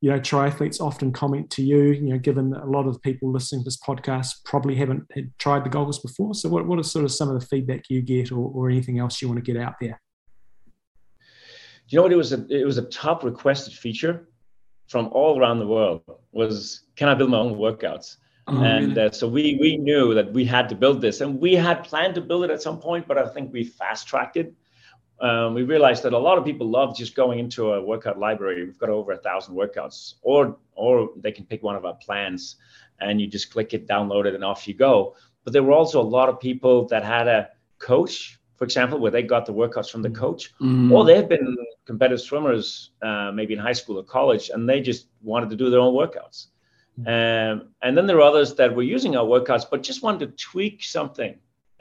[0.00, 3.30] you know, triathletes often comment to you, you know, given that a lot of people
[3.30, 6.34] listening to this podcast probably haven't had tried the goggles before.
[6.34, 8.98] So what, what are sort of some of the feedback you get or, or anything
[8.98, 10.00] else you want to get out there?
[11.88, 12.12] You know what?
[12.12, 14.28] It was a it was a top requested feature
[14.88, 16.02] from all around the world.
[16.32, 18.16] Was can I build my own workouts?
[18.46, 21.54] Oh, and uh, so we we knew that we had to build this, and we
[21.54, 24.52] had planned to build it at some point, but I think we fast tracked it.
[25.20, 28.64] Um, we realized that a lot of people love just going into a workout library.
[28.64, 32.56] We've got over a thousand workouts, or or they can pick one of our plans,
[33.00, 35.16] and you just click it, download it, and off you go.
[35.44, 39.10] But there were also a lot of people that had a coach for example, where
[39.10, 40.16] they got the workouts from the mm.
[40.16, 40.92] coach, mm.
[40.92, 45.08] or they've been competitive swimmers, uh, maybe in high school or college, and they just
[45.22, 46.46] wanted to do their own workouts.
[47.00, 47.06] Mm.
[47.08, 50.44] Um, and then there are others that were using our workouts, but just wanted to
[50.44, 51.36] tweak something,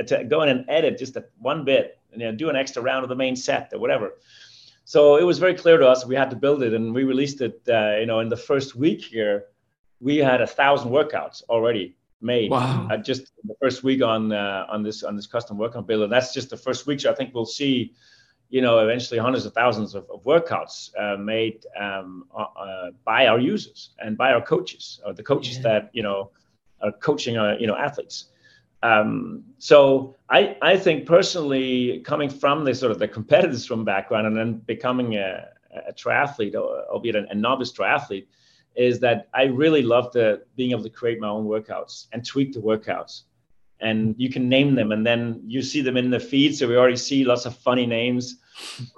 [0.05, 2.81] to go in and edit just a, one bit, and you know, do an extra
[2.81, 4.13] round of the main set or whatever.
[4.85, 7.41] So it was very clear to us we had to build it, and we released
[7.41, 7.61] it.
[7.67, 9.45] Uh, you know, in the first week here,
[9.99, 12.87] we had a thousand workouts already made wow.
[12.89, 16.07] uh, just the first week on uh, on this on this custom workout builder.
[16.07, 17.01] That's just the first week.
[17.01, 17.93] So I think we'll see,
[18.53, 23.25] you know, eventually hundreds of thousands of, of workouts uh, made um, uh, uh, by
[23.25, 25.63] our users and by our coaches, or the coaches yeah.
[25.63, 26.29] that you know
[26.79, 28.25] are coaching our you know athletes.
[28.83, 34.27] Um, so I I think personally, coming from the sort of the competitive swim background
[34.27, 35.47] and then becoming a,
[35.89, 38.27] a triathlete, albeit a, a novice triathlete
[38.75, 42.53] is that I really love the being able to create my own workouts and tweak
[42.53, 43.23] the workouts.
[43.79, 46.55] And you can name them, and then you see them in the feed.
[46.55, 48.37] So we already see lots of funny names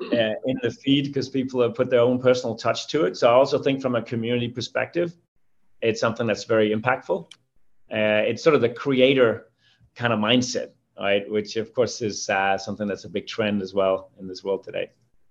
[0.02, 3.18] uh, in the feed because people have put their own personal touch to it.
[3.18, 5.14] So I also think, from a community perspective,
[5.82, 7.32] it's something that's very impactful.
[7.91, 9.49] Uh, it's sort of the creator
[9.95, 11.30] kind of mindset, right?
[11.30, 14.64] Which, of course, is uh, something that's a big trend as well in this world
[14.64, 14.90] today.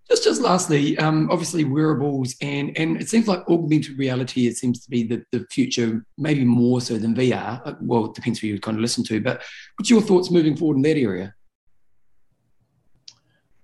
[0.08, 4.46] Just, just lastly, um, obviously wearables and and it seems like augmented reality.
[4.46, 7.62] It seems to be the, the future, maybe more so than VR.
[7.64, 9.20] Uh, well, it depends who you kind of listen to.
[9.20, 9.42] But
[9.76, 11.34] what's your thoughts moving forward in that area?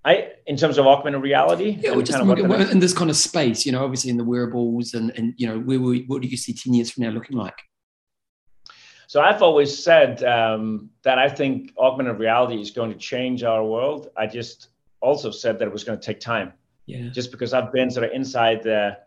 [0.04, 3.66] I, in terms of augmented reality, yeah, just kind of in this kind of space,
[3.66, 6.54] you know, obviously in the wearables, and and you know, where what do you see
[6.54, 7.58] ten years from now looking like?
[9.08, 13.64] So I've always said um, that I think augmented reality is going to change our
[13.64, 14.08] world.
[14.16, 14.68] I just
[15.00, 16.52] also said that it was going to take time.
[16.86, 17.08] Yeah.
[17.08, 18.98] Just because I've been sort of inside the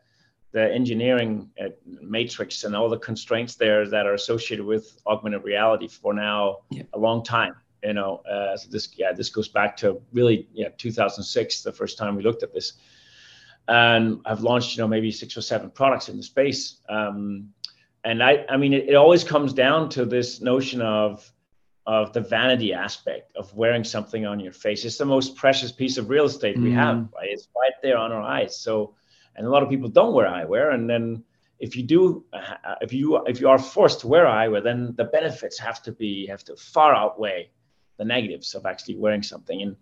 [0.51, 1.69] the engineering uh,
[2.01, 6.83] matrix and all the constraints there that are associated with augmented reality for now yeah.
[6.93, 7.55] a long time.
[7.83, 11.97] You know, uh, so this yeah this goes back to really yeah 2006 the first
[11.97, 12.73] time we looked at this,
[13.67, 16.77] and I've launched you know maybe six or seven products in the space.
[16.87, 17.49] Um,
[18.03, 21.29] and I I mean it, it always comes down to this notion of
[21.85, 24.85] of the vanity aspect of wearing something on your face.
[24.85, 26.95] It's the most precious piece of real estate we have.
[26.95, 27.13] Mm.
[27.13, 27.29] Right?
[27.29, 28.57] It's right there on our eyes.
[28.57, 28.95] So,
[29.35, 31.23] and a lot of people don't wear eyewear, and then
[31.59, 35.05] if you do, uh, if you if you are forced to wear eyewear, then the
[35.05, 37.49] benefits have to be have to far outweigh
[38.03, 39.61] the negatives of actually wearing something.
[39.61, 39.75] And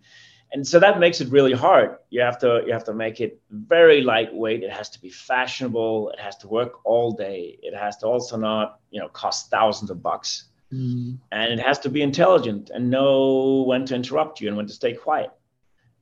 [0.54, 1.96] and so that makes it really hard.
[2.10, 4.62] You have to you have to make it very lightweight.
[4.62, 6.10] It has to be fashionable.
[6.10, 7.58] It has to work all day.
[7.62, 10.44] It has to also not you know cost thousands of bucks.
[10.72, 11.18] Mm.
[11.30, 14.72] And it has to be intelligent and know when to interrupt you and when to
[14.72, 15.30] stay quiet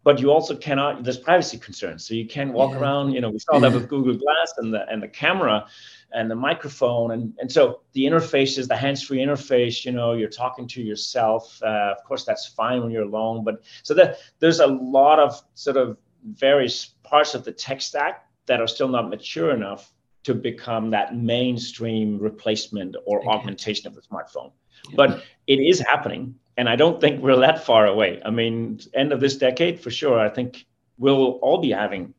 [0.03, 2.81] but you also cannot there's privacy concerns so you can't walk yeah.
[2.81, 5.67] around you know we saw that with google glass and the and the camera
[6.13, 10.29] and the microphone and and so the interface is the hands-free interface you know you're
[10.29, 14.61] talking to yourself uh, of course that's fine when you're alone but so that there's
[14.61, 15.97] a lot of sort of
[16.35, 19.93] various parts of the tech stack that are still not mature enough
[20.23, 23.29] to become that mainstream replacement or okay.
[23.29, 24.53] augmentation of the smartphone
[24.89, 24.97] yeah.
[24.97, 28.21] but it is happening and I don't think we're that far away.
[28.23, 30.21] I mean, end of this decade for sure.
[30.21, 30.67] I think
[30.99, 32.13] we'll all be having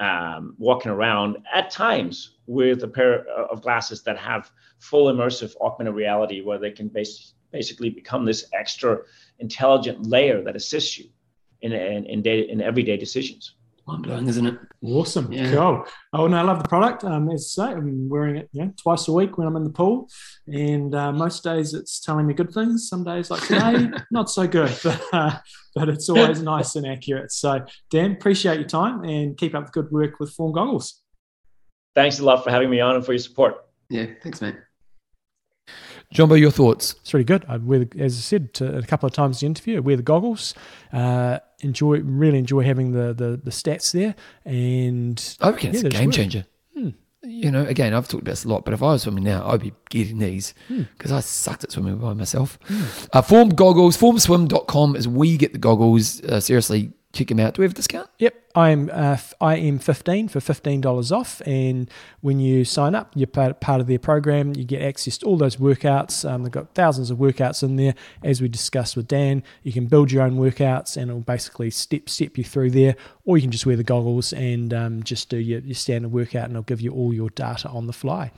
[0.00, 5.94] um, walking around at times with a pair of glasses that have full immersive augmented
[5.94, 9.00] reality, where they can base, basically become this extra
[9.38, 11.06] intelligent layer that assists you
[11.62, 13.56] in in in, day, in everyday decisions
[13.86, 14.58] mind blowing, isn't it?
[14.82, 15.32] Awesome.
[15.32, 15.52] Yeah.
[15.52, 15.84] Cool.
[16.12, 17.04] Oh, no, I love the product.
[17.04, 19.64] Um, as I say, I'm wearing it you know, twice a week when I'm in
[19.64, 20.08] the pool.
[20.46, 22.88] And uh, most days it's telling me good things.
[22.88, 24.76] Some days, like today, not so good.
[24.86, 25.38] But, uh,
[25.74, 27.32] but it's always nice and accurate.
[27.32, 31.02] So, Dan, appreciate your time and keep up the good work with Form Goggles.
[31.96, 33.66] Thanks a lot for having me on and for your support.
[33.88, 34.54] Yeah, thanks, mate.
[36.12, 36.94] Jumbo, your thoughts?
[37.00, 37.46] It's really good.
[37.48, 39.96] I wear, as I said to, a couple of times in the interview, I wear
[39.96, 40.54] the goggles.
[40.92, 44.14] Uh, enjoy, really enjoy having the, the the stats there,
[44.44, 46.44] and I reckon it's a game changer.
[46.74, 46.90] Hmm.
[47.22, 49.48] You know, again, I've talked about this a lot, but if I was swimming now,
[49.48, 51.16] I'd be getting these because hmm.
[51.16, 52.58] I sucked at swimming by myself.
[52.66, 52.84] Hmm.
[53.14, 56.22] Uh, Form goggles, formswim.com is where you get the goggles.
[56.22, 57.54] Uh, seriously, check them out.
[57.54, 58.08] Do we have a discount?
[58.18, 61.90] Yep, I'm uh, I am fifteen for fifteen dollars off, and
[62.20, 64.54] when you sign up, you're part, part of their program.
[64.54, 66.28] You get access to all those workouts.
[66.28, 69.42] Um, they've got thousands of workouts in there, as we discussed with Dan.
[69.62, 72.96] You can build your own workouts, and it'll basically step step you through there.
[73.24, 76.44] Or you can just wear the goggles and um, just do your, your standard workout,
[76.44, 78.30] and it'll give you all your data on the fly.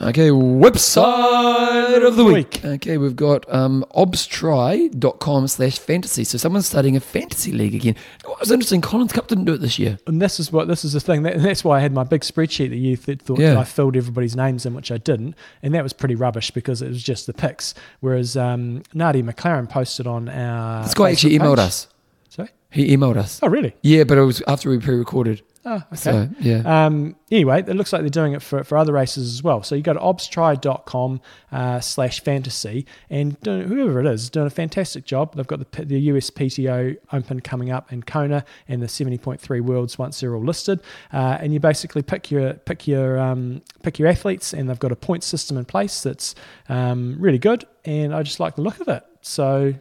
[0.00, 2.64] Okay, website of the week.
[2.64, 6.22] Okay, we've got um, obstry.com slash fantasy.
[6.22, 7.96] So someone's starting a fantasy league again.
[8.28, 8.80] It was interesting.
[8.80, 9.98] Collins Cup didn't do it this year.
[10.06, 11.22] And this is what this is the thing.
[11.22, 13.58] That, that's why I had my big spreadsheet that you th- thought yeah.
[13.58, 16.88] I filled everybody's names in, which I didn't, and that was pretty rubbish because it
[16.88, 17.74] was just the picks.
[18.00, 20.82] Whereas um, Nadia McLaren posted on our.
[20.82, 21.66] This guy actually emailed page.
[21.66, 21.88] us.
[22.28, 22.48] Sorry.
[22.70, 23.40] He emailed us.
[23.42, 23.74] Oh, really?
[23.82, 25.42] Yeah, but it was after we pre-recorded.
[25.68, 25.96] Oh, okay.
[25.96, 26.62] So, yeah.
[26.86, 29.64] Um, anyway, it looks like they're doing it for, for other races as well.
[29.64, 31.20] So you go to obstry.com
[31.50, 35.34] uh, slash fantasy, and whoever it is is doing a fantastic job.
[35.34, 39.98] They've got the, the US PTO Open coming up in Kona and the 70.3 Worlds
[39.98, 40.80] once they're all listed.
[41.12, 44.92] Uh, and you basically pick your pick your um, pick your athletes, and they've got
[44.92, 46.36] a point system in place that's
[46.68, 47.64] um, really good.
[47.84, 49.04] And I just like the look of it.
[49.20, 49.74] So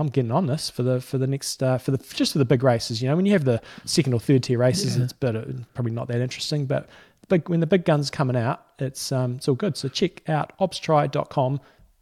[0.00, 2.44] I'm getting on this for the for the next uh, for the just for the
[2.44, 3.02] big races.
[3.02, 5.04] You know, when you have the second or third tier races, yeah.
[5.04, 6.66] it's better, probably not that interesting.
[6.66, 6.88] But
[7.28, 9.76] big when the big guns coming out, it's um, it's all good.
[9.76, 11.60] So check out obstry.com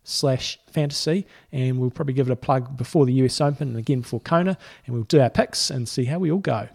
[0.09, 4.01] slash fantasy and we'll probably give it a plug before the US Open and again
[4.01, 4.57] before Kona
[4.87, 6.67] and we'll do our picks and see how we all go.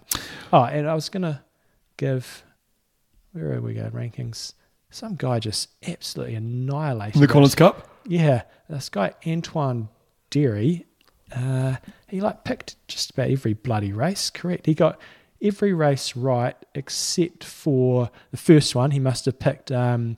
[0.54, 1.44] Oh, and I was gonna
[1.98, 2.44] give
[3.32, 4.54] where are we go rankings?
[4.92, 7.90] Some guy just absolutely annihilated the Collins Cup.
[8.06, 9.90] Yeah, this guy Antoine
[10.30, 10.86] Derry
[11.36, 11.76] uh,
[12.08, 14.66] he like picked just about every bloody race correct.
[14.66, 15.00] He got
[15.42, 18.92] every race right except for the first one.
[18.92, 19.72] He must have picked.
[19.72, 20.18] Um,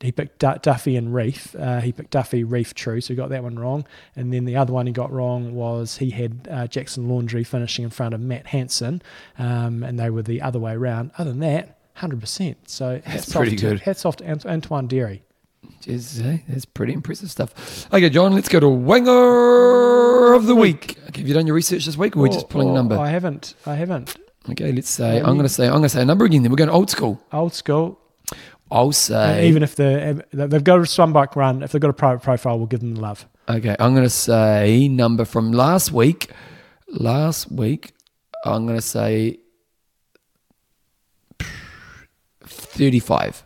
[0.00, 1.54] he picked Duffy and Ryf.
[1.58, 3.86] Uh, he picked Duffy, Ryf, True, so he got that one wrong.
[4.16, 7.84] And then the other one he got wrong was he had uh, Jackson Laundry finishing
[7.84, 9.00] in front of Matt Hanson,
[9.38, 11.12] um, and they were the other way around.
[11.18, 12.68] Other than that, hundred percent.
[12.68, 13.78] So hats pretty off good.
[13.78, 15.22] To, hats off to Antoine Derry.
[15.82, 17.86] Jeez, hey, that's pretty impressive stuff.
[17.92, 20.96] Okay, John, let's go to Wanger of the week.
[21.08, 22.74] Okay, have you done your research this week, or are we just pulling a oh,
[22.74, 22.96] number?
[22.96, 23.54] I haven't.
[23.66, 24.16] I haven't.
[24.50, 26.42] Okay, let's say I'm going to say I'm going to say a number again.
[26.42, 27.20] Then we're going old school.
[27.32, 27.98] Old school.
[28.70, 31.90] I'll say uh, even if they they've got a swim bike run, if they've got
[31.90, 33.26] a private profile, we'll give them the love.
[33.48, 36.30] Okay, I'm going to say number from last week.
[36.88, 37.92] Last week,
[38.44, 39.40] I'm going to say
[42.44, 43.44] thirty-five.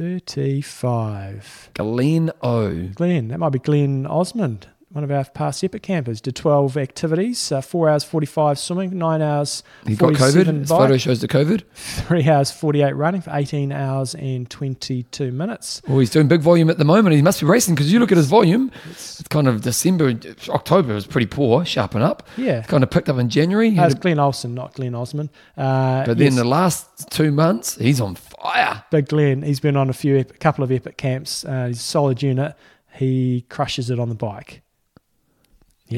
[0.00, 1.72] 35.
[1.74, 2.88] Glenn O.
[2.94, 7.52] Glenn, that might be Glenn Osmond one of our past epic campers, did 12 activities,
[7.52, 10.58] uh, 4 hours 45 swimming, 9 hours He got COVID.
[10.60, 11.62] His photo shows the COVID.
[11.74, 15.80] 3 hours 48 running for 18 hours and 22 minutes.
[15.86, 17.14] Well, he's doing big volume at the moment.
[17.14, 18.70] He must be racing because you look at his volume.
[18.90, 20.12] It's, it's, kind of December,
[20.48, 22.28] October was pretty poor, sharpen up.
[22.36, 22.62] Yeah.
[22.62, 23.70] Kind of picked up in January.
[23.70, 25.30] That's uh, Glenn Olson, not Glenn Osman.
[25.56, 28.84] Uh, but then the last two months, he's on fire fire.
[28.90, 31.44] Big Glenn, he's been on a few, a couple of epic camps.
[31.44, 32.54] Uh, he's a solid unit.
[32.92, 34.62] He crushes it on the bike.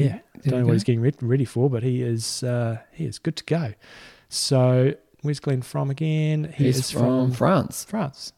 [0.01, 3.05] Yeah, There don't know what he's getting re- ready for, but he is uh, he
[3.05, 3.73] is good to go.
[4.29, 6.53] So where's Glenn from again?
[6.57, 7.85] He He's is from, from, France.
[7.85, 8.33] France.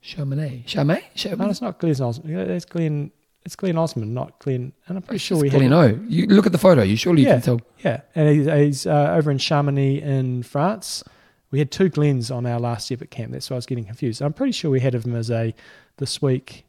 [0.00, 0.64] Chamonix.
[0.66, 1.02] Chamonix?
[1.36, 2.50] No, it's not Glenn Osmond.
[2.50, 3.12] It's Glenn.
[3.44, 4.72] It's Glenn Osmond, not Glenn.
[4.86, 5.98] And I'm pretty sure we had Glenn O.
[6.08, 6.82] You look at the photo.
[6.82, 7.34] You surely Yeah.
[7.34, 7.60] can tell.
[7.84, 11.02] Yeah, and he's, he's uh, over in Chamonix in France.
[11.50, 13.32] We had two Glens on our last epic camp.
[13.32, 14.22] That's why I was getting confused.
[14.22, 15.54] I'm pretty sure we had him as a
[15.98, 16.64] this week.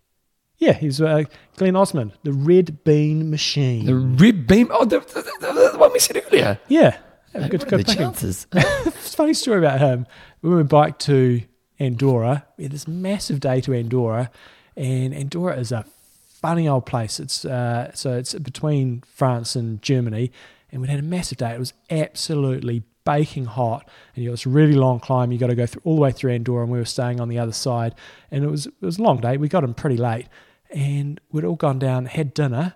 [0.57, 1.23] Yeah, he's uh,
[1.57, 3.85] Glenn Osmond, the Red Bean Machine.
[3.85, 4.67] The Red Bean.
[4.71, 6.59] Oh, the, the, the, the one we said earlier.
[6.67, 6.97] yeah,
[7.33, 8.45] Hey, good, what are the chances?
[8.93, 10.05] Funny story about him.
[10.43, 11.41] We went bike to
[11.79, 12.45] Andorra.
[12.57, 14.29] We had this massive day to Andorra,
[14.77, 15.83] and Andorra is a
[16.27, 17.19] funny old place.
[17.19, 20.31] It's uh, so it's between France and Germany,
[20.71, 21.55] and we had a massive day.
[21.55, 25.31] It was absolutely baking hot, and you got this really long climb.
[25.31, 27.29] You got to go through all the way through Andorra, and we were staying on
[27.29, 27.95] the other side,
[28.31, 29.37] and it was it was a long day.
[29.37, 30.27] We got in pretty late,
[30.69, 32.75] and we'd all gone down, had dinner,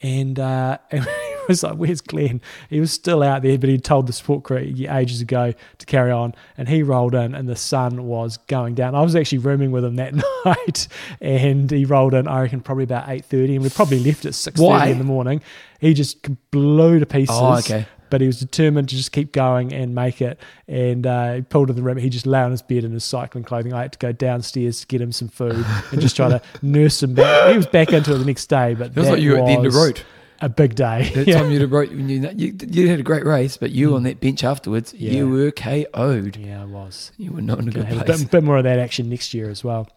[0.00, 1.06] and uh, and
[1.48, 4.58] was like, "Where's Glenn?" He was still out there, but he'd told the support crew
[4.58, 6.34] ages ago to carry on.
[6.56, 8.94] And he rolled in, and the sun was going down.
[8.94, 10.88] I was actually rooming with him that night,
[11.20, 12.28] and he rolled in.
[12.28, 15.04] I reckon probably about eight thirty, and we probably left at six thirty in the
[15.04, 15.42] morning.
[15.80, 17.36] He just blew to pieces.
[17.38, 17.86] Oh, okay.
[18.10, 20.38] But he was determined to just keep going and make it.
[20.68, 21.96] And uh, he pulled to the rim.
[21.96, 23.72] He just lay on his bed in his cycling clothing.
[23.72, 27.02] I had to go downstairs to get him some food and just try to nurse
[27.02, 27.50] him back.
[27.50, 29.46] He was back into it the next day, but It was like you were at
[29.46, 30.02] the end of the road.
[30.42, 31.10] A big day.
[31.14, 31.38] That yeah.
[31.40, 34.20] time you'd have broke, you, you, you had a great race, but you on that
[34.20, 35.12] bench afterwards, Yeah.
[35.12, 36.36] you were KO'd.
[36.36, 37.10] yeah, I was.
[37.16, 39.32] You were not in a good have a bit, bit more of that action next
[39.32, 39.88] year as well.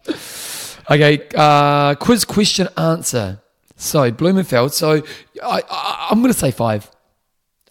[0.90, 3.40] Okay, uh, quiz question answer.
[3.76, 4.72] So Blummenfelt.
[4.72, 5.02] So
[5.42, 6.90] I, I I'm going to say five.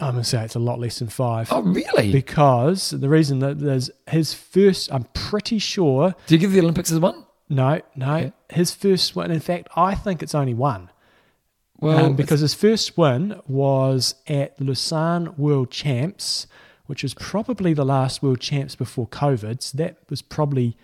[0.00, 1.48] I'm going to say it's a lot less than five.
[1.52, 2.10] Oh really?
[2.12, 6.90] Because the reason that there's his first, I'm pretty sure, Do you give the Olympics
[6.90, 7.24] as one?
[7.48, 8.32] no, no, Okay.
[8.50, 10.90] his first one, in fact, I think it's only one.
[11.80, 16.46] Well, um, because his first win was at Lausanne World Champs,
[16.86, 19.62] which was probably the last World Champs before COVID.
[19.62, 20.76] So that was probably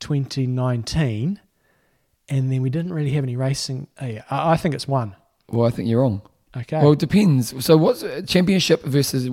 [0.00, 1.40] 2019.
[2.28, 3.88] And then we didn't really have any racing.
[4.00, 5.14] I, I think it's one.
[5.48, 6.22] well, I think you're wrong.
[6.56, 6.78] Okay.
[6.78, 7.64] Well, it depends.
[7.64, 9.28] So what's championship versus?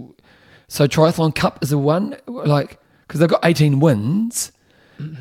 [0.67, 4.51] So triathlon cup is a one, like because they've got 18 wins,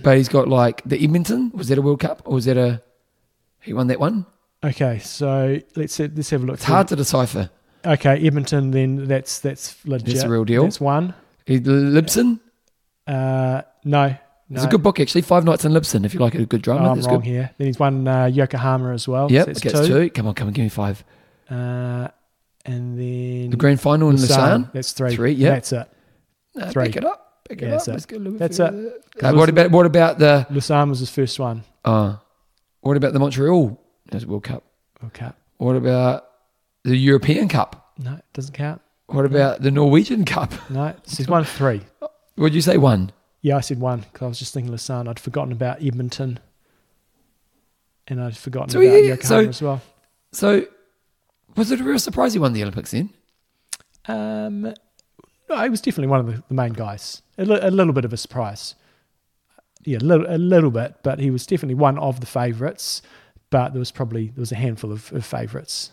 [0.02, 1.50] but he's got like the Edmonton.
[1.54, 2.82] Was that a World Cup or was that a?
[3.60, 4.26] He won that one.
[4.62, 4.98] okay.
[5.00, 6.54] So let's let's have a look.
[6.54, 7.50] It's hard to decipher.
[7.84, 8.70] Okay, Edmonton.
[8.70, 10.06] Then that's that's legit.
[10.06, 10.64] That's the real deal.
[10.64, 11.14] That's one.
[11.48, 12.40] Libsyn.
[13.06, 14.16] Uh, no, no.
[14.50, 15.22] It's a good book actually.
[15.22, 16.04] Five Nights in Libsyn.
[16.04, 17.24] If you like a good Oh, drama, I'm it's wrong good.
[17.26, 17.50] here.
[17.56, 19.30] Then he's won uh, Yokohama as well.
[19.32, 19.86] Yep, so that's gets two.
[19.86, 20.10] two.
[20.10, 21.02] Come on, come on, give me five.
[21.50, 22.08] Uh,
[22.64, 24.70] and then The grand final in Lausanne.
[24.74, 25.14] That's three.
[25.16, 25.50] Three, yeah.
[25.50, 25.88] That's it.
[26.70, 26.86] Three.
[26.86, 27.44] Pick it up.
[27.48, 27.84] Pick it Yeah, up.
[27.84, 27.92] that's it.
[27.92, 29.02] Let's a little bit That's it.
[29.22, 30.46] Uh, what about what about the?
[30.50, 31.64] Lausanne was his first one.
[31.84, 32.16] Uh,
[32.80, 33.80] what about the Montreal
[34.12, 34.64] as World Cup?
[35.06, 35.30] Okay.
[35.56, 36.26] What about
[36.84, 37.92] the European Cup?
[37.98, 38.80] No, it doesn't count.
[39.06, 40.52] What about the Norwegian Cup?
[40.70, 41.80] No, he's won three.
[42.36, 43.10] Would you say one?
[43.40, 45.08] Yeah, I said one because I was just thinking Lausanne.
[45.08, 46.38] I'd forgotten about Edmonton.
[48.06, 49.80] And I'd forgotten So, about yeah, Yokohama so- as well.
[50.32, 50.66] So,
[51.58, 53.10] was it a real surprise he won the Olympics then?
[54.06, 57.22] Um, no, he was definitely one of the, the main guys.
[57.36, 58.74] A, li- a little bit of a surprise.
[59.84, 63.02] Yeah, a little, a little bit, but he was definitely one of the favourites.
[63.50, 65.92] But there was probably there was a handful of, of favourites.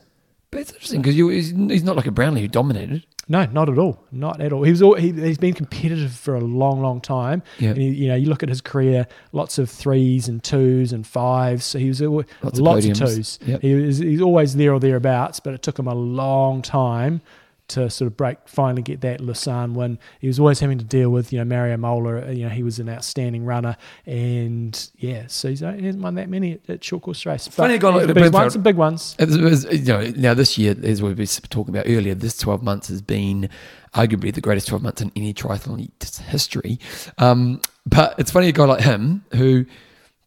[0.51, 3.05] But it's interesting because he's not like a Brownlee who dominated.
[3.27, 4.03] No, not at all.
[4.11, 4.63] Not at all.
[4.63, 7.41] He was all, he, he's been competitive for a long, long time.
[7.57, 7.69] Yeah.
[7.69, 11.05] And he, you know, you look at his career, lots of threes and twos and
[11.07, 11.65] fives.
[11.65, 13.39] So he was Lots lots, of of, twos.
[13.45, 13.61] Yep.
[13.61, 17.21] He was he's always there or thereabouts, but it took him a long time
[17.69, 19.99] to sort of break, finally get that Lausanne win.
[20.19, 22.31] He was always having to deal with, you know, Mario Mola.
[22.31, 26.29] You know, he was an outstanding runner, and yeah, so he's, he hasn't won that
[26.29, 27.47] many at, at short course race.
[27.47, 29.15] But, Funny guy like but he's won some big ones.
[29.17, 32.13] It was, it was, you know, now this year, as we were talking about earlier,
[32.13, 33.49] this 12 months has been
[33.93, 35.89] arguably the greatest 12 months in any triathlon
[36.25, 36.79] history.
[37.17, 39.65] Um, but it's funny a guy like him who,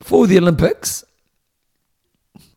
[0.01, 1.05] for the Olympics,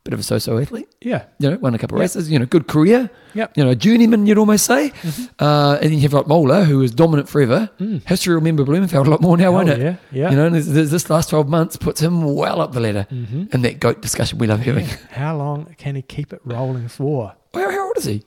[0.03, 2.03] bit of a so-so athlete, Yeah, you know, won a couple of Yep.
[2.03, 3.55] races, you know, good career, Yep.
[3.55, 4.89] you know, a journeyman, you'd almost say.
[4.89, 5.25] Mm-hmm.
[5.43, 7.69] Uh, and then you have like Mola, who was dominant forever.
[8.07, 9.43] History will remember Blummenfelt a lot more now, Mm.
[9.43, 9.79] Hell won't it?
[9.79, 10.29] yeah, yeah.
[10.31, 13.43] You know, and this, this last 12 months puts him well up the ladder Mm-hmm.
[13.53, 14.85] in that GOAT discussion we love having.
[15.11, 17.35] How long can he keep it rolling for?
[17.53, 18.23] Well, how old is he?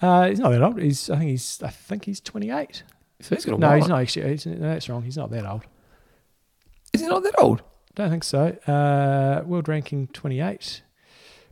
[0.00, 0.80] Uh, he's not that old.
[0.80, 2.84] He's I think he's I think he's 28.
[3.22, 4.28] So he's got a No, he's not actually.
[4.30, 5.02] He's, no, that's wrong.
[5.02, 5.62] He's not that old.
[6.92, 7.62] Is he not that old?
[7.96, 8.50] Don't think so.
[8.68, 10.82] Uh, world ranking 28.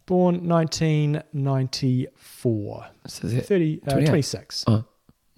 [0.06, 2.86] Born 1994.
[3.06, 4.64] So 30, uh, 26.
[4.66, 4.84] Oh.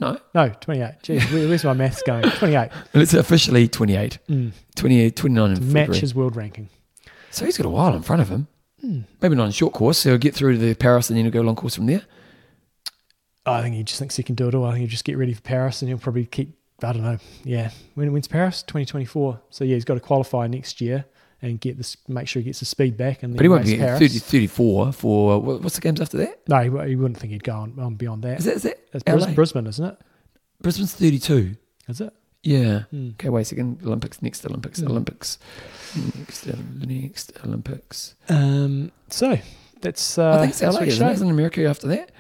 [0.00, 0.92] No, No, 28.
[1.02, 2.22] Geez, where, where's my maths going?
[2.30, 2.70] 28.
[2.94, 4.18] it's officially 28.
[4.28, 4.52] Mm.
[4.76, 5.88] 28, 29 in To February.
[5.88, 6.68] match his world ranking.
[7.30, 8.46] So he's got a while in front of him.
[8.80, 9.00] Hmm.
[9.20, 9.98] Maybe not in short course.
[9.98, 12.02] So he'll get through to the Paris and then he'll go long course from there.
[13.44, 14.66] I think he just thinks he can do it all.
[14.66, 17.18] I think he'll just get ready for Paris and he'll probably keep, I don't know.
[17.42, 17.70] Yeah.
[17.94, 18.62] When, when's Paris?
[18.62, 19.40] 2024.
[19.50, 21.06] So yeah, he's got to qualify next year
[21.40, 23.22] and get this, make sure he gets the speed back.
[23.22, 23.98] And then But he won't be Paris.
[24.00, 26.40] 30, 34 for what's the games after that?
[26.48, 28.38] No, he, he wouldn't think he'd go on, on beyond that.
[28.40, 29.32] Is that, is that It's LA?
[29.34, 29.98] Brisbane, isn't it?
[30.60, 31.54] Brisbane's 32.
[31.88, 32.12] Is it?
[32.42, 32.80] Yeah.
[32.90, 33.10] Hmm.
[33.10, 33.80] Okay, wait a second.
[33.84, 34.90] Olympics, next Olympics, Mm.
[34.90, 35.38] Olympics,
[36.16, 36.46] next,
[36.86, 38.14] next Olympics.
[38.28, 39.38] Um, so
[39.80, 41.12] that's uh, I think it's LA isn't it?
[41.12, 42.10] Isn't America after that?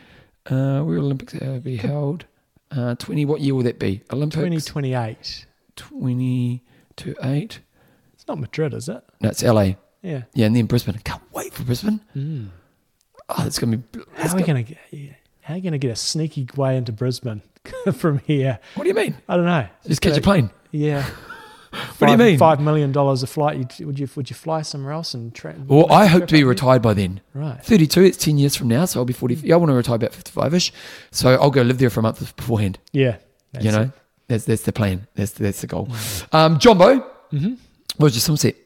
[0.46, 2.24] Uh, where Olympics uh, be held?
[2.70, 4.02] Uh, 20, what year will that be?
[4.12, 4.36] Olympics?
[4.66, 5.46] 2028.
[5.76, 6.62] 20
[6.96, 7.60] to 8.
[8.28, 9.02] Not Madrid, is it?
[9.20, 9.72] No, it's LA.
[10.02, 10.22] Yeah.
[10.34, 10.94] Yeah, and then Brisbane.
[10.96, 12.00] I can't wait for Brisbane.
[12.14, 12.48] Mm.
[13.30, 14.04] Oh, it's going to be.
[14.16, 14.78] How are we gonna- get?
[15.40, 17.40] How are you going to get a sneaky way into Brisbane
[17.94, 18.58] from here?
[18.74, 19.16] what do you mean?
[19.28, 19.66] I don't know.
[19.86, 20.50] Just catch a plane.
[20.70, 21.04] Yeah.
[21.98, 22.38] What do you mean?
[22.38, 23.58] Five million dollars a flight.
[23.58, 25.34] You'd, would you would you fly somewhere else and?
[25.34, 27.20] Tra- Well, I hope to be retired by then.
[27.34, 27.62] Right.
[27.62, 29.34] 32, it's 10 years from now, so I'll be 40.
[29.34, 30.72] Yeah, I want to retire about 55 ish.
[31.10, 32.78] So I'll go live there for a month beforehand.
[32.92, 33.18] Yeah.
[33.60, 33.90] You know, it.
[34.28, 35.08] that's that's the plan.
[35.14, 35.90] That's that's the goal.
[36.32, 37.58] Um, Jumbo, Mhm.
[37.98, 38.56] What was your swim set?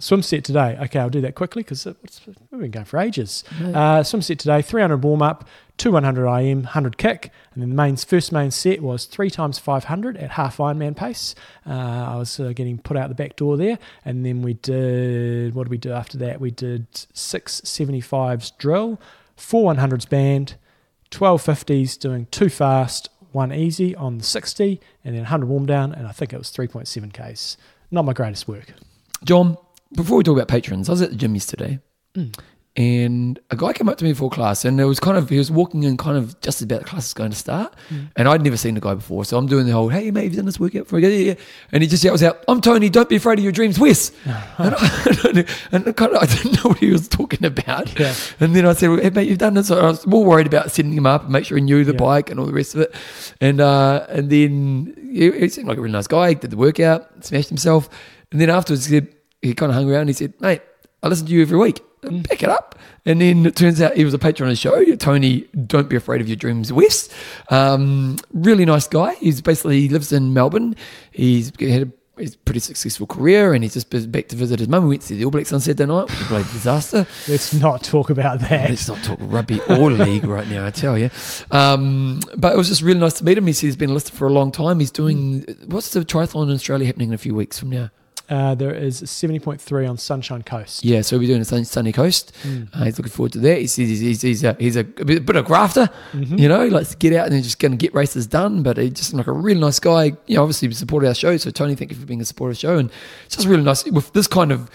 [0.00, 0.76] Swim set today.
[0.82, 3.44] Okay, I'll do that quickly because we've been going for ages.
[3.62, 5.46] Uh, swim set today: 300 warm up,
[5.76, 9.58] two 100 IM, 100 kick, and then the main first main set was three times
[9.58, 11.36] 500 at half Ironman pace.
[11.64, 15.54] Uh, I was uh, getting put out the back door there, and then we did
[15.54, 16.40] what did we do after that?
[16.40, 19.00] We did six 75s drill,
[19.36, 20.56] four 100s band,
[21.10, 25.92] 12 50s doing two fast, one easy on the 60, and then 100 warm down,
[25.92, 27.56] and I think it was 3.7 k's.
[27.94, 28.74] Not my greatest work.
[29.24, 29.56] John,
[29.94, 31.78] before we talk about patrons, I was at the gym yesterday
[32.16, 32.32] Mm.
[32.76, 35.38] And a guy came up to me before class and it was kind of, he
[35.38, 37.72] was walking in kind of just about the class is going to start.
[37.88, 38.10] Mm.
[38.16, 39.24] And I'd never seen the guy before.
[39.24, 40.98] So I'm doing the whole, hey, mate, have you done this workout for?
[40.98, 41.34] Yeah, yeah, yeah.
[41.70, 44.10] And he just yells out, I'm Tony, don't be afraid of your dreams, Wes.
[44.24, 47.96] and I, and I kind of, I didn't know what he was talking about.
[47.96, 48.12] Yeah.
[48.40, 49.68] And then I said, well, hey, mate, you've done this.
[49.68, 51.92] So I was more worried about setting him up and make sure he knew the
[51.92, 51.98] Yeah.
[51.98, 52.92] bike and all the rest of it.
[53.40, 56.30] And uh, and then he, he seemed like a really nice guy.
[56.30, 57.88] He did the workout, smashed himself.
[58.32, 60.60] And then afterwards, he, said, he kind of hung around and he said, mate,
[61.04, 61.80] I listen to you every week.
[62.24, 62.78] Pick it up.
[63.06, 64.82] And then it turns out he was a patron of the show.
[64.96, 67.12] Tony, don't be afraid of your dreams, West.
[67.50, 69.14] Um, really nice guy.
[69.14, 70.74] He's basically he lives in Melbourne.
[71.10, 74.68] He's had a he's pretty successful career and he's just been back to visit his
[74.68, 74.84] mum.
[74.84, 77.06] We went to see the All Blacks on Saturday night, which was a disaster.
[77.28, 78.70] Let's not talk about that.
[78.70, 81.10] Let's not talk rugby or league right now, I tell you.
[81.50, 83.46] Um, but it was just really nice to meet him.
[83.46, 84.80] He said he's been enlisted for a long time.
[84.80, 87.90] He's doing, what's the triathlon in Australia happening in a few weeks from now?
[88.28, 90.84] Uh, there is 70.3 on Sunshine Coast.
[90.84, 92.32] Yeah, so we're doing a sunny, sunny coast.
[92.42, 92.68] Mm.
[92.72, 93.58] Uh, he's looking forward to that.
[93.58, 96.38] He says he's, he's, he's, a, he's a, bit, bit of grafter, Mhm.
[96.38, 98.62] you know, he likes to get out and then just going to get races done.
[98.62, 100.12] But he's just like a really nice guy.
[100.26, 101.36] You know, obviously he supported our show.
[101.36, 102.78] So Tony, thank you for being a supporter of the show.
[102.78, 102.90] And
[103.26, 103.84] it's just really nice.
[103.84, 104.70] With this kind of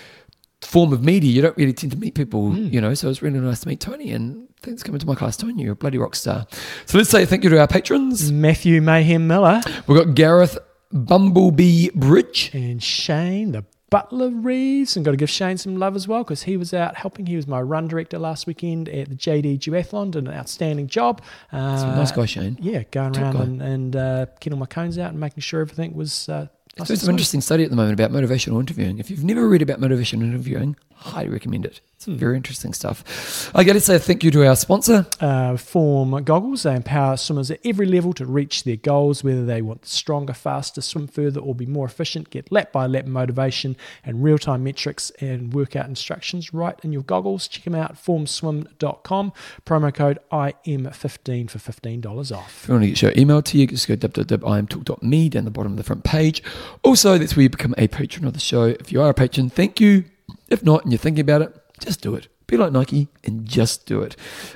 [0.61, 2.71] form of media, you don't really tend to meet people, Mm.
[2.71, 4.11] you know, so it's really nice to meet Tony.
[4.11, 5.63] And thanks for coming to my class, Tony.
[5.63, 6.45] You're a bloody rock star.
[6.85, 8.31] So let's say thank you to our patrons.
[8.31, 10.57] Matthew Mayhem Miller We've got Gareth
[10.91, 12.52] Bumblebee Bridge.
[12.53, 14.95] and Shane, the Butler Reeves.
[14.95, 17.26] And got to give Shane some love as well because he was out helping.
[17.26, 20.11] He was my run director last weekend at the JD Duathlon.
[20.11, 21.22] Did an outstanding job.
[21.52, 22.57] Uh, nice guy, Shane.
[22.61, 23.44] Yeah, going Top around guy.
[23.44, 26.30] and, and uh, getting all my cones out and making sure everything was.
[26.30, 28.99] Uh, nice So and it's some interesting study at the moment about motivational interviewing.
[28.99, 31.81] If you've never read about motivational interviewing, highly recommend it.
[31.95, 32.15] It's Hmm.
[32.15, 33.51] very interesting stuff.
[33.53, 35.05] I got to say thank you to our sponsor.
[35.19, 36.63] uh, form goggles.
[36.63, 40.80] They empower swimmers at every level to reach their goals, whether they want stronger, faster,
[40.80, 42.30] swim further, or be more efficient.
[42.30, 47.01] Get lap by lap motivation and real time metrics and workout instructions right in your
[47.03, 47.49] goggles.
[47.49, 49.34] Check them out, formswim.com.
[49.65, 52.61] Promo code IM15 for $15 off.
[52.63, 55.73] If you want to get your email to you, just go www.imtalk.me down the bottom
[55.73, 56.41] of the front page.
[56.84, 58.63] Also, that's where you become a patron of the show.
[58.65, 60.05] If you are a patron, thank you.
[60.49, 62.27] If not, and you're thinking about it, just do it.
[62.47, 64.15] Be like Nike and just do it.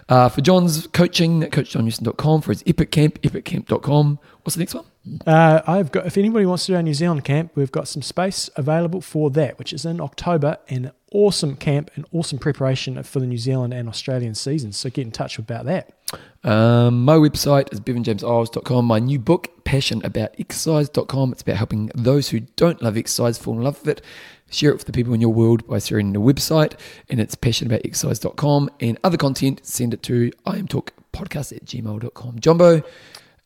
[0.10, 2.42] Uh, for John's coaching, coachjohnnewson.com.
[2.42, 4.20] For his Epic Camp, epiccamp.com.
[4.42, 4.86] What's the next one?
[5.26, 6.06] Uh, I've got.
[6.06, 9.30] If anybody wants to do a New Zealand camp, we've got some space available for
[9.32, 10.58] that, which is in October.
[10.70, 14.78] An awesome camp and awesome preparation for the New Zealand and Australian seasons.
[14.78, 15.94] So get in touch about that.
[16.44, 18.86] Um, my website is bevanjameseyles.com.
[18.86, 21.32] My new book, Passion About Exercise.com.
[21.34, 24.06] It's about helping those who don't love exercise fall in love with it.
[24.50, 26.74] Share it with the people in your world by sharing the website,
[27.10, 28.70] and it's passionaboutexercise.com.
[28.80, 32.40] And other content, send it to imtalkpodcast at gmail.com.
[32.40, 32.84] Jumbo,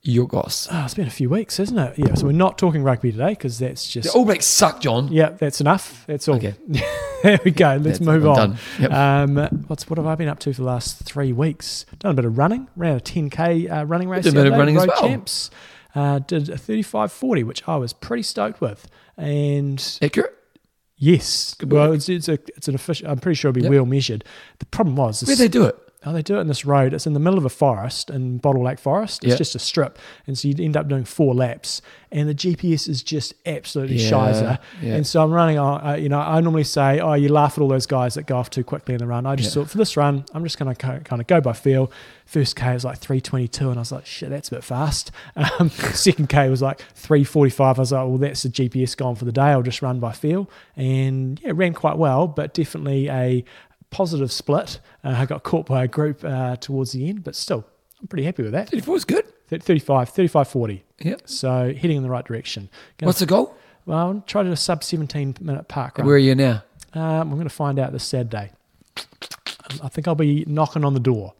[0.07, 0.67] your goss.
[0.71, 1.97] Oh, it's been a few weeks, isn't it?
[1.97, 2.13] Yeah.
[2.15, 4.11] So we're not talking rugby today because that's just.
[4.11, 5.09] The All Blacks suck, John.
[5.11, 6.05] Yeah, that's enough.
[6.07, 6.35] That's all.
[6.37, 6.55] Okay.
[7.23, 7.79] there we go.
[7.81, 8.35] Let's That's- move I'm on.
[8.37, 8.57] done.
[8.79, 8.91] Yep.
[8.91, 11.85] Um, what's what have I been up to for the last three weeks?
[11.99, 12.67] Done a bit of running.
[12.75, 14.23] Ran a 10k uh, running race.
[14.23, 15.01] Did a bit of running as well.
[15.01, 15.51] Champs.
[15.95, 18.87] Uh, did a 35.40, which I was pretty stoked with.
[19.17, 20.31] And Accurate.
[20.97, 23.07] yes, Good well, it's, it's a it's an official.
[23.09, 23.71] I'm pretty sure it'll be Yep.
[23.71, 24.23] well measured.
[24.59, 25.75] The problem was Where'd they do it?
[26.05, 26.93] Oh, they do it in this road.
[26.93, 29.23] It's in the middle of a forest in Bottle Lake Forest.
[29.23, 29.37] It's Yeah.
[29.37, 29.97] just a strip.
[30.27, 31.81] And so you'd end up doing four laps.
[32.11, 34.59] And the GPS is just absolutely Yeah, shizer.
[34.81, 34.95] yeah.
[34.95, 37.61] And so I'm running, on, uh, you know, I normally say, oh, you laugh at
[37.61, 39.25] all those guys that go off too quickly in the run.
[39.25, 39.63] I just Yeah.
[39.63, 41.91] thought for this run, I'm just going to kind of go by feel.
[42.25, 43.69] First K was like 322.
[43.71, 45.11] And I was like, shit, that's a bit fast.
[45.59, 47.77] Um, second K was like 345.
[47.77, 49.41] I was like, well, that's the GPS gone for the day.
[49.49, 50.47] I'll just run by feel.
[50.75, 53.43] And yeah, ran quite well, but definitely a
[53.89, 54.79] positive split.
[55.03, 57.65] Uh, I got caught by a group uh, towards the end, but still,
[58.01, 58.69] I'm pretty happy with that.
[58.69, 59.25] 34 is good.
[59.49, 60.83] Th- 35, 35, 40.
[60.99, 61.21] Yep.
[61.25, 62.69] So heading in the right direction.
[62.97, 63.55] Gonna, What's the goal?
[63.85, 66.05] well, I'll try to do a sub 17 minute park run.
[66.07, 66.63] Where are you now?
[66.93, 68.51] Um, I'm going to find out this Saturday.
[68.97, 71.33] Um, I think I'll be knocking on the door.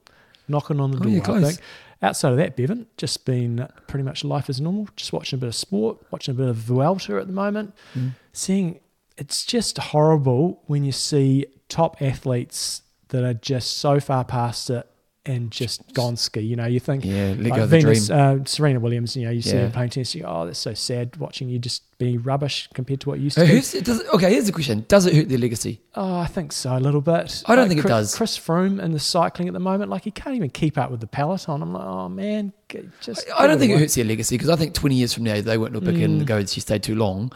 [0.47, 1.37] Knocking on the Oh, door.
[1.37, 1.59] I think.
[2.01, 4.87] Outside of that, Bevan, just been pretty much life as normal.
[4.95, 7.73] Just watching a bit of sport, watching a bit of Vuelta at the moment.
[7.95, 8.11] Mm.
[8.33, 8.79] Seeing
[9.17, 14.87] it's just horrible when you see top athletes that are just so far past it
[15.25, 16.39] and just gone ski.
[16.39, 18.17] You know, you think Yeah, like go of the Venus, dream.
[18.41, 19.63] uh, Serena Williams, you know, you see Yeah.
[19.65, 23.01] her playing tennis, you go, oh, that's so sad watching you just be rubbish compared
[23.01, 23.47] to what you used to be.
[23.51, 24.85] who's, does okay, here's the question.
[24.87, 25.81] Does it hurt their legacy?
[25.95, 27.43] Oh, I think so, a little bit.
[27.45, 28.15] I don't Like think it Chris, does.
[28.15, 31.01] Chris Froome in the cycling at the moment, like he can't even keep up with
[31.01, 31.61] the peloton.
[31.61, 32.53] I'm like, oh man,
[33.01, 33.25] just.
[33.37, 35.57] I don't think it hurts their legacy because I think 20 years from now they
[35.57, 36.05] won't look back Mm.
[36.05, 37.33] and go, she stayed too long.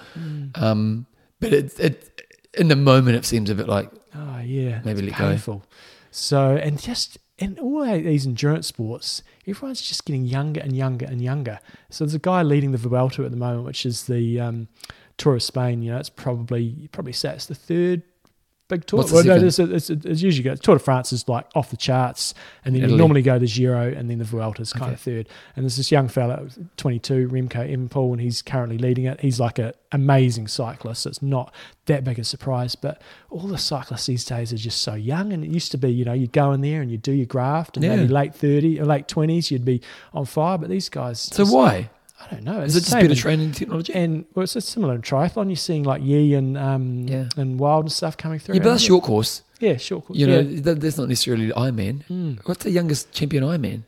[0.56, 1.08] Um,
[1.42, 2.11] but it, it,
[2.56, 5.62] in the moment, it seems a bit like, Oh yeah, Maybe let go.
[6.12, 11.22] So and just in all these endurance sports, everyone's just getting younger and younger and
[11.22, 11.60] younger.
[11.90, 14.68] So there's a guy leading the Vuelta at the moment, which is the um,
[15.18, 15.82] Tour of Spain.
[15.82, 18.04] You know, it's probably probably say it's the third
[18.72, 18.98] big tour.
[19.00, 20.56] What's well, no, it's, it's, it's usually go.
[20.56, 22.34] Tour de France is like off the charts,
[22.66, 24.94] and then you normally go the Giro, and then the Vuelta is kind Okay.
[24.94, 25.30] of third.
[25.56, 29.20] And there's this young fella, 22, Remco Evenepoel, and he's currently leading it.
[29.22, 31.04] He's like an amazing cyclist.
[31.04, 31.54] So it's not
[31.86, 35.34] that big a surprise, but all the cyclists these days are just so young.
[35.34, 37.26] And it used to be, you know, you'd go in there and you'd do your
[37.26, 37.96] graft, and Yeah.
[37.98, 39.82] maybe late 30 or late 20s, you'd be
[40.14, 40.58] on fire.
[40.58, 41.90] But these guys, so just- why?
[42.24, 42.62] I don't know.
[42.62, 43.94] Is it just better in- training technology?
[43.94, 45.48] and well, it's similar in triathlon.
[45.48, 47.30] You're seeing like Yee and um Yeah.
[47.38, 48.56] and Wilde and stuff coming through.
[48.56, 49.44] yeah, but that's short course.
[49.60, 50.18] Yeah, short course.
[50.20, 50.62] You know, yeah.
[50.62, 52.04] that, that's not necessarily Ironman.
[52.10, 52.40] Mm.
[52.48, 53.84] What's the youngest champion Ironman?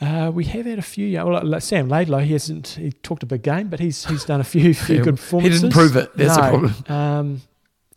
[0.00, 1.06] Uh, we have had a few.
[1.06, 2.68] Yeah, well, like Sam Laidlow, he hasn't.
[2.68, 5.60] He talked a big game, but he's he's done a few few Yeah, good performances.
[5.60, 6.16] he didn't prove it.
[6.16, 6.74] That's the problem.
[6.88, 7.42] Um,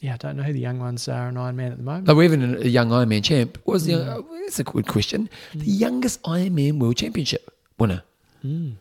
[0.02, 2.08] yeah, I don't know who the young ones are in Ironman at the moment.
[2.08, 3.58] No, we're even a young Ironman champ.
[3.64, 3.94] What was the?
[3.94, 4.20] Mm.
[4.20, 5.30] Uh, that's a good question.
[5.56, 7.50] The youngest Ironman World Championship
[7.80, 8.04] winner.
[8.46, 8.74] Mm.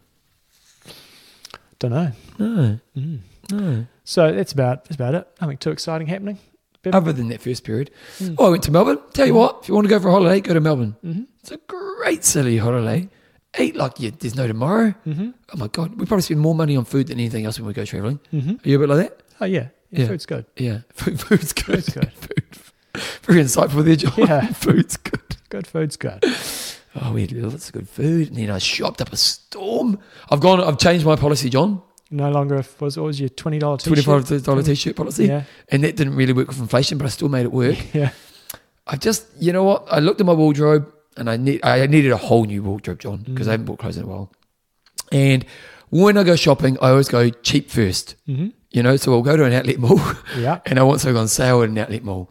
[1.83, 2.13] Don't know.
[2.39, 3.19] No, Mm.
[3.51, 3.87] no.
[4.05, 5.27] So that's about that's about it.
[5.41, 6.39] Nothing too exciting happening.
[6.83, 6.97] Bevan?
[6.97, 7.91] Other than that first period.
[8.21, 8.37] Mm.
[8.39, 8.99] Oh, I went to Melbourne.
[9.15, 10.95] Tell you what, if you want to go for a holiday, go to Melbourne.
[11.05, 11.27] Mhm.
[11.41, 13.09] It's a great silly holiday.
[13.59, 14.95] Eat like you, there's no tomorrow.
[15.07, 15.31] Mm-hmm.
[15.55, 17.73] Oh my god, we probably spend more money on food than anything else when we
[17.73, 18.21] go traveling.
[18.33, 18.51] Mm-hmm.
[18.65, 19.23] Are you a bit like that?
[19.41, 20.07] Oh yeah, yeah, Yeah.
[20.07, 20.47] food's good.
[20.57, 21.65] Yeah, food, food's good.
[21.85, 22.13] Food's good.
[22.13, 22.45] Food.
[23.25, 24.15] Very insightful there, John.
[24.17, 24.47] Yeah.
[24.53, 25.37] food's good.
[25.51, 26.25] Good food's good.
[27.01, 29.99] Oh, we had lots of good food, and then I shopped up a storm.
[30.31, 30.61] I've gone.
[30.61, 31.81] I've changed my policy, John.
[32.11, 35.97] No longer was what was your twenty dollar Twenty-five dollar t-shirt policy, Yeah, and that
[35.97, 37.79] didn't really work with inflation, but I still made it work.
[37.95, 38.11] yeah.
[38.87, 39.85] I just, you know what?
[39.91, 43.19] I looked at my wardrobe and I need, I needed a whole new wardrobe, John,
[43.27, 43.51] because Mm.
[43.51, 44.31] I haven't bought clothes in a while.
[45.11, 45.47] And
[45.91, 48.17] when I go shopping, I always go cheap first.
[48.29, 48.49] Mm-hmm.
[48.73, 50.01] You know, so I'll go to an outlet mall
[50.37, 50.61] Yeah.
[50.67, 52.31] and I want something on sale at an outlet mall.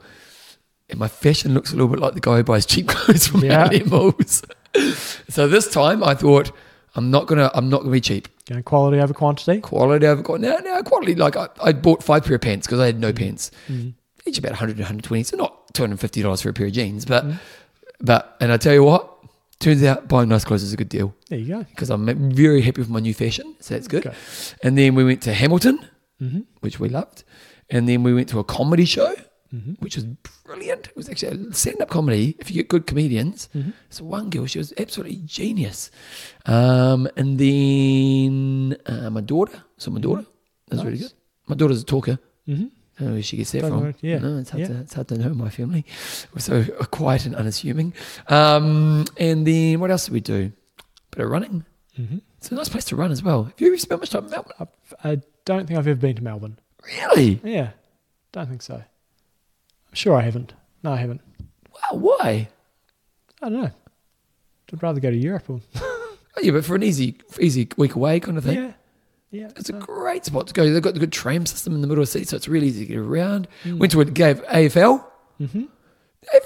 [0.92, 3.44] And my fashion looks a little bit like the guy who buys cheap clothes from
[3.44, 3.70] Yeah.
[3.88, 4.44] malls.
[5.30, 6.52] so this time I thought,
[6.96, 8.28] I'm not gonna, I'm not gonna be cheap.
[8.50, 9.62] Going quality over quantity.
[9.62, 10.48] Quality over quality.
[10.48, 11.16] No, no, quality.
[11.16, 13.94] Like I, I bought five pair of pants because I had no pants Mm.
[14.26, 17.40] each about 100 to 120 so not $250 for a pair of jeans but Mm.
[18.02, 19.08] but and i tell you what
[19.60, 21.64] turns out buying nice clothes is a good deal There you go.
[21.64, 24.16] because i'm very happy with my new fashion so that's good Okay.
[24.64, 25.80] and then we went to hamilton
[26.60, 27.24] which we loved
[27.70, 29.14] and then we went to a comedy show
[29.54, 29.74] Mm-hmm.
[29.84, 30.06] which was
[30.46, 33.72] brilliant it was actually a stand-up comedy if you get good comedians Mm-hmm.
[33.90, 35.92] so one girl she was absolutely genius
[36.46, 40.26] um, and then uh, my daughter so my daughter
[40.70, 41.10] that's really Nice.
[41.10, 41.14] good
[41.48, 42.18] my daughter's a talker
[42.48, 42.66] Mm-hmm.
[42.98, 43.84] I don't know where she gets that Don't from.
[43.84, 44.68] know, yeah, No, it's hard, yeah.
[44.68, 45.86] to, it's hard to know my family.
[46.34, 47.94] We're so quiet and unassuming.
[48.28, 50.52] Um, and then what else did we do?
[51.12, 51.66] Bit of running.
[52.00, 52.18] Mm-hmm.
[52.38, 53.46] It's a nice place to run as well.
[53.46, 54.68] Have you ever spent much time in Melbourne?
[55.04, 56.60] I don't think I've ever been to Melbourne.
[56.86, 57.40] Really?
[57.44, 57.70] Yeah,
[58.34, 58.84] don't think so.
[59.94, 60.54] Sure I haven't.
[60.84, 61.22] No, I haven't.
[61.72, 62.50] Wow, why?
[63.42, 63.72] I don't know.
[64.74, 65.50] I'd rather go to Europe.
[65.50, 65.60] Or,
[66.34, 68.56] Oh, yeah, but for an easy, easy week away kind of thing.
[68.56, 68.72] yeah,
[69.32, 70.70] Yeah, It's a great spot to go.
[70.72, 72.68] They've got the good tram system in the middle of the city, so it's really
[72.68, 73.50] easy to get around.
[73.66, 73.80] Mm.
[73.80, 75.04] Went to a gave AFL.
[75.42, 75.66] Mm-hmm.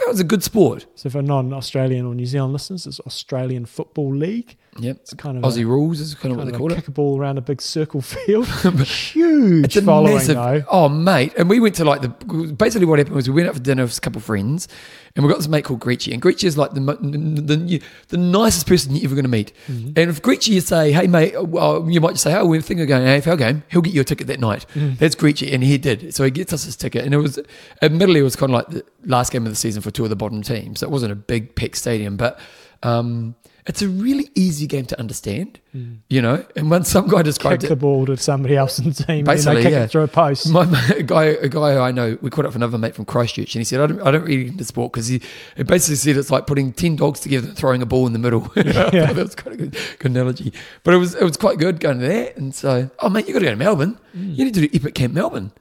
[0.10, 0.86] Is a good sport.
[0.96, 4.56] So for non-Australian or New Zealand listeners, it's Australian Football League.
[4.80, 4.98] Yep.
[5.02, 6.78] It's kind of Aussie a, rules is kind of what they of call a it.
[6.78, 8.48] kick a ball around a big circle field.
[8.86, 10.36] Huge It's a following massive.
[10.36, 10.64] though.
[10.70, 11.34] Oh, mate.
[11.38, 12.08] And we went to like the.
[12.54, 14.68] Basically, what happened was we went out for dinner with a couple of friends,
[15.16, 16.12] and we've got this mate called Greachy.
[16.14, 19.54] And Greachy is like the the, the, the nicest person you're ever going to meet.
[19.68, 19.88] Mm-hmm.
[19.88, 22.82] And if Greachy you say, hey, mate, well, you might just say, oh, we're thinking
[22.82, 24.66] of going to an AFL game, he'll get you a ticket that night.
[24.74, 24.98] Mm.
[24.98, 25.54] That's Greachy.
[25.54, 26.14] And he did.
[26.14, 27.06] So he gets us his ticket.
[27.06, 27.40] And it was,
[27.82, 30.10] admittedly, it was kind of like the last game of the season for two of
[30.10, 30.82] the bottom teams.
[30.82, 32.40] So it wasn't a big packed stadium, but.
[32.84, 33.36] Um,
[33.68, 35.60] it's a really easy game to understand,
[36.08, 36.46] you know.
[36.56, 39.26] And when some guy described Kick it, the ball to somebody else in the team.
[39.26, 39.84] Basically, and they kick yeah.
[39.86, 40.50] it through a post.
[40.52, 40.64] my
[40.96, 43.56] a guy, a guy who I know, we caught up with another mate from Christchurch,
[43.56, 45.20] and he said, "I don't, I don't really into sport because he,
[45.58, 48.20] it basically said it's like putting ten dogs together and throwing a ball in the
[48.20, 49.14] middle." Yeah.
[49.14, 50.52] that was quite a good, good analogy,
[50.84, 52.36] but it was, it was quite good going to that.
[52.36, 53.98] And so, oh mate, you got to go to Melbourne.
[54.14, 55.52] You need to do Epic Camp Melbourne.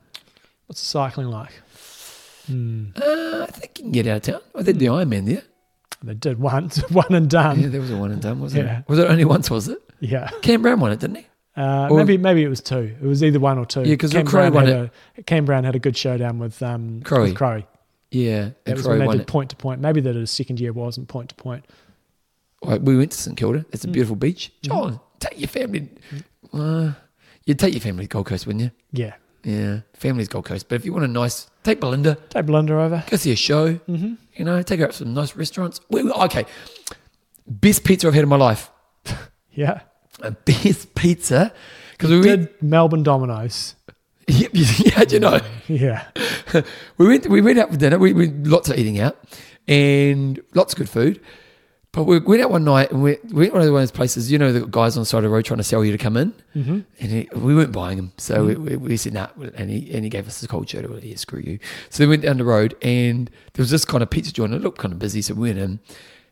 [0.67, 1.53] What's cycling like?
[2.47, 2.87] Hmm.
[2.97, 4.41] Uh, I think you can get out of town.
[4.55, 5.43] I did the Ironman there.
[6.05, 7.61] They did once, one and done.
[7.61, 8.79] Yeah, there was a one and done, wasn't Yeah.
[8.81, 8.85] it?
[8.89, 9.51] Was it only once?
[9.51, 9.79] Was it?
[10.01, 10.29] Yeah.
[10.43, 11.27] Cam Brown won it, didn't he?
[11.57, 12.95] Uh, Or- maybe maybe it was two.
[13.01, 13.83] It was either one or two.
[13.85, 17.01] Yeah, 'cause Cam Brown won had a Cam Brown had a good showdown with um
[17.05, 17.23] Crowe.
[17.23, 17.63] with Crowe.
[18.11, 19.27] Yeah, That and was Crowe when they won did it.
[19.29, 19.81] point to point.
[19.81, 21.65] Maybe that his second year wasn't point to point.
[22.65, 23.61] Right, we went to St Kilda.
[23.61, 23.65] Mm.
[23.73, 24.53] It's a beautiful beach.
[24.63, 25.89] John, take your family.
[26.53, 26.93] Uh,
[27.45, 28.71] you'd take your family to Gold Coast, wouldn't you?
[28.93, 29.15] Yeah.
[29.45, 30.69] Yeah, family's Gold Coast.
[30.69, 33.05] But if you want a nice, take Belinda, Take Belinda over.
[33.09, 33.75] go see a show.
[33.75, 34.15] Mm-hmm.
[34.35, 35.81] You know, take her out to some nice restaurants.
[35.93, 36.47] Okay,
[37.47, 38.71] best pizza I've had in my life.
[39.57, 39.83] Yeah.
[40.21, 41.53] A best pizza
[41.93, 42.63] because we Did went.
[42.63, 43.77] Melbourne Domino's.
[44.27, 45.41] Yeah, yeah, do you know?
[45.69, 46.07] Yeah.
[46.99, 47.99] we went we went out for dinner.
[47.99, 49.17] We, we lots of eating out
[49.69, 51.21] and lots of good food.
[51.95, 54.31] But we went out one night and we, we went to one of those places.
[54.31, 55.99] You know, the guys on the side of the road trying to sell you to
[55.99, 56.81] come in, Mm-hmm.
[57.01, 58.13] and he, we weren't buying them.
[58.17, 58.65] So mm-hmm.
[58.65, 60.89] we, we, we said nah, and he and he gave us the cold shoulder.
[60.89, 61.59] Well, yeah, screw you.
[61.91, 64.55] So we went down the road and there was this kind of pizza joint.
[64.55, 65.81] It looked kind of busy, so we went in.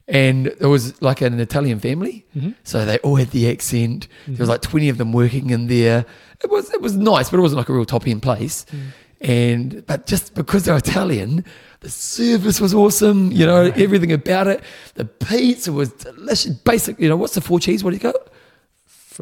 [0.09, 2.51] And there was like an Italian family, mm-hmm.
[2.65, 4.09] so they all had the accent.
[4.27, 4.51] There was mm-hmm.
[4.51, 6.05] like twenty of them working in there.
[6.43, 8.67] It was it was nice, but it wasn't like a real top end place.
[8.73, 8.81] Mm.
[9.21, 11.45] And but just because they're Italian,
[11.83, 13.31] the service was awesome.
[13.33, 14.63] You know everything about it.
[14.95, 16.53] The pizza was delicious.
[16.53, 17.85] Basic, you know what's the four cheese?
[17.85, 18.17] What do you got?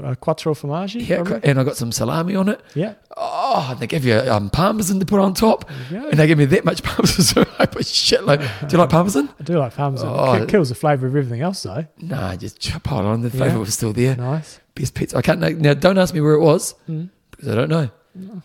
[0.00, 1.06] Uh, quattro formaggi.
[1.06, 1.50] Yeah, probably.
[1.50, 2.60] and I got some salami on it.
[2.76, 2.94] Yeah.
[3.16, 6.44] Oh, and they gave you um, parmesan to put on top, and they gave me
[6.44, 7.24] that much parmesan.
[7.24, 9.28] So I put shit like, do you like parmesan?
[9.40, 10.08] I do like parmesan.
[10.08, 10.34] Oh.
[10.34, 11.84] It kills the flavour of everything else though.
[11.98, 13.22] Nah, just chop on.
[13.22, 13.58] The flavour Yeah.
[13.58, 14.14] was still there.
[14.14, 14.60] Nice.
[14.76, 15.16] Best pizza.
[15.16, 15.40] I can't.
[15.60, 17.10] Now, don't ask me where it was Mm.
[17.32, 17.90] because I don't know.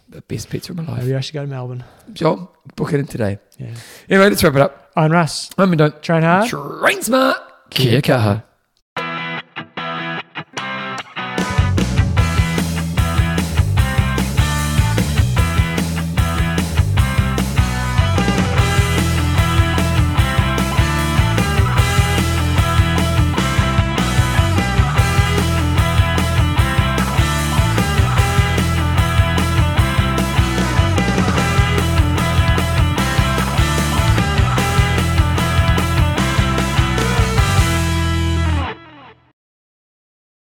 [0.09, 1.01] But best pizza of my life.
[1.03, 1.83] Maybe I should go to Melbourne.
[2.13, 3.39] John, book it in today.
[3.57, 3.73] Yeah.
[4.09, 4.91] Anyway, let's wrap it up.
[4.95, 5.49] I'm Russ.
[5.57, 6.49] I'm don't Train hard.
[6.49, 7.37] train smart.
[7.69, 8.43] Kia kaha.